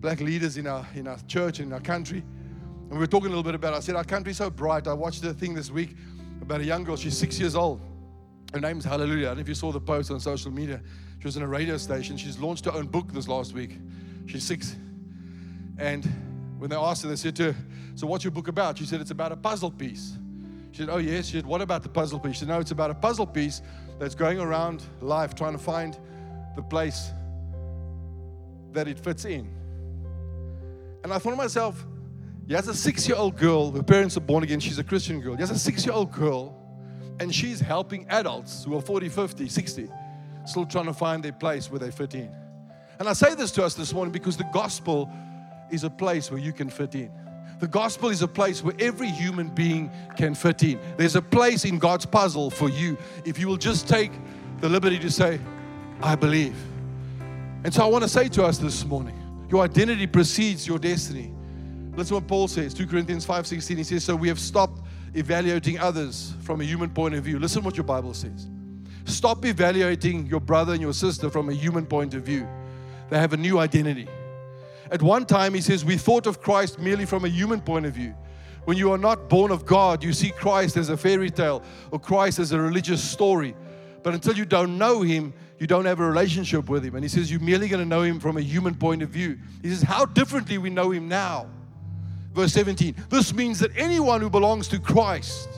black 0.01 0.21
leaders 0.21 0.57
in 0.57 0.67
our, 0.67 0.87
in 0.95 1.07
our 1.07 1.19
church 1.29 1.59
and 1.59 1.69
in 1.69 1.73
our 1.73 1.81
country. 1.81 2.19
And 2.19 2.93
we 2.93 2.99
were 2.99 3.07
talking 3.07 3.27
a 3.27 3.31
little 3.31 3.43
bit 3.43 3.55
about, 3.55 3.75
I 3.75 3.81
said, 3.81 3.97
our 3.97 4.05
country's 4.05 4.39
so 4.39 4.51
bright. 4.51 4.89
I 4.89 4.95
watched 4.95 5.23
a 5.25 5.35
thing 5.35 5.55
this 5.55 5.71
week 5.71 5.97
about 6.41 6.61
a 6.61 6.65
young 6.65 6.85
girl. 6.85 6.97
She's 6.97 7.17
six 7.17 7.39
years 7.39 7.55
old. 7.55 7.81
Her 8.53 8.61
name's 8.61 8.85
Hallelujah. 8.85 9.27
I 9.27 9.29
don't 9.29 9.37
know 9.37 9.43
if 9.43 9.49
you 9.49 9.55
saw 9.55 9.71
the 9.71 9.81
post 9.81 10.11
on 10.11 10.19
social 10.19 10.51
media. 10.51 10.81
She 11.21 11.27
was 11.27 11.37
in 11.37 11.43
a 11.43 11.47
radio 11.47 11.77
station. 11.77 12.17
She's 12.17 12.39
launched 12.39 12.65
her 12.65 12.73
own 12.73 12.87
book 12.87 13.13
this 13.13 13.29
last 13.29 13.53
week. 13.53 13.79
She's 14.27 14.43
six. 14.43 14.75
And 15.79 16.05
when 16.59 16.71
they 16.71 16.77
asked 16.77 17.03
her, 17.03 17.09
they 17.09 17.17
said 17.17 17.37
to 17.37 17.53
her, 17.53 17.59
So 17.95 18.07
what's 18.07 18.25
your 18.25 18.33
book 18.33 18.49
about? 18.49 18.79
She 18.79 18.87
said, 18.87 19.01
It's 19.01 19.13
about 19.13 19.31
a 19.31 19.37
puzzle 19.37 19.71
piece. 19.71 20.17
She 20.73 20.79
said, 20.79 20.89
Oh, 20.91 20.97
yes. 20.97 21.27
She 21.27 21.33
said, 21.33 21.47
What 21.47 21.61
about 21.61 21.83
the 21.83 21.89
puzzle 21.89 22.19
piece? 22.19 22.35
She 22.35 22.39
said, 22.41 22.49
No, 22.49 22.59
it's 22.59 22.71
about 22.71 22.91
a 22.91 22.95
puzzle 22.95 23.27
piece 23.27 23.63
that's 23.99 24.15
going 24.15 24.41
around 24.41 24.83
life 25.01 25.35
trying 25.35 25.53
to 25.53 25.59
find 25.59 25.97
the 26.57 26.63
place 26.63 27.11
that 28.73 28.89
it 28.89 28.99
fits 28.99 29.25
in. 29.27 29.60
And 31.03 31.13
I 31.13 31.19
thought 31.19 31.31
to 31.31 31.37
myself, 31.37 31.87
he 32.47 32.55
has 32.55 32.69
a 32.69 32.75
six 32.75 33.09
year 33.09 33.17
old 33.17 33.37
girl, 33.37 33.71
her 33.71 33.83
parents 33.83 34.17
are 34.17 34.21
born 34.21 34.43
again, 34.43 34.61
she's 34.61 34.79
a 34.79 34.85
Christian 34.85 35.21
girl. 35.21 35.35
He 35.35 35.41
has 35.41 35.51
a 35.51 35.59
six 35.59 35.87
year 35.87 35.95
old 35.95 36.13
girl, 36.13 36.57
and 37.21 37.35
she's 37.35 37.61
helping 37.61 38.09
adults 38.09 38.65
who 38.65 38.77
are 38.77 38.81
40, 38.81 39.09
50, 39.09 39.49
60, 39.49 39.89
still 40.47 40.67
trying 40.67 40.87
to 40.87 40.93
find 40.93 41.23
their 41.23 41.33
place 41.33 41.71
where 41.71 41.79
they 41.79 41.91
fit 41.91 42.15
in. 42.15 42.31
And 42.99 43.09
I 43.09 43.13
say 43.13 43.35
this 43.35 43.51
to 43.53 43.65
us 43.65 43.75
this 43.75 43.95
morning 43.95 44.13
because 44.13 44.37
the 44.37 44.49
gospel 44.53 45.11
is 45.71 45.85
a 45.85 45.91
place 45.91 46.31
where 46.31 46.41
you 46.41 46.53
can 46.53 46.69
fit 46.69 46.95
in. 46.95 47.11
The 47.61 47.69
gospel 47.69 48.09
is 48.09 48.23
a 48.23 48.29
place 48.29 48.65
where 48.65 48.75
every 48.79 49.09
human 49.09 49.49
being 49.49 49.91
can 50.17 50.35
fit 50.35 50.63
in. 50.63 50.81
There's 50.97 51.17
a 51.17 51.23
place 51.23 51.65
in 51.65 51.79
God's 51.79 52.07
puzzle 52.07 52.51
for 52.51 52.69
you 52.69 52.97
if 53.25 53.39
you 53.39 53.47
will 53.47 53.59
just 53.59 53.87
take 53.87 54.13
the 54.61 54.69
liberty 54.69 54.99
to 54.99 55.11
say, 55.11 55.39
I 56.03 56.15
believe. 56.15 56.57
And 57.63 57.73
so 57.73 57.85
I 57.85 57.87
want 57.87 58.03
to 58.03 58.09
say 58.09 58.29
to 58.29 58.45
us 58.45 58.59
this 58.59 58.85
morning, 58.85 59.20
your 59.51 59.63
identity 59.63 60.07
precedes 60.07 60.67
your 60.67 60.79
destiny. 60.79 61.33
Listen 61.97 62.15
what 62.15 62.29
Paul 62.29 62.49
says, 62.49 62.73
2 62.73 62.87
Corinthians 62.87 63.27
5:16. 63.27 63.77
He 63.77 63.85
says, 63.85 64.05
So 64.05 64.15
we 64.15 64.29
have 64.29 64.39
stopped 64.39 64.81
evaluating 65.15 65.79
others 65.79 66.35
from 66.41 66.61
a 66.61 66.65
human 66.65 66.91
point 66.91 67.15
of 67.15 67.25
view. 67.25 67.39
Listen 67.39 67.63
what 67.63 67.77
your 67.77 67.85
Bible 67.85 68.15
says. 68.15 68.49
Stop 69.05 69.45
evaluating 69.45 70.27
your 70.27 70.41
brother 70.41 70.73
and 70.73 70.81
your 70.81 70.93
sister 70.93 71.31
from 71.31 71.49
a 71.49 71.53
human 71.53 71.85
point 71.85 72.15
of 72.15 72.23
view. 72.23 72.47
They 73.09 73.19
have 73.19 73.33
a 73.33 73.37
new 73.37 73.59
identity. 73.59 74.09
At 74.91 75.03
one 75.03 75.25
time, 75.25 75.55
he 75.55 75.61
says, 75.61 75.85
we 75.85 75.97
thought 75.97 76.27
of 76.27 76.41
Christ 76.41 76.79
merely 76.79 77.07
from 77.07 77.25
a 77.25 77.29
human 77.29 77.61
point 77.61 77.87
of 77.87 77.93
view. 77.93 78.15
When 78.65 78.77
you 78.77 78.93
are 78.93 78.99
not 78.99 79.29
born 79.29 79.51
of 79.51 79.65
God, 79.65 80.05
you 80.05 80.13
see 80.13 80.31
Christ 80.31 80.77
as 80.77 80.91
a 80.91 80.97
fairy 80.97 81.31
tale 81.31 81.63
or 81.91 81.99
Christ 81.99 82.39
as 82.39 82.53
a 82.53 82.61
religious 82.61 83.03
story. 83.03 83.55
But 84.03 84.15
until 84.15 84.35
you 84.35 84.45
don't 84.45 84.79
know 84.79 85.03
him, 85.03 85.33
you 85.61 85.67
don't 85.67 85.85
have 85.85 86.01
a 86.01 86.07
relationship 86.07 86.71
with 86.71 86.83
him. 86.85 86.95
And 86.95 87.05
he 87.05 87.09
says, 87.09 87.31
You're 87.31 87.39
merely 87.39 87.69
going 87.69 87.83
to 87.83 87.89
know 87.89 88.03
him 88.03 88.19
from 88.19 88.39
a 88.39 88.41
human 88.41 88.75
point 88.75 89.03
of 89.03 89.11
view. 89.11 89.39
He 89.63 89.69
says, 89.69 89.83
How 89.83 90.07
differently 90.07 90.57
we 90.59 90.71
know 90.71 90.91
him 90.91 91.07
now. 91.07 91.49
Verse 92.33 92.53
17 92.55 92.97
This 93.11 93.35
means 93.35 93.59
that 93.61 93.71
anyone 93.77 94.23
who 94.23 94.31
belongs 94.31 94.69
to 94.69 94.81
Christ 94.81 95.49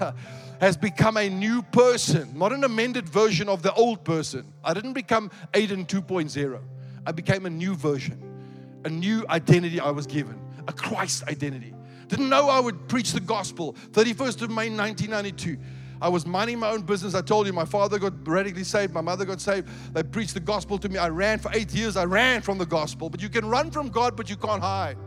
has 0.60 0.76
become 0.78 1.18
a 1.18 1.28
new 1.28 1.60
person, 1.60 2.36
not 2.36 2.52
an 2.52 2.64
amended 2.64 3.06
version 3.08 3.48
of 3.48 3.62
the 3.62 3.74
old 3.74 4.04
person. 4.04 4.50
I 4.64 4.72
didn't 4.72 4.94
become 4.94 5.30
Aiden 5.52 5.86
2.0, 5.86 6.60
I 7.04 7.12
became 7.12 7.44
a 7.44 7.50
new 7.50 7.74
version, 7.74 8.80
a 8.86 8.88
new 8.88 9.26
identity 9.28 9.80
I 9.80 9.90
was 9.90 10.06
given, 10.06 10.40
a 10.66 10.72
Christ 10.72 11.24
identity. 11.24 11.74
Didn't 12.08 12.30
know 12.30 12.48
I 12.48 12.60
would 12.60 12.88
preach 12.88 13.12
the 13.12 13.20
gospel. 13.20 13.74
31st 13.92 14.42
of 14.42 14.50
May 14.50 14.70
1992. 14.70 15.58
I 16.00 16.08
was 16.08 16.26
minding 16.26 16.58
my 16.58 16.70
own 16.70 16.82
business. 16.82 17.14
I 17.14 17.22
told 17.22 17.46
you 17.46 17.52
my 17.52 17.64
father 17.64 17.98
got 17.98 18.12
radically 18.26 18.64
saved, 18.64 18.92
my 18.92 19.00
mother 19.00 19.24
got 19.24 19.40
saved. 19.40 19.68
They 19.94 20.02
preached 20.02 20.34
the 20.34 20.40
gospel 20.40 20.78
to 20.78 20.88
me. 20.88 20.98
I 20.98 21.08
ran 21.08 21.38
for 21.38 21.50
eight 21.54 21.72
years. 21.72 21.96
I 21.96 22.04
ran 22.04 22.42
from 22.42 22.58
the 22.58 22.66
gospel. 22.66 23.08
But 23.08 23.22
you 23.22 23.28
can 23.28 23.46
run 23.46 23.70
from 23.70 23.88
God, 23.88 24.16
but 24.16 24.28
you 24.28 24.36
can't 24.36 24.62
hide. 24.62 24.98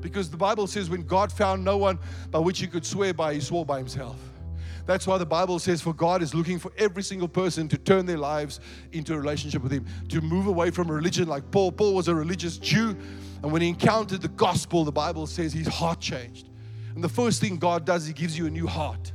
Because 0.00 0.30
the 0.30 0.36
Bible 0.36 0.66
says 0.66 0.90
when 0.90 1.02
God 1.02 1.32
found 1.32 1.64
no 1.64 1.76
one 1.76 1.98
by 2.30 2.38
which 2.38 2.60
he 2.60 2.66
could 2.66 2.86
swear 2.86 3.12
by, 3.12 3.34
he 3.34 3.40
swore 3.40 3.64
by 3.64 3.78
himself. 3.78 4.16
That's 4.86 5.06
why 5.06 5.18
the 5.18 5.26
Bible 5.26 5.58
says, 5.58 5.82
for 5.82 5.92
God 5.92 6.22
is 6.22 6.34
looking 6.34 6.58
for 6.58 6.72
every 6.78 7.02
single 7.02 7.28
person 7.28 7.68
to 7.68 7.76
turn 7.76 8.06
their 8.06 8.16
lives 8.16 8.58
into 8.92 9.12
a 9.12 9.18
relationship 9.18 9.62
with 9.62 9.70
Him, 9.70 9.84
to 10.08 10.22
move 10.22 10.46
away 10.46 10.70
from 10.70 10.90
religion 10.90 11.28
like 11.28 11.50
Paul. 11.50 11.72
Paul 11.72 11.94
was 11.94 12.08
a 12.08 12.14
religious 12.14 12.56
Jew, 12.56 12.96
and 13.42 13.52
when 13.52 13.60
he 13.60 13.68
encountered 13.68 14.22
the 14.22 14.28
gospel, 14.28 14.86
the 14.86 14.92
Bible 14.92 15.26
says 15.26 15.52
his 15.52 15.68
heart 15.68 16.00
changed. 16.00 16.48
And 16.94 17.04
the 17.04 17.08
first 17.08 17.40
thing 17.40 17.58
God 17.58 17.84
does, 17.84 18.06
He 18.06 18.12
gives 18.14 18.36
you 18.36 18.46
a 18.46 18.50
new 18.50 18.66
heart. 18.66 19.12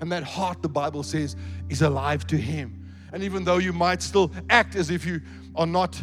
And 0.00 0.10
that 0.12 0.22
heart, 0.22 0.62
the 0.62 0.68
Bible 0.68 1.02
says, 1.02 1.36
is 1.68 1.82
alive 1.82 2.26
to 2.28 2.36
Him. 2.36 2.86
And 3.12 3.22
even 3.22 3.44
though 3.44 3.58
you 3.58 3.72
might 3.72 4.02
still 4.02 4.30
act 4.50 4.76
as 4.76 4.90
if 4.90 5.06
you 5.06 5.20
are 5.54 5.66
not 5.66 6.00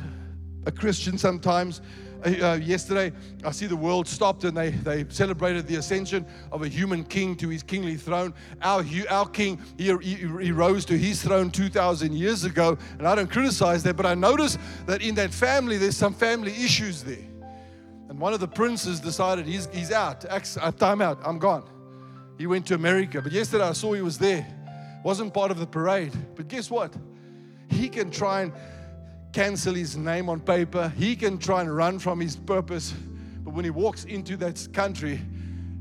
a 0.65 0.71
Christian 0.71 1.17
sometimes, 1.17 1.81
uh, 2.25 2.29
uh 2.29 2.55
yesterday 2.55 3.11
I 3.43 3.51
see 3.51 3.67
the 3.67 3.75
world 3.75 4.07
stopped 4.07 4.45
and 4.45 4.55
they, 4.55 4.69
they 4.69 5.05
celebrated 5.09 5.67
the 5.67 5.75
ascension 5.75 6.25
of 6.51 6.63
a 6.63 6.67
human 6.67 7.03
king 7.03 7.35
to 7.35 7.49
his 7.49 7.61
kingly 7.61 7.97
throne. 7.97 8.33
Our, 8.61 8.85
our 9.09 9.27
king, 9.27 9.61
he, 9.77 9.95
he, 9.97 10.51
rose 10.51 10.85
to 10.85 10.97
his 10.97 11.21
throne 11.21 11.51
2,000 11.51 12.13
years 12.13 12.45
ago. 12.45 12.77
And 12.97 13.07
I 13.07 13.15
don't 13.15 13.29
criticize 13.29 13.83
that, 13.83 13.95
but 13.95 14.05
I 14.05 14.15
notice 14.15 14.57
that 14.85 15.01
in 15.01 15.15
that 15.15 15.33
family, 15.33 15.77
there's 15.77 15.97
some 15.97 16.13
family 16.13 16.51
issues 16.51 17.03
there. 17.03 17.27
And 18.09 18.19
one 18.19 18.33
of 18.33 18.39
the 18.39 18.47
princes 18.47 18.99
decided 18.99 19.45
he's, 19.45 19.67
he's 19.73 19.91
out. 19.91 20.25
Uh, 20.29 20.71
time 20.71 21.01
out. 21.01 21.19
I'm 21.23 21.39
gone. 21.39 21.63
He 22.37 22.47
went 22.47 22.65
to 22.67 22.75
America. 22.75 23.21
But 23.21 23.31
yesterday 23.31 23.63
I 23.63 23.73
saw 23.73 23.93
he 23.93 24.01
was 24.01 24.17
there. 24.17 24.45
Wasn't 25.03 25.33
part 25.33 25.51
of 25.51 25.59
the 25.59 25.67
parade. 25.67 26.13
But 26.35 26.47
guess 26.47 26.71
what? 26.71 26.93
He 27.69 27.89
can 27.89 28.11
try 28.11 28.41
and 28.41 28.53
cancel 29.33 29.73
his 29.73 29.97
name 29.97 30.29
on 30.29 30.39
paper. 30.39 30.93
He 30.97 31.15
can 31.15 31.37
try 31.37 31.61
and 31.61 31.75
run 31.75 31.99
from 31.99 32.19
his 32.19 32.35
purpose. 32.35 32.93
But 33.43 33.53
when 33.53 33.65
he 33.65 33.71
walks 33.71 34.05
into 34.05 34.37
that 34.37 34.67
country, 34.73 35.19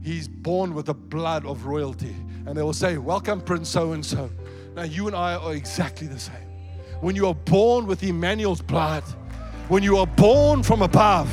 he's 0.03 0.27
born 0.27 0.75
with 0.75 0.87
the 0.87 0.95
blood 0.95 1.47
of 1.47 1.67
royalty. 1.67 2.17
And 2.47 2.57
they 2.57 2.63
will 2.63 2.73
say, 2.73 2.99
Welcome, 2.99 3.41
Prince 3.41 3.69
so 3.69 3.93
and 3.93 4.05
so. 4.05 4.31
Now, 4.75 4.83
you 4.83 5.07
and 5.07 5.15
I 5.15 5.35
are 5.35 5.55
exactly 5.55 6.07
the 6.07 6.19
same. 6.19 6.35
When 7.01 7.15
you 7.15 7.27
are 7.27 7.35
born 7.35 7.87
with 7.87 8.03
Emmanuel's 8.03 8.63
blood, 8.63 9.03
when 9.69 9.83
you 9.83 9.99
are 9.99 10.07
born 10.07 10.63
from 10.63 10.83
above, 10.83 11.29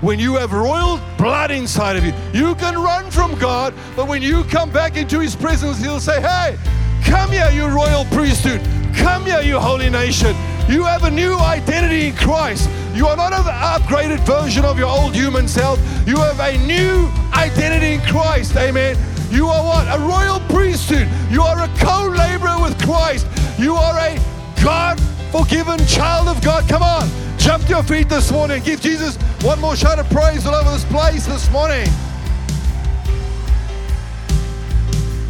when 0.00 0.18
you 0.18 0.34
have 0.34 0.52
royal 0.52 1.00
blood 1.16 1.50
inside 1.50 1.96
of 1.96 2.04
you, 2.04 2.12
you 2.32 2.54
can 2.56 2.74
run 2.74 3.10
from 3.10 3.38
God, 3.38 3.72
but 3.94 4.08
when 4.08 4.22
you 4.22 4.44
come 4.44 4.70
back 4.70 4.96
into 4.96 5.20
His 5.20 5.34
presence, 5.34 5.80
He'll 5.80 6.00
say, 6.00 6.20
Hey, 6.20 6.58
come 7.04 7.30
here, 7.30 7.50
you 7.50 7.66
royal 7.66 8.04
priesthood. 8.06 8.60
Come 8.94 9.24
here, 9.24 9.40
you 9.40 9.58
holy 9.58 9.90
nation. 9.90 10.34
You 10.68 10.84
have 10.84 11.04
a 11.04 11.10
new 11.10 11.36
identity 11.36 12.08
in 12.08 12.16
Christ. 12.16 12.68
You 12.94 13.06
are 13.06 13.16
not 13.16 13.32
an 13.32 13.44
upgraded 13.44 14.20
version 14.20 14.64
of 14.64 14.78
your 14.78 14.88
old 14.88 15.14
human 15.14 15.46
self. 15.46 15.78
You 16.06 16.16
have 16.16 16.40
a 16.40 16.56
new 16.66 17.08
identity 17.34 17.94
in 17.94 18.00
Christ. 18.00 18.56
Amen. 18.56 18.96
You 19.30 19.46
are 19.48 19.64
what? 19.64 19.86
A 19.86 20.02
royal 20.02 20.40
priesthood. 20.48 21.08
You 21.30 21.42
are 21.42 21.62
a 21.62 21.68
co 21.78 22.08
laborer 22.08 22.60
with 22.62 22.80
Christ. 22.82 23.26
You 23.58 23.74
are 23.74 23.98
a 23.98 24.18
God 24.62 25.00
forgiven 25.30 25.78
child 25.86 26.28
of 26.28 26.42
God. 26.42 26.68
Come 26.68 26.82
on. 26.82 27.25
Jump 27.38 27.62
to 27.64 27.68
your 27.68 27.82
feet 27.82 28.08
this 28.08 28.30
morning. 28.32 28.62
Give 28.62 28.80
Jesus 28.80 29.16
one 29.42 29.60
more 29.60 29.76
shout 29.76 29.98
of 29.98 30.08
praise 30.10 30.46
all 30.46 30.54
over 30.54 30.70
this 30.70 30.84
place 30.84 31.26
this 31.26 31.50
morning. 31.50 31.86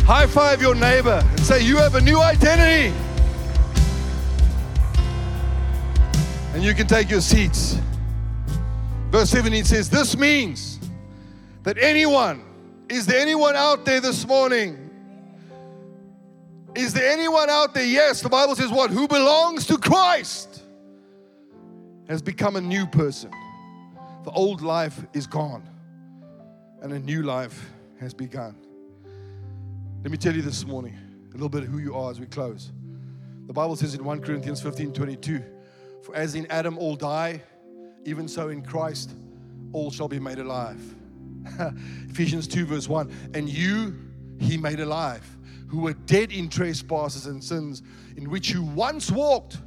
High 0.07 0.27
five 0.27 0.63
your 0.63 0.75
neighbor 0.75 1.21
and 1.23 1.41
say, 1.41 1.63
You 1.63 1.77
have 1.79 1.95
a 1.95 2.01
new 2.01 2.21
identity. 2.21 2.95
And 6.55 6.63
you 6.63 6.75
can 6.75 6.87
take 6.87 7.11
your 7.11 7.21
seats. 7.21 7.79
Verse 9.11 9.31
17 9.31 9.65
says, 9.65 9.91
This 9.91 10.17
means 10.17 10.79
that 11.65 11.77
anyone, 11.79 12.43
is 12.89 13.07
there 13.07 13.21
anyone 13.21 13.57
out 13.57 13.85
there 13.85 14.01
this 14.01 14.27
morning? 14.27 14.91
Is 16.75 16.93
there 16.93 17.11
anyone 17.11 17.51
out 17.51 17.75
there? 17.75 17.85
Yes, 17.85 18.21
the 18.21 18.29
Bible 18.29 18.55
says 18.55 18.71
what? 18.71 18.91
Who 18.91 19.09
belongs 19.09 19.67
to 19.67 19.79
Christ 19.79 20.63
has 22.09 22.23
become 22.23 22.57
a 22.57 22.61
new 22.61 22.87
person. 22.87 23.31
The 24.25 24.31
old 24.31 24.63
life 24.63 25.05
is 25.13 25.27
gone 25.27 25.69
and 26.83 26.93
a 26.93 26.99
new 26.99 27.23
life 27.23 27.71
has 28.01 28.15
begun. 28.15 28.57
Let 30.03 30.11
me 30.11 30.17
tell 30.17 30.35
you 30.35 30.43
this 30.43 30.65
morning 30.67 30.97
a 31.31 31.33
little 31.33 31.49
bit 31.49 31.65
of 31.65 31.69
who 31.69 31.79
you 31.79 31.95
are 31.95 32.11
as 32.11 32.21
we 32.21 32.27
close. 32.27 32.73
The 33.47 33.53
Bible 33.53 33.77
says 33.77 33.95
in 33.95 34.05
1 34.05 34.21
Corinthians 34.23 34.61
15 34.61 34.93
22, 34.93 35.43
For 36.03 36.15
as 36.15 36.35
in 36.35 36.47
Adam 36.51 36.79
all 36.79 36.97
die, 36.97 37.43
even 38.05 38.29
so 38.29 38.49
in 38.49 38.63
Christ 38.63 39.15
all 39.73 39.91
shall 39.91 40.09
be 40.09 40.19
made 40.21 40.39
alive. 40.39 40.81
Ephesians 42.11 42.47
2, 42.49 42.67
verse 42.67 42.89
1, 42.89 43.13
and 43.35 43.49
you 43.49 43.97
he 44.39 44.57
made 44.57 44.81
alive, 44.81 45.25
who 45.69 45.81
were 45.81 45.95
dead 45.95 46.33
in 46.33 46.49
trespasses 46.49 47.27
and 47.27 47.43
sins, 47.43 47.83
in 48.17 48.31
which 48.31 48.51
you 48.51 48.63
once 48.63 49.11
walked 49.11 49.59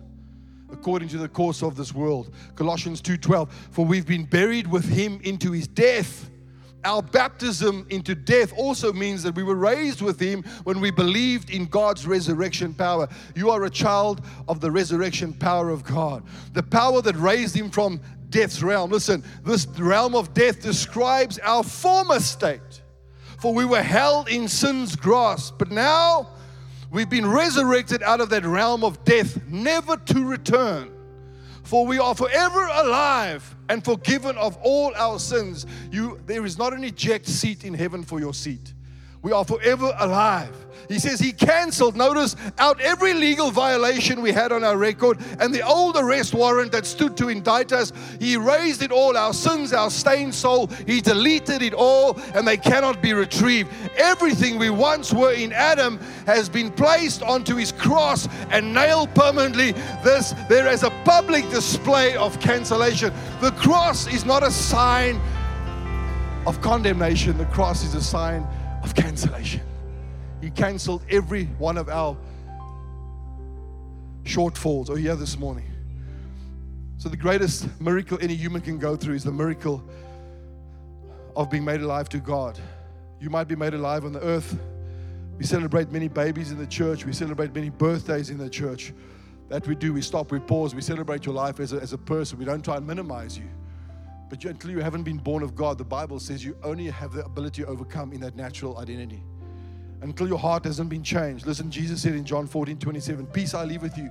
according 0.71 1.09
to 1.09 1.17
the 1.17 1.27
course 1.27 1.61
of 1.61 1.75
this 1.75 1.93
world. 1.93 2.33
Colossians 2.55 3.01
2:12 3.01 3.49
For 3.71 3.85
we've 3.85 4.05
been 4.05 4.25
buried 4.25 4.67
with 4.67 4.85
him 4.85 5.19
into 5.23 5.51
his 5.51 5.67
death. 5.67 6.29
Our 6.85 7.01
baptism 7.01 7.85
into 7.89 8.15
death 8.15 8.53
also 8.55 8.93
means 8.93 9.21
that 9.23 9.35
we 9.35 9.43
were 9.43 9.55
raised 9.55 10.01
with 10.01 10.17
him 10.19 10.43
when 10.63 10.79
we 10.79 10.91
believed 10.91 11.49
in 11.49 11.65
God's 11.65 12.07
resurrection 12.07 12.73
power. 12.73 13.09
You 13.35 13.49
are 13.49 13.65
a 13.65 13.69
child 13.69 14.21
of 14.47 14.61
the 14.61 14.71
resurrection 14.71 15.33
power 15.33 15.69
of 15.69 15.83
God. 15.83 16.23
The 16.53 16.63
power 16.63 17.01
that 17.01 17.17
raised 17.17 17.53
him 17.53 17.69
from 17.69 17.99
death's 18.29 18.63
realm. 18.63 18.91
Listen, 18.91 19.23
this 19.43 19.67
realm 19.67 20.15
of 20.15 20.33
death 20.33 20.61
describes 20.61 21.37
our 21.39 21.63
former 21.63 22.19
state. 22.19 22.81
For 23.39 23.53
we 23.53 23.65
were 23.65 23.81
held 23.81 24.29
in 24.29 24.47
sin's 24.47 24.95
grasp, 24.95 25.55
but 25.57 25.71
now 25.71 26.29
We've 26.91 27.09
been 27.09 27.29
resurrected 27.29 28.01
out 28.01 28.19
of 28.19 28.29
that 28.29 28.45
realm 28.45 28.83
of 28.83 29.03
death, 29.03 29.39
never 29.47 29.97
to 29.97 30.25
return. 30.25 30.91
For 31.63 31.85
we 31.85 31.99
are 31.99 32.15
forever 32.15 32.65
alive 32.65 33.55
and 33.69 33.85
forgiven 33.85 34.35
of 34.37 34.57
all 34.63 34.93
our 34.95 35.19
sins. 35.19 35.67
You, 35.91 36.19
there 36.25 36.45
is 36.45 36.57
not 36.57 36.73
an 36.73 36.83
eject 36.83 37.27
seat 37.27 37.63
in 37.63 37.75
heaven 37.75 38.03
for 38.03 38.19
your 38.19 38.33
seat. 38.33 38.73
We 39.21 39.31
are 39.33 39.43
forever 39.43 39.93
alive. 39.99 40.55
He 40.87 40.97
says 40.97 41.19
he 41.19 41.33
canceled, 41.33 41.95
notice, 41.95 42.35
out 42.57 42.81
every 42.81 43.13
legal 43.13 43.51
violation 43.51 44.21
we 44.21 44.31
had 44.31 44.51
on 44.51 44.63
our 44.63 44.75
record 44.75 45.19
and 45.39 45.53
the 45.53 45.61
old 45.61 45.97
arrest 45.97 46.33
warrant 46.33 46.71
that 46.71 46.87
stood 46.87 47.15
to 47.17 47.29
indict 47.29 47.71
us. 47.71 47.93
He 48.19 48.33
erased 48.33 48.81
it 48.81 48.91
all, 48.91 49.15
our 49.15 49.33
sins, 49.33 49.71
our 49.71 49.91
stained 49.91 50.33
soul. 50.33 50.65
He 50.87 50.99
deleted 50.99 51.61
it 51.61 51.75
all 51.75 52.19
and 52.33 52.47
they 52.47 52.57
cannot 52.57 53.03
be 53.03 53.13
retrieved. 53.13 53.71
Everything 53.97 54.57
we 54.57 54.71
once 54.71 55.13
were 55.13 55.33
in 55.33 55.53
Adam 55.53 55.99
has 56.25 56.49
been 56.49 56.71
placed 56.71 57.21
onto 57.21 57.55
his 57.55 57.71
cross 57.71 58.27
and 58.49 58.73
nailed 58.73 59.13
permanently. 59.13 59.73
This 60.03 60.33
there 60.49 60.67
is 60.67 60.81
a 60.81 60.91
public 61.05 61.47
display 61.51 62.15
of 62.15 62.39
cancellation. 62.39 63.13
The 63.41 63.51
cross 63.51 64.07
is 64.07 64.25
not 64.25 64.41
a 64.41 64.49
sign 64.49 65.21
of 66.47 66.61
condemnation, 66.61 67.37
the 67.37 67.45
cross 67.45 67.83
is 67.83 67.93
a 67.93 68.01
sign 68.01 68.47
of 68.89 68.95
cancellation. 68.95 69.61
He 70.41 70.49
canceled 70.49 71.03
every 71.09 71.45
one 71.57 71.77
of 71.77 71.89
our 71.89 72.17
shortfalls. 74.23 74.89
Oh, 74.89 74.95
yeah, 74.95 75.15
this 75.15 75.37
morning. 75.37 75.65
So, 76.97 77.09
the 77.09 77.17
greatest 77.17 77.67
miracle 77.79 78.17
any 78.21 78.35
human 78.35 78.61
can 78.61 78.77
go 78.77 78.95
through 78.95 79.15
is 79.15 79.23
the 79.23 79.31
miracle 79.31 79.83
of 81.35 81.49
being 81.49 81.63
made 81.63 81.81
alive 81.81 82.09
to 82.09 82.19
God. 82.19 82.59
You 83.21 83.29
might 83.29 83.47
be 83.47 83.55
made 83.55 83.73
alive 83.73 84.05
on 84.05 84.11
the 84.11 84.21
earth. 84.21 84.57
We 85.37 85.45
celebrate 85.45 85.91
many 85.91 86.07
babies 86.07 86.51
in 86.51 86.57
the 86.57 86.67
church, 86.67 87.05
we 87.05 87.13
celebrate 87.13 87.53
many 87.53 87.69
birthdays 87.69 88.29
in 88.29 88.37
the 88.37 88.49
church. 88.49 88.93
That 89.49 89.65
we 89.67 89.73
do, 89.73 89.93
we 89.93 90.01
stop, 90.01 90.31
we 90.31 90.39
pause, 90.39 90.75
we 90.75 90.81
celebrate 90.81 91.25
your 91.25 91.33
life 91.33 91.59
as 91.59 91.73
a, 91.73 91.77
as 91.77 91.93
a 91.93 91.97
person. 91.97 92.37
We 92.37 92.45
don't 92.45 92.63
try 92.63 92.77
and 92.77 92.85
minimize 92.85 93.37
you. 93.37 93.49
But 94.29 94.43
you, 94.43 94.51
until 94.51 94.71
you 94.71 94.79
haven't 94.79 95.03
been 95.03 95.17
born 95.17 95.41
of 95.41 95.55
God, 95.55 95.77
the 95.77 95.83
Bible 95.83 96.19
says 96.19 96.45
you 96.45 96.55
only 96.63 96.85
have 96.85 97.13
the 97.13 97.25
ability 97.25 97.63
to 97.63 97.67
overcome 97.67 98.13
in 98.13 98.21
that 98.21 98.35
natural 98.35 98.77
identity 98.77 99.23
until 100.01 100.27
your 100.27 100.39
heart 100.39 100.65
hasn't 100.65 100.89
been 100.89 101.03
changed. 101.03 101.45
Listen, 101.45 101.69
Jesus 101.69 102.01
said 102.01 102.13
in 102.13 102.23
John 102.23 102.47
14 102.47 102.77
27, 102.77 103.25
Peace 103.27 103.53
I 103.53 103.65
leave 103.65 103.81
with 103.81 103.97
you. 103.97 104.09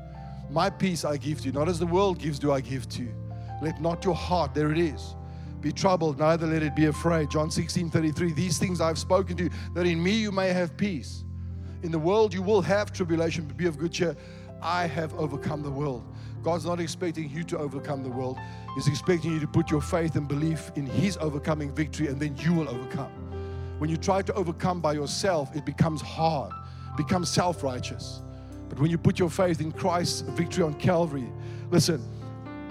My 0.51 0.71
peace 0.71 1.05
I 1.05 1.17
give 1.17 1.41
to 1.41 1.47
you. 1.47 1.53
Not 1.53 1.69
as 1.69 1.79
the 1.79 1.87
world 1.87 2.19
gives, 2.19 2.39
do 2.39 2.53
I 2.53 2.61
give 2.61 2.89
to 2.91 3.03
you. 3.03 3.15
Let 3.63 3.81
not 3.81 4.05
your 4.05 4.15
heart, 4.15 4.55
there 4.55 4.71
it 4.71 4.79
is, 4.79 5.15
be 5.61 5.73
troubled, 5.73 6.19
neither 6.19 6.47
let 6.47 6.63
it 6.63 6.77
be 6.77 6.87
afraid. 6.87 7.31
John 7.31 7.51
16 7.51 7.91
33, 7.91 8.33
These 8.33 8.59
things 8.59 8.81
I've 8.81 8.99
spoken 8.99 9.37
to 9.37 9.45
you, 9.45 9.51
that 9.75 9.87
in 9.87 10.03
me 10.03 10.13
you 10.13 10.33
may 10.33 10.49
have 10.49 10.77
peace. 10.77 11.25
In 11.83 11.93
the 11.93 11.99
world 11.99 12.35
you 12.35 12.43
will 12.43 12.63
have 12.63 12.93
tribulation, 12.93 13.45
but 13.45 13.57
be 13.57 13.67
of 13.67 13.79
good 13.79 13.93
cheer. 13.93 14.17
I 14.61 14.87
have 14.87 15.15
overcome 15.15 15.63
the 15.63 15.71
world. 15.71 16.05
God's 16.49 16.65
not 16.65 16.81
expecting 16.81 17.29
you 17.29 17.45
to 17.45 17.59
overcome 17.59 18.03
the 18.03 18.09
world. 18.09 18.39
He's 18.75 18.89
expecting 18.89 19.33
you 19.33 19.39
to 19.39 19.47
put 19.47 19.71
your 19.71 19.83
faith 19.83 20.17
and 20.17 20.27
belief 20.27 20.73
in 20.77 20.87
His 20.87 21.19
overcoming 21.19 21.75
victory, 21.75 22.07
and 22.07 22.19
then 22.19 22.39
you 22.39 22.55
will 22.55 22.67
overcome. 22.71 23.13
When 23.77 23.91
you 23.91 23.99
try 23.99 24.23
to 24.23 24.33
overcome 24.33 24.81
by 24.81 24.95
yourself, 24.95 25.55
it 25.55 25.67
becomes 25.67 26.01
hard, 26.01 26.51
becomes 26.97 27.29
self 27.29 27.63
righteous. 27.63 28.23
But 28.71 28.81
when 28.81 28.91
you 28.91 28.97
put 28.97 29.19
your 29.19 29.29
faith 29.29 29.61
in 29.61 29.73
Christ's 29.73 30.23
victory 30.23 30.65
on 30.65 30.73
Calvary, 30.73 31.31
listen, 31.71 32.03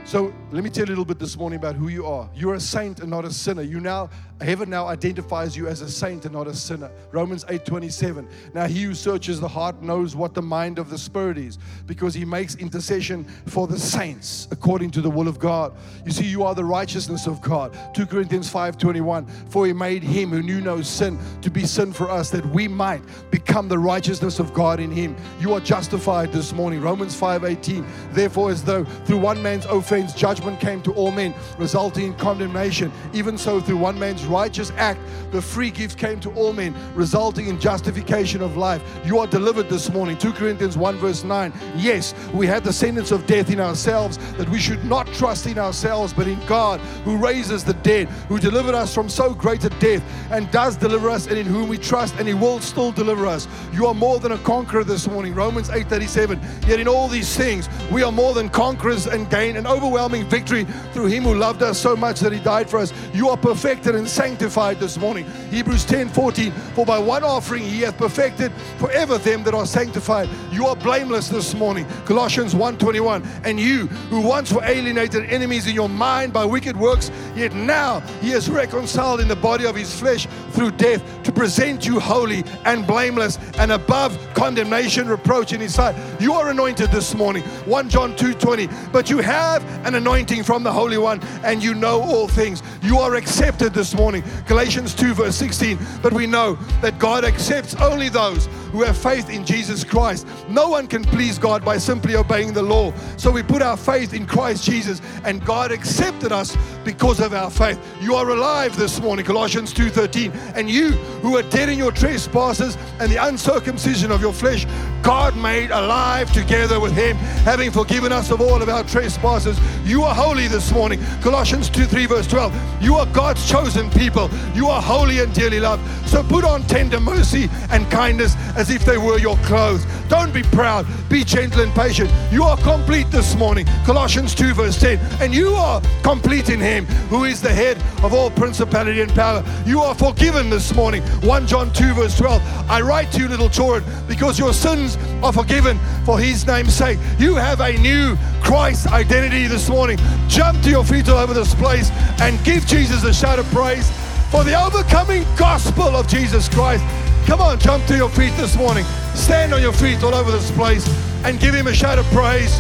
so 0.08 0.34
let 0.52 0.64
me 0.64 0.70
tell 0.70 0.86
you 0.86 0.88
a 0.88 0.94
little 0.96 1.04
bit 1.04 1.20
this 1.20 1.36
morning 1.36 1.60
about 1.60 1.76
who 1.76 1.90
you 1.90 2.06
are. 2.06 2.30
You're 2.34 2.54
a 2.54 2.62
saint 2.62 3.02
and 3.02 3.10
not 3.10 3.26
a 3.26 3.32
sinner. 3.32 3.62
You 3.62 3.82
now 3.82 4.10
heaven 4.40 4.70
now 4.70 4.88
identifies 4.88 5.58
you 5.58 5.68
as 5.68 5.82
a 5.82 5.90
saint 5.90 6.24
and 6.24 6.34
not 6.34 6.48
a 6.48 6.54
sinner. 6.54 6.90
Romans 7.12 7.44
8:27. 7.50 8.26
Now 8.54 8.68
he 8.68 8.84
who 8.84 8.94
searches 8.94 9.42
the 9.42 9.50
heart 9.50 9.82
knows 9.82 10.16
what 10.16 10.34
the 10.34 10.42
mind 10.42 10.80
of 10.80 10.90
the 10.90 10.98
spirit 10.98 11.38
is, 11.38 11.58
because 11.88 12.14
he 12.14 12.24
makes 12.24 12.56
intercession 12.56 13.26
for 13.48 13.68
the 13.68 13.78
saints 13.78 14.48
according 14.50 14.92
to 14.92 15.02
the 15.02 15.10
will 15.10 15.28
of 15.28 15.40
God. 15.40 15.74
You 16.06 16.14
see, 16.14 16.26
you 16.26 16.44
are 16.44 16.56
the 16.56 16.64
righteousness 16.64 17.28
of 17.28 17.42
God. 17.42 17.78
2 17.94 18.06
Corinthians 18.06 18.50
5:21. 18.50 19.26
For 19.50 19.66
he 19.66 19.74
made 19.74 20.04
him 20.04 20.30
who 20.30 20.42
knew 20.42 20.62
no 20.62 20.82
sin 20.82 21.20
to 21.42 21.52
be 21.52 21.66
sin 21.66 21.92
for 21.92 22.10
us, 22.10 22.30
that 22.30 22.46
we 22.46 22.70
might 22.70 23.02
become 23.30 23.68
the 23.68 23.80
righteousness 23.80 24.40
of 24.40 24.54
God 24.54 24.80
in 24.80 24.90
him. 24.90 25.18
You 25.42 25.54
are 25.54 25.60
justified 25.60 26.32
this 26.32 26.54
morning. 26.54 26.80
Romans 26.80 27.14
5:18. 27.14 27.86
Therefore, 28.14 28.52
as 28.52 28.64
though 28.64 28.86
through 29.04 29.18
one 29.18 29.44
man's 29.44 29.66
offense 29.66 29.97
judgment 30.06 30.60
came 30.60 30.82
to 30.84 30.94
all 30.94 31.12
men, 31.12 31.34
resulting 31.58 32.08
in 32.08 32.14
condemnation. 32.16 32.92
Even 33.14 33.38
so, 33.38 33.60
through 33.60 33.78
one 33.78 33.98
man's 33.98 34.26
righteous 34.26 34.72
act, 34.78 35.00
the 35.32 35.42
free 35.42 35.72
gift 35.72 35.98
came 35.98 36.20
to 36.22 36.32
all 36.32 36.54
men, 36.54 36.76
resulting 36.96 37.48
in 37.48 37.60
justification 37.60 38.42
of 38.42 38.58
life. 38.58 38.82
You 39.06 39.20
are 39.20 39.28
delivered 39.28 39.70
this 39.70 39.92
morning. 39.92 40.18
2 40.18 40.34
Corinthians 40.34 40.78
1, 40.78 40.98
verse 40.98 41.24
9. 41.24 41.54
Yes, 41.76 42.14
we 42.34 42.48
had 42.48 42.64
the 42.64 42.74
sentence 42.74 43.12
of 43.12 43.26
death 43.26 43.50
in 43.50 43.60
ourselves, 43.60 44.18
that 44.34 44.50
we 44.50 44.60
should 44.60 44.84
not 44.86 45.08
trust 45.14 45.48
in 45.48 45.58
ourselves, 45.58 46.14
but 46.14 46.28
in 46.28 46.40
God, 46.46 46.80
who 47.04 47.18
raises 47.18 47.64
the 47.64 47.74
dead, 47.76 48.08
who 48.30 48.40
delivered 48.40 48.76
us 48.76 48.94
from 48.94 49.10
so 49.10 49.34
great 49.34 49.64
a 49.64 49.70
death, 49.70 50.04
and 50.32 50.50
does 50.52 50.78
deliver 50.78 51.10
us, 51.10 51.28
and 51.28 51.38
in 51.38 51.46
whom 51.46 51.68
we 51.68 51.78
trust, 51.78 52.16
and 52.18 52.28
He 52.28 52.34
will 52.34 52.60
still 52.60 52.92
deliver 52.92 53.26
us. 53.26 53.48
You 53.74 53.88
are 53.88 53.94
more 53.94 54.20
than 54.20 54.32
a 54.34 54.38
conqueror 54.40 54.84
this 54.84 55.08
morning. 55.08 55.34
Romans 55.34 55.70
8 55.70 55.88
37. 55.88 56.40
Yet 56.68 56.80
in 56.80 56.88
all 56.88 57.08
these 57.08 57.36
things, 57.36 57.70
we 57.92 58.04
are 58.04 58.12
more 58.12 58.34
than 58.34 58.50
conquerors 58.50 59.08
and 59.08 59.30
gain 59.30 59.56
an 59.56 59.66
over 59.66 59.87
overwhelming 59.88 60.26
victory 60.26 60.66
through 60.92 61.06
Him 61.06 61.24
who 61.24 61.34
loved 61.34 61.64
us 61.64 61.80
so 61.80 61.96
much 61.96 62.20
that 62.20 62.34
He 62.34 62.40
died 62.40 62.70
for 62.70 62.78
us. 62.78 62.92
You 63.14 63.30
are 63.30 63.38
perfected 63.38 63.96
and 63.96 64.08
sanctified 64.08 64.80
this 64.80 64.98
morning. 64.98 65.26
Hebrews 65.50 65.86
10 65.86 66.10
14. 66.10 66.52
For 66.52 66.86
by 66.86 67.00
one 67.00 67.24
offering 67.24 67.64
He 67.64 67.82
hath 67.82 67.98
perfected 67.98 68.52
forever 68.78 69.18
them 69.18 69.44
that 69.44 69.54
are 69.54 69.66
sanctified. 69.66 70.30
You 70.52 70.66
are 70.66 70.76
blameless 70.76 71.30
this 71.30 71.54
morning. 71.54 71.86
Colossians 72.06 72.54
1 72.54 72.78
21. 72.78 73.24
And 73.46 73.60
you 73.60 73.88
who 74.10 74.20
once 74.20 74.52
were 74.52 74.64
alienated 74.64 75.30
enemies 75.30 75.68
in 75.68 75.74
your 75.74 75.90
mind 75.90 76.34
by 76.34 76.44
wicked 76.44 76.76
works, 76.76 77.10
yet 77.34 77.54
now 77.54 78.02
He 78.22 78.30
has 78.32 78.50
reconciled 78.50 79.22
in 79.22 79.30
the 79.30 79.38
body 79.38 79.66
of 79.66 79.76
His 79.76 79.98
flesh 79.98 80.28
through 80.52 80.72
death 80.72 81.02
to 81.24 81.32
present 81.32 81.86
you 81.86 82.00
holy 82.00 82.44
and 82.66 82.86
blameless 82.86 83.40
and 83.58 83.72
above 83.72 84.18
condemnation, 84.34 85.08
reproach 85.08 85.54
in 85.54 85.62
His 85.62 85.76
sight. 85.76 85.96
You 86.20 86.34
are 86.34 86.50
anointed 86.50 86.92
this 86.92 87.16
morning. 87.16 87.44
1 87.44 87.90
John 87.90 88.16
2 88.18 88.34
20. 88.34 88.68
But 88.92 89.10
you 89.10 89.20
have 89.20 89.64
an 89.86 89.96
anointing 89.96 90.44
from 90.44 90.64
the 90.64 90.72
Holy 90.72 90.98
One, 90.98 91.22
and 91.44 91.64
you 91.64 91.74
know 91.74 92.02
all 92.02 92.28
things. 92.28 92.64
You 92.82 92.98
are 93.00 93.16
accepted 93.16 93.74
this 93.74 93.94
morning. 93.94 94.24
Galatians 94.48 94.94
2, 94.94 95.14
verse 95.14 95.36
16. 95.36 95.78
But 96.02 96.14
we 96.14 96.28
know 96.28 96.56
that 96.82 97.00
God 97.00 97.26
accepts 97.26 97.76
only 97.76 98.10
those 98.10 98.48
who 98.72 98.84
have 98.84 98.98
faith 98.98 99.30
in 99.30 99.46
Jesus 99.46 99.84
Christ. 99.84 100.28
No 100.50 100.70
one 100.70 100.88
can 100.88 101.04
please 101.04 101.38
God 101.40 101.64
by 101.64 101.78
simply 101.78 102.16
obeying 102.16 102.54
the 102.54 102.62
law. 102.62 102.94
So 103.18 103.32
we 103.32 103.44
put 103.44 103.62
our 103.62 103.78
faith 103.78 104.14
in 104.14 104.26
Christ 104.26 104.64
Jesus, 104.64 105.02
and 105.24 105.44
God 105.46 105.72
accepted 105.72 106.32
us 106.32 106.58
because 106.84 107.20
of 107.20 107.34
our 107.34 107.50
faith. 107.50 107.80
You 108.02 108.16
are 108.16 108.30
alive 108.30 108.76
this 108.78 109.02
morning, 109.02 109.26
Colossians 109.26 109.74
2:13. 109.74 110.32
And 110.56 110.70
you 110.70 110.92
who 111.22 111.38
are 111.38 111.44
dead 111.44 111.70
in 111.70 111.78
your 111.78 111.92
trespasses 111.92 112.78
and 113.00 113.12
the 113.12 113.18
uncircumcision 113.18 114.12
of 114.12 114.22
your 114.22 114.34
flesh, 114.34 114.66
God 115.02 115.36
made 115.38 115.72
alive 115.72 116.32
together 116.34 116.80
with 116.80 116.94
him, 116.94 117.16
having 117.46 117.72
forgiven 117.72 118.12
us 118.12 118.32
of 118.32 118.42
all 118.42 118.62
of 118.62 118.70
our 118.70 118.84
trespasses. 118.84 119.60
You 119.86 120.04
are 120.04 120.14
holy 120.14 120.48
this 120.48 120.72
morning. 120.72 121.00
Colossians 121.22 121.70
2 121.70 121.86
3, 121.86 122.06
verse 122.06 122.28
12. 122.28 122.54
You 122.82 122.96
are 122.96 123.06
God's 123.08 123.48
chosen 123.50 123.90
people. 123.90 124.30
You 124.54 124.68
are 124.68 124.82
holy 124.82 125.20
and 125.20 125.34
dearly 125.34 125.60
loved. 125.60 125.84
So 126.08 126.24
put 126.24 126.44
on 126.44 126.64
tender 126.64 127.00
mercy 127.00 127.50
and 127.72 127.90
kindness 127.90 128.36
as 128.58 128.72
if 128.72 128.84
they 128.84 128.98
were 128.98 129.20
your 129.20 129.38
clothes. 129.38 129.86
Don't 130.10 130.34
be 130.34 130.42
proud. 130.42 130.86
Be 131.10 131.24
gentle 131.24 131.62
and 131.62 131.72
patient. 131.74 132.12
You 132.32 132.44
are 132.44 132.58
complete 132.58 133.10
this 133.12 133.36
morning. 133.36 133.66
Colossians 133.86 134.34
2, 134.34 134.54
verse 134.56 134.80
10. 134.80 134.98
And 135.22 135.34
you 135.34 135.50
are 135.50 135.82
complete 136.02 136.50
in 136.50 136.60
him 136.60 136.86
who 137.10 137.26
is 137.26 137.40
the 137.42 137.54
head 137.54 137.78
of 138.04 138.14
all 138.14 138.32
principality 138.32 139.02
and 139.02 139.14
power. 139.14 139.44
You 139.66 139.82
are 139.82 139.94
forgiven 139.94 140.50
this 140.50 140.74
morning. 140.76 141.04
1 141.22 141.48
John 141.48 141.72
2, 141.72 141.94
verse 141.94 142.18
12. 142.18 142.42
I 142.70 142.82
write 142.82 143.12
to 143.14 143.20
you, 143.20 143.28
little 143.28 143.50
children, 143.50 143.84
because 144.08 144.40
your 144.40 144.54
sins 144.54 144.98
are 145.22 145.32
forgiven 145.32 145.78
for 146.04 146.20
his 146.20 146.48
name's 146.48 146.74
sake. 146.74 146.98
You 147.20 147.36
have 147.36 147.62
a 147.62 147.74
new 147.78 148.18
Christ 148.42 148.88
identity 148.88 149.46
this 149.48 149.70
morning. 149.70 150.00
Jump 150.28 150.62
to 150.64 150.70
your 150.70 150.84
feet 150.84 151.08
all 151.10 151.18
over 151.18 151.34
this 151.34 151.54
place 151.56 151.92
and 152.22 152.44
give 152.44 152.66
Jesus 152.66 153.04
a 153.04 153.14
shout 153.14 153.38
of 153.38 153.46
praise 153.48 153.92
for 154.32 154.44
the 154.44 154.60
overcoming 154.60 155.24
gospel 155.38 155.96
of 155.96 156.08
Jesus 156.08 156.50
Christ. 156.50 156.84
Come 157.28 157.42
on, 157.42 157.60
jump 157.60 157.86
to 157.88 157.98
your 157.98 158.10
feet 158.10 158.32
this 158.38 158.56
morning. 158.56 158.86
Stand 159.14 159.54
on 159.54 159.62
your 159.62 159.74
feet 159.74 160.02
all 160.02 160.16
over 160.16 160.32
this 160.32 160.50
place 160.52 160.88
and 161.26 161.38
give 161.42 161.54
him 161.54 161.68
a 161.68 161.74
shout 161.74 162.00
of 162.00 162.06
praise. 162.06 162.58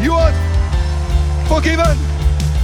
You 0.00 0.14
are 0.14 0.32
forgiven. 1.46 1.94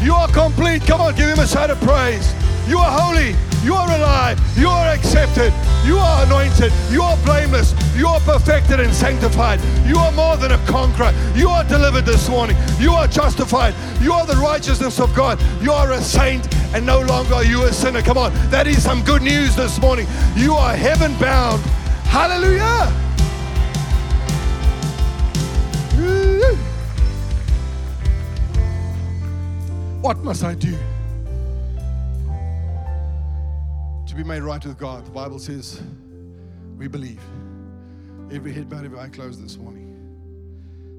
You 0.02 0.14
are 0.14 0.26
complete. 0.28 0.86
Come 0.86 1.02
on, 1.02 1.14
give 1.14 1.28
him 1.28 1.38
a 1.38 1.46
shout 1.46 1.68
of 1.68 1.78
praise. 1.82 2.32
You 2.66 2.78
are 2.78 2.90
holy. 2.90 3.36
You 3.62 3.74
are 3.74 3.94
alive. 3.94 4.40
You 4.56 4.68
are 4.68 4.88
accepted. 4.88 5.52
You 5.84 5.98
are 5.98 6.24
anointed. 6.24 6.72
You 6.90 7.02
are 7.02 7.16
blameless. 7.26 7.74
You 7.98 8.06
are 8.06 8.20
perfected 8.20 8.78
and 8.78 8.94
sanctified. 8.94 9.60
You 9.84 9.96
are 9.98 10.12
more 10.12 10.36
than 10.36 10.52
a 10.52 10.58
conqueror. 10.66 11.12
You 11.34 11.48
are 11.48 11.64
delivered 11.64 12.06
this 12.06 12.28
morning. 12.28 12.56
You 12.78 12.92
are 12.92 13.08
justified. 13.08 13.74
You 14.00 14.12
are 14.12 14.24
the 14.24 14.36
righteousness 14.36 15.00
of 15.00 15.12
God. 15.16 15.42
You 15.60 15.72
are 15.72 15.90
a 15.90 16.00
saint 16.00 16.46
and 16.72 16.86
no 16.86 17.00
longer 17.00 17.34
are 17.34 17.44
you 17.44 17.64
a 17.64 17.72
sinner. 17.72 18.00
Come 18.00 18.16
on. 18.16 18.32
That 18.50 18.68
is 18.68 18.84
some 18.84 19.02
good 19.02 19.22
news 19.22 19.56
this 19.56 19.80
morning. 19.80 20.06
You 20.36 20.54
are 20.54 20.76
heaven 20.76 21.12
bound. 21.18 21.60
Hallelujah. 22.04 22.86
What 30.00 30.18
must 30.18 30.44
I 30.44 30.54
do? 30.54 30.76
To 34.06 34.14
be 34.14 34.22
made 34.22 34.42
right 34.42 34.64
with 34.64 34.78
God. 34.78 35.04
The 35.04 35.10
Bible 35.10 35.40
says 35.40 35.82
We 36.78 36.86
believe. 36.86 37.20
Every 38.30 38.52
head 38.52 38.68
bowed, 38.68 38.84
every 38.84 38.98
eye 38.98 39.08
closed 39.08 39.42
this 39.42 39.56
morning. 39.56 39.86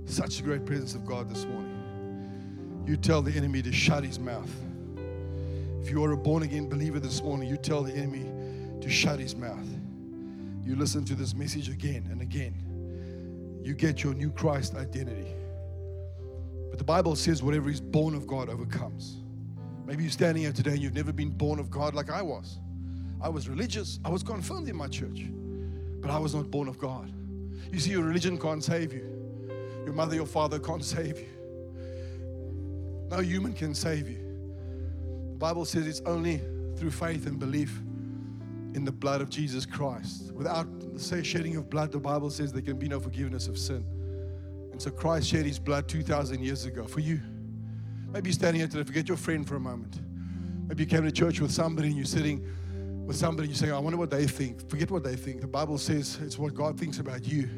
Such 0.06 0.40
a 0.40 0.44
great 0.44 0.66
presence 0.66 0.96
of 0.96 1.06
God 1.06 1.30
this 1.30 1.46
morning. 1.46 2.84
You 2.88 2.98
tell 2.98 3.22
the 3.22 3.32
enemy 3.32 3.62
to 3.62 3.72
shut 3.72 4.04
his 4.04 4.18
mouth. 4.18 4.50
If 5.84 5.92
you 5.92 6.04
are 6.04 6.12
a 6.14 6.18
born 6.18 6.42
again 6.42 6.68
believer 6.68 7.00
this 7.00 7.22
morning, 7.22 7.48
you 7.48 7.56
tell 7.56 7.84
the 7.84 7.94
enemy 7.94 8.26
to 8.82 8.90
shut 8.90 9.20
his 9.20 9.36
mouth. 9.36 9.68
You 10.64 10.76
listen 10.76 11.06
to 11.06 11.14
this 11.14 11.36
message 11.36 11.70
again 11.70 12.08
and 12.10 12.22
again. 12.22 12.56
You 13.64 13.76
get 13.76 14.04
your 14.04 14.16
new 14.16 14.32
Christ 14.32 14.74
identity. 14.74 15.28
But 16.72 16.80
the 16.80 16.84
Bible 16.84 17.16
says 17.16 17.44
whatever 17.44 17.70
is 17.70 17.80
born 17.80 18.16
of 18.16 18.26
God 18.26 18.50
overcomes. 18.50 19.18
Maybe 19.86 20.02
you're 20.02 20.12
standing 20.12 20.42
here 20.44 20.52
today 20.52 20.72
and 20.72 20.80
you've 20.80 20.96
never 20.96 21.14
been 21.14 21.30
born 21.30 21.60
of 21.60 21.70
God 21.70 21.94
like 21.94 22.10
I 22.10 22.24
was. 22.24 22.58
I 23.22 23.30
was 23.30 23.48
religious, 23.48 24.00
I 24.04 24.10
was 24.10 24.24
confirmed 24.24 24.68
in 24.68 24.76
my 24.76 24.88
church, 24.88 25.26
but 26.02 26.10
I 26.10 26.18
was 26.18 26.34
not 26.34 26.50
born 26.50 26.68
of 26.68 26.80
God. 26.80 27.14
You 27.72 27.80
see, 27.80 27.92
your 27.92 28.04
religion 28.04 28.38
can't 28.38 28.64
save 28.64 28.94
you. 28.94 29.06
Your 29.86 29.94
mother, 29.94 30.16
your 30.16 30.26
father 30.26 30.60
can't 30.60 30.84
save 30.84 31.20
you. 31.20 31.28
No 33.10 33.20
human 33.20 33.54
can 33.54 33.74
save 33.74 34.08
you. 34.08 34.20
The 35.32 35.38
Bible 35.38 35.66
says 35.66 35.88
it's 35.88 36.02
only 36.06 36.42
through 36.76 36.92
faith 36.92 37.26
and 37.26 37.40
belief 37.40 37.80
in 38.76 38.86
the 38.86 38.92
blood 38.92 39.22
of 39.22 39.30
Jesus 39.30 39.66
Christ. 39.66 40.32
Without 40.34 40.68
the 40.94 41.24
shedding 41.24 41.56
of 41.56 41.70
blood, 41.70 41.92
the 41.92 42.00
Bible 42.00 42.30
says 42.30 42.54
there 42.54 42.62
can 42.62 42.78
be 42.78 42.88
no 42.88 43.00
forgiveness 43.00 43.48
of 43.48 43.58
sin. 43.58 43.84
And 44.72 44.82
so 44.82 44.92
Christ 44.92 45.28
shed 45.28 45.46
his 45.46 45.60
blood 45.60 45.88
2,000 45.88 46.44
years 46.44 46.66
ago 46.66 46.86
for 46.86 47.00
you. 47.00 47.20
Maybe 48.12 48.30
you're 48.30 48.34
standing 48.34 48.60
here 48.60 48.68
today, 48.68 48.84
forget 48.84 49.08
your 49.08 49.18
friend 49.18 49.48
for 49.48 49.56
a 49.56 49.60
moment. 49.60 50.00
Maybe 50.68 50.84
you 50.84 50.90
came 50.90 51.04
to 51.04 51.12
church 51.12 51.40
with 51.40 51.52
somebody 51.52 51.88
and 51.88 51.98
you're 51.98 52.06
sitting 52.06 52.46
with 53.10 53.18
somebody 53.18 53.48
and 53.48 53.60
you 53.60 53.68
say, 53.68 53.72
I 53.74 53.80
wonder 53.80 53.98
what 53.98 54.12
they 54.12 54.28
think. 54.28 54.70
Forget 54.70 54.92
what 54.92 55.04
they 55.04 55.16
think. 55.16 55.42
The 55.42 55.48
Bible 55.48 55.80
says 55.80 56.20
it's 56.22 56.38
what 56.38 56.54
God 56.54 56.80
thinks 56.80 57.00
about 57.00 57.26
you. 57.26 57.50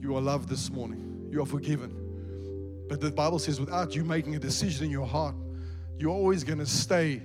You 0.00 0.16
are 0.16 0.20
loved 0.20 0.48
this 0.48 0.70
morning 0.70 1.06
you 1.30 1.42
are 1.42 1.46
forgiven. 1.46 2.84
But 2.88 3.00
the 3.00 3.10
Bible 3.10 3.38
says, 3.38 3.60
without 3.60 3.94
you 3.94 4.04
making 4.04 4.36
a 4.36 4.38
decision 4.38 4.86
in 4.86 4.90
your 4.90 5.06
heart, 5.06 5.34
you're 5.98 6.12
always 6.12 6.44
going 6.44 6.60
to 6.60 6.66
stay 6.66 7.20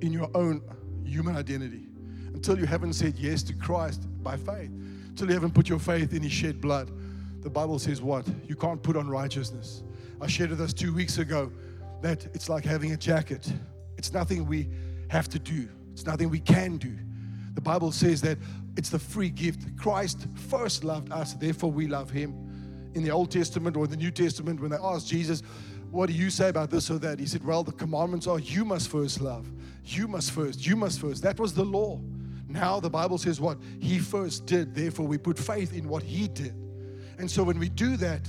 in 0.00 0.12
your 0.12 0.30
own 0.34 0.62
human 1.04 1.36
identity 1.36 1.86
until 2.32 2.58
you 2.58 2.66
haven't 2.66 2.94
said 2.94 3.14
yes 3.16 3.42
to 3.44 3.54
Christ 3.54 4.06
by 4.22 4.36
faith, 4.36 4.70
until 5.08 5.28
you 5.28 5.34
haven't 5.34 5.54
put 5.54 5.68
your 5.68 5.78
faith 5.78 6.14
in 6.14 6.22
His 6.22 6.32
shed 6.32 6.60
blood. 6.60 6.90
The 7.42 7.50
Bible 7.50 7.78
says, 7.78 8.00
what? 8.00 8.26
You 8.48 8.56
can't 8.56 8.82
put 8.82 8.96
on 8.96 9.06
righteousness. 9.08 9.82
I 10.20 10.26
shared 10.26 10.50
with 10.50 10.60
us 10.60 10.72
two 10.72 10.94
weeks 10.94 11.18
ago 11.18 11.52
that 12.00 12.24
it's 12.34 12.48
like 12.48 12.64
having 12.64 12.92
a 12.92 12.96
jacket, 12.96 13.52
it's 13.98 14.12
nothing 14.12 14.46
we 14.46 14.68
have 15.08 15.28
to 15.28 15.38
do, 15.38 15.68
it's 15.94 16.04
nothing 16.04 16.28
we 16.28 16.40
can 16.40 16.76
do. 16.76 16.94
The 17.54 17.62
Bible 17.62 17.90
says 17.92 18.20
that 18.22 18.36
it's 18.76 18.90
the 18.90 18.98
free 18.98 19.30
gift. 19.30 19.76
Christ 19.78 20.26
first 20.50 20.84
loved 20.84 21.10
us, 21.12 21.34
therefore 21.34 21.70
we 21.70 21.86
love 21.86 22.10
Him 22.10 22.34
in 22.94 23.02
the 23.02 23.10
Old 23.10 23.30
Testament 23.30 23.76
or 23.76 23.86
the 23.86 23.96
New 23.96 24.10
Testament 24.10 24.60
when 24.60 24.70
they 24.70 24.76
asked 24.76 25.08
Jesus, 25.08 25.42
What 25.90 26.06
do 26.06 26.12
you 26.12 26.30
say 26.30 26.48
about 26.48 26.70
this 26.70 26.90
or 26.90 26.98
that? 26.98 27.18
He 27.18 27.26
said, 27.26 27.44
Well, 27.44 27.62
the 27.62 27.72
commandments 27.72 28.26
are 28.26 28.38
you 28.38 28.64
must 28.64 28.88
first 28.88 29.20
love. 29.20 29.50
You 29.84 30.08
must 30.08 30.32
first. 30.32 30.66
You 30.66 30.76
must 30.76 31.00
first. 31.00 31.22
That 31.22 31.38
was 31.38 31.54
the 31.54 31.64
law. 31.64 32.00
Now 32.48 32.80
the 32.80 32.90
Bible 32.90 33.18
says 33.18 33.40
what? 33.40 33.58
He 33.80 33.98
first 33.98 34.46
did. 34.46 34.74
Therefore, 34.74 35.06
we 35.06 35.18
put 35.18 35.38
faith 35.38 35.74
in 35.74 35.88
what 35.88 36.02
He 36.02 36.28
did. 36.28 36.54
And 37.18 37.30
so 37.30 37.44
when 37.44 37.58
we 37.58 37.68
do 37.68 37.96
that, 37.98 38.22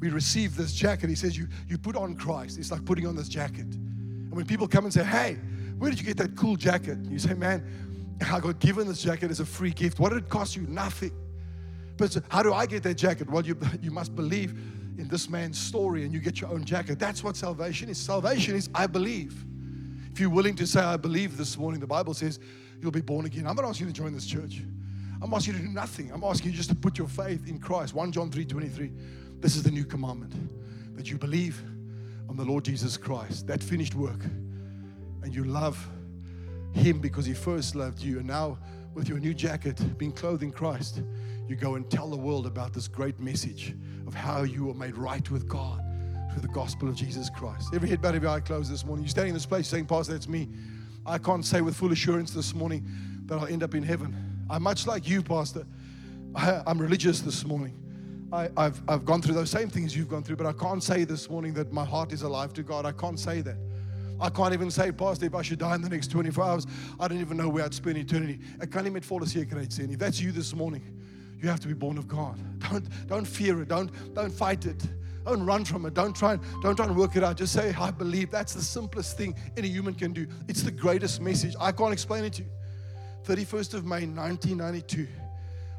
we 0.00 0.10
receive 0.10 0.56
this 0.56 0.74
jacket. 0.74 1.08
He 1.08 1.16
says, 1.16 1.36
You, 1.36 1.48
you 1.66 1.78
put 1.78 1.96
on 1.96 2.14
Christ. 2.14 2.58
It's 2.58 2.70
like 2.70 2.84
putting 2.84 3.06
on 3.06 3.16
this 3.16 3.28
jacket. 3.28 3.66
And 3.66 4.34
when 4.34 4.46
people 4.46 4.68
come 4.68 4.84
and 4.84 4.92
say, 4.92 5.04
Hey, 5.04 5.38
where 5.78 5.90
did 5.90 5.98
you 5.98 6.06
get 6.06 6.16
that 6.18 6.36
cool 6.36 6.56
jacket? 6.56 6.98
You 7.04 7.18
say, 7.18 7.34
Man, 7.34 7.64
I 8.20 8.40
got 8.40 8.58
given 8.58 8.86
this 8.86 9.02
jacket 9.02 9.30
as 9.30 9.40
a 9.40 9.46
free 9.46 9.70
gift. 9.70 9.98
What 9.98 10.10
did 10.10 10.18
it 10.18 10.28
cost 10.28 10.56
you? 10.56 10.62
Nothing. 10.62 11.12
But 11.96 12.16
how 12.28 12.42
do 12.42 12.52
I 12.52 12.66
get 12.66 12.82
that 12.84 12.94
jacket? 12.94 13.30
Well, 13.30 13.44
you, 13.44 13.56
you 13.82 13.90
must 13.90 14.14
believe 14.14 14.52
in 14.98 15.08
this 15.08 15.28
man's 15.28 15.58
story 15.58 16.04
and 16.04 16.12
you 16.12 16.20
get 16.20 16.40
your 16.40 16.50
own 16.50 16.64
jacket. 16.64 16.98
That's 16.98 17.22
what 17.22 17.36
salvation 17.36 17.88
is. 17.88 17.98
Salvation 17.98 18.56
is 18.56 18.68
I 18.74 18.86
believe. 18.86 19.44
If 20.12 20.20
you're 20.20 20.30
willing 20.30 20.56
to 20.56 20.66
say, 20.66 20.80
I 20.80 20.96
believe 20.96 21.36
this 21.36 21.56
morning, 21.56 21.80
the 21.80 21.86
Bible 21.86 22.14
says 22.14 22.40
you'll 22.80 22.90
be 22.90 23.00
born 23.00 23.26
again. 23.26 23.46
I'm 23.46 23.54
not 23.54 23.64
asking 23.64 23.86
you 23.86 23.92
to 23.92 23.96
join 23.96 24.12
this 24.12 24.26
church. 24.26 24.62
I'm 25.22 25.32
asking 25.32 25.54
you 25.54 25.60
to 25.60 25.66
do 25.66 25.72
nothing. 25.72 26.10
I'm 26.12 26.24
asking 26.24 26.50
you 26.50 26.56
just 26.56 26.70
to 26.70 26.76
put 26.76 26.98
your 26.98 27.08
faith 27.08 27.48
in 27.48 27.58
Christ. 27.58 27.94
1 27.94 28.12
John 28.12 28.30
3 28.30 28.44
23. 28.44 28.92
This 29.40 29.54
is 29.54 29.62
the 29.62 29.70
new 29.70 29.84
commandment 29.84 30.34
that 30.96 31.10
you 31.10 31.18
believe 31.18 31.62
on 32.28 32.36
the 32.36 32.44
Lord 32.44 32.64
Jesus 32.64 32.96
Christ, 32.96 33.46
that 33.46 33.62
finished 33.62 33.94
work, 33.94 34.20
and 35.22 35.34
you 35.34 35.44
love 35.44 35.78
Him 36.72 37.00
because 37.00 37.26
He 37.26 37.34
first 37.34 37.74
loved 37.74 38.00
you. 38.00 38.18
And 38.18 38.26
now, 38.26 38.58
with 38.94 39.08
your 39.08 39.18
new 39.18 39.34
jacket, 39.34 39.80
being 39.98 40.12
clothed 40.12 40.42
in 40.42 40.52
Christ, 40.52 41.02
you 41.48 41.56
go 41.56 41.76
and 41.76 41.90
tell 41.90 42.08
the 42.08 42.16
world 42.16 42.46
about 42.46 42.72
this 42.72 42.88
great 42.88 43.18
message 43.20 43.74
of 44.06 44.14
how 44.14 44.42
you 44.42 44.70
are 44.70 44.74
made 44.74 44.96
right 44.96 45.28
with 45.30 45.48
God 45.48 45.82
through 46.30 46.42
the 46.42 46.48
gospel 46.48 46.88
of 46.88 46.94
Jesus 46.94 47.30
Christ. 47.30 47.70
Every 47.74 47.88
head 47.88 48.02
bowed, 48.02 48.14
every 48.14 48.28
eye 48.28 48.40
closed 48.40 48.70
this 48.70 48.84
morning. 48.84 49.04
You're 49.04 49.10
standing 49.10 49.30
in 49.30 49.34
this 49.34 49.46
place 49.46 49.66
saying, 49.66 49.86
Pastor, 49.86 50.12
that's 50.12 50.28
me. 50.28 50.48
I 51.06 51.18
can't 51.18 51.44
say 51.44 51.60
with 51.62 51.74
full 51.74 51.92
assurance 51.92 52.32
this 52.32 52.54
morning 52.54 52.86
that 53.26 53.38
I'll 53.38 53.46
end 53.46 53.62
up 53.62 53.74
in 53.74 53.82
heaven. 53.82 54.14
I'm 54.50 54.62
much 54.62 54.86
like 54.86 55.08
you, 55.08 55.22
Pastor. 55.22 55.66
I, 56.34 56.62
am 56.66 56.78
religious 56.78 57.20
this 57.20 57.44
morning. 57.44 57.74
I, 58.30 58.48
have 58.58 58.82
I've 58.86 59.04
gone 59.06 59.22
through 59.22 59.34
those 59.34 59.50
same 59.50 59.70
things 59.70 59.96
you've 59.96 60.08
gone 60.08 60.22
through, 60.22 60.36
but 60.36 60.46
I 60.46 60.52
can't 60.52 60.82
say 60.82 61.04
this 61.04 61.30
morning 61.30 61.54
that 61.54 61.72
my 61.72 61.84
heart 61.84 62.12
is 62.12 62.22
alive 62.22 62.52
to 62.54 62.62
God. 62.62 62.84
I 62.84 62.92
can't 62.92 63.18
say 63.18 63.40
that. 63.40 63.56
I 64.20 64.30
can't 64.30 64.52
even 64.52 64.70
say, 64.70 64.90
Pastor, 64.90 65.26
if 65.26 65.34
I 65.34 65.42
should 65.42 65.60
die 65.60 65.74
in 65.74 65.82
the 65.82 65.88
next 65.88 66.10
24 66.10 66.44
hours, 66.44 66.66
I 66.98 67.08
don't 67.08 67.20
even 67.20 67.36
know 67.36 67.48
where 67.48 67.64
I'd 67.64 67.74
spend 67.74 67.98
eternity. 67.98 68.40
I 68.60 68.82
nie 68.82 68.90
met 68.90 69.04
volle 69.04 69.26
sekerheid 69.26 69.70
sê 69.70 69.90
If 69.90 69.98
that's 69.98 70.20
you 70.20 70.32
this 70.32 70.54
morning, 70.54 70.82
you 71.40 71.48
have 71.48 71.60
to 71.60 71.68
be 71.68 71.74
born 71.74 71.98
of 71.98 72.08
God. 72.08 72.36
Don't, 72.70 72.88
don't 73.06 73.24
fear 73.24 73.62
it. 73.62 73.68
Don't, 73.68 73.90
don't 74.14 74.32
fight 74.32 74.66
it. 74.66 74.82
Don't 75.24 75.44
run 75.44 75.64
from 75.64 75.86
it. 75.86 75.94
Don't 75.94 76.16
try, 76.16 76.32
and, 76.32 76.42
don't 76.62 76.74
try 76.74 76.86
and 76.86 76.96
work 76.96 77.14
it 77.14 77.22
out. 77.22 77.36
Just 77.36 77.52
say, 77.52 77.74
I 77.78 77.90
believe. 77.90 78.30
That's 78.30 78.54
the 78.54 78.62
simplest 78.62 79.16
thing 79.16 79.34
any 79.56 79.68
human 79.68 79.94
can 79.94 80.12
do. 80.12 80.26
It's 80.48 80.62
the 80.62 80.70
greatest 80.70 81.20
message. 81.20 81.54
I 81.60 81.70
can't 81.70 81.92
explain 81.92 82.24
it 82.24 82.32
to 82.34 82.42
you. 82.42 82.48
31st 83.24 83.74
of 83.74 83.84
May, 83.84 84.06
1992. 84.06 85.06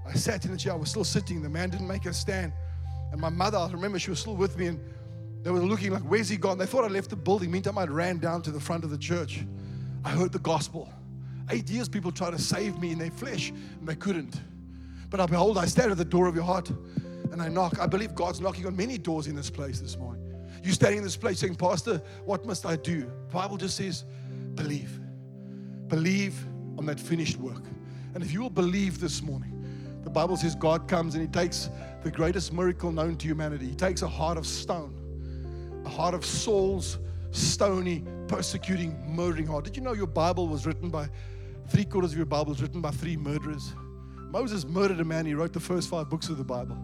I 0.08 0.14
sat 0.14 0.46
in 0.46 0.52
the 0.52 0.58
chair. 0.58 0.74
I 0.74 0.76
was 0.76 0.90
still 0.90 1.04
sitting. 1.04 1.42
The 1.42 1.50
man 1.50 1.72
didn't 1.72 1.88
make 1.88 2.06
a 2.06 2.14
stand. 2.14 2.54
And 3.12 3.20
my 3.20 3.30
mother, 3.30 3.58
I 3.58 3.70
remember 3.72 4.00
she 4.00 4.12
was 4.12 4.20
still 4.20 4.36
with 4.36 4.58
me, 4.58 4.68
and 4.68 4.80
they 5.44 5.52
were 5.52 5.60
looking 5.60 5.92
like, 5.92 6.04
Where's 6.04 6.30
he 6.30 6.38
gone? 6.38 6.58
They 6.58 6.66
thought 6.66 6.84
I 6.84 6.88
left 6.88 7.10
the 7.10 7.16
building. 7.16 7.52
Meantime, 7.52 7.78
I 7.78 7.86
ran 7.86 8.18
down 8.18 8.42
to 8.44 8.52
the 8.52 8.60
front 8.60 8.84
of 8.84 8.90
the 8.90 8.98
church. 8.98 9.46
I 10.04 10.10
heard 10.10 10.32
the 10.32 10.40
gospel. 10.40 10.92
Eight 11.50 11.70
years 11.70 11.90
people 11.90 12.12
tried 12.12 12.32
to 12.32 12.40
save 12.40 12.80
me 12.80 12.92
in 12.92 13.00
their 13.00 13.12
flesh, 13.12 13.50
and 13.50 13.88
they 13.88 13.96
couldn't. 13.96 14.40
But 15.10 15.20
I 15.20 15.26
behold, 15.26 15.58
I 15.58 15.66
stand 15.66 15.92
at 15.92 15.98
the 15.98 16.06
door 16.06 16.28
of 16.28 16.36
your 16.36 16.44
heart 16.44 16.72
and 17.32 17.42
I 17.42 17.48
knock. 17.48 17.80
I 17.80 17.88
believe 17.88 18.16
God's 18.16 18.42
knocking 18.42 18.66
on 18.66 18.76
many 18.76 18.98
doors 18.98 19.28
in 19.28 19.36
this 19.36 19.50
place 19.50 19.80
this 19.80 19.98
morning. 19.98 20.24
You 20.64 20.72
standing 20.72 21.00
in 21.00 21.04
this 21.04 21.18
place 21.18 21.40
saying, 21.40 21.56
Pastor, 21.56 22.02
what 22.26 22.46
must 22.46 22.66
I 22.66 22.76
do? 22.76 23.02
The 23.02 23.34
Bible 23.34 23.58
just 23.58 23.78
says, 23.78 24.06
believe. 24.56 25.00
Believe 25.88 26.46
on 26.78 26.86
that 26.88 27.00
finished 27.00 27.38
work. 27.38 27.64
And 28.14 28.24
if 28.24 28.32
you 28.32 28.42
will 28.42 28.50
believe 28.50 29.00
this 29.00 29.22
morning, 29.22 29.56
the 30.04 30.10
Bible 30.10 30.38
says 30.38 30.56
God 30.56 30.88
comes 30.88 31.16
and 31.16 31.22
He 31.22 31.30
takes 31.30 31.70
the 32.04 32.12
greatest 32.12 32.54
miracle 32.54 32.92
known 32.92 33.16
to 33.18 33.28
humanity. 33.28 33.68
He 33.68 33.76
takes 33.76 34.02
a 34.02 34.08
heart 34.08 34.38
of 34.38 34.46
stone, 34.46 34.99
a 35.86 35.90
heart 35.90 36.14
of 36.14 36.26
Saul's 36.26 37.00
stony, 37.32 38.04
persecuting, 38.28 38.98
murdering 39.08 39.46
heart. 39.46 39.66
Did 39.66 39.76
you 39.76 39.82
know 39.82 39.94
your 39.94 40.08
Bible 40.08 40.48
was 40.48 40.66
written 40.66 40.90
by 40.90 41.10
three 41.68 41.86
quarters 41.86 42.12
of 42.12 42.18
your 42.18 42.26
Bible 42.26 42.52
was 42.52 42.62
written 42.62 42.82
by 42.82 42.92
three 42.92 43.18
murderers? 43.18 43.74
Moses 44.32 44.66
murdered 44.66 45.00
a 45.00 45.06
man, 45.06 45.26
he 45.26 45.34
wrote 45.34 45.54
the 45.54 45.60
first 45.60 45.90
five 45.90 46.10
books 46.10 46.30
of 46.30 46.38
the 46.38 46.44
Bible. 46.44 46.78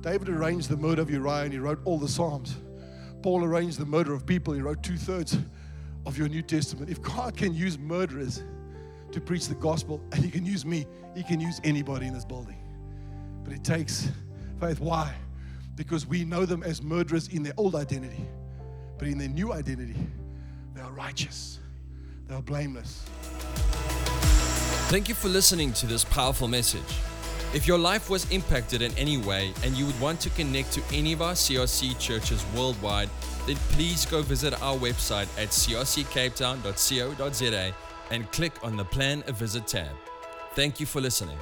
David 0.00 0.28
arranged 0.28 0.68
the 0.68 0.76
murder 0.76 1.02
of 1.02 1.10
Uriah 1.10 1.44
and 1.44 1.52
he 1.52 1.58
wrote 1.58 1.80
all 1.84 1.98
the 1.98 2.08
Psalms. 2.08 2.56
Paul 3.22 3.44
arranged 3.44 3.78
the 3.78 3.86
murder 3.86 4.14
of 4.14 4.24
people, 4.24 4.54
he 4.54 4.60
wrote 4.60 4.82
two 4.82 4.96
thirds 4.96 5.36
of 6.06 6.16
your 6.16 6.28
New 6.28 6.42
Testament. 6.42 6.90
If 6.90 7.02
God 7.02 7.36
can 7.36 7.54
use 7.54 7.78
murderers 7.78 8.42
to 9.12 9.20
preach 9.20 9.48
the 9.48 9.54
gospel, 9.54 10.00
and 10.12 10.24
He 10.24 10.30
can 10.30 10.44
use 10.44 10.64
me, 10.64 10.86
He 11.14 11.22
can 11.22 11.40
use 11.40 11.60
anybody 11.64 12.06
in 12.06 12.14
this 12.14 12.24
building. 12.24 12.58
But 13.44 13.52
it 13.52 13.64
takes 13.64 14.08
faith. 14.60 14.80
Why? 14.80 15.14
Because 15.78 16.06
we 16.06 16.24
know 16.24 16.44
them 16.44 16.62
as 16.64 16.82
murderers 16.82 17.28
in 17.28 17.44
their 17.44 17.52
old 17.56 17.76
identity, 17.76 18.26
but 18.98 19.06
in 19.06 19.16
their 19.16 19.28
new 19.28 19.52
identity, 19.52 19.94
they 20.74 20.80
are 20.80 20.90
righteous, 20.90 21.60
they 22.26 22.34
are 22.34 22.42
blameless. 22.42 23.04
Thank 24.90 25.08
you 25.08 25.14
for 25.14 25.28
listening 25.28 25.72
to 25.74 25.86
this 25.86 26.02
powerful 26.04 26.48
message. 26.48 26.82
If 27.54 27.68
your 27.68 27.78
life 27.78 28.10
was 28.10 28.28
impacted 28.32 28.82
in 28.82 28.90
any 28.98 29.18
way 29.18 29.52
and 29.62 29.76
you 29.76 29.86
would 29.86 30.00
want 30.00 30.18
to 30.22 30.30
connect 30.30 30.72
to 30.72 30.82
any 30.92 31.12
of 31.12 31.22
our 31.22 31.34
CRC 31.34 31.96
churches 32.00 32.44
worldwide, 32.56 33.08
then 33.46 33.54
please 33.70 34.04
go 34.04 34.20
visit 34.20 34.60
our 34.60 34.76
website 34.76 35.28
at 35.40 35.50
crccapetown.co.za 35.50 37.72
and 38.10 38.32
click 38.32 38.52
on 38.64 38.76
the 38.76 38.84
Plan 38.84 39.22
a 39.28 39.32
Visit 39.32 39.68
tab. 39.68 39.94
Thank 40.54 40.80
you 40.80 40.86
for 40.86 41.00
listening. 41.00 41.38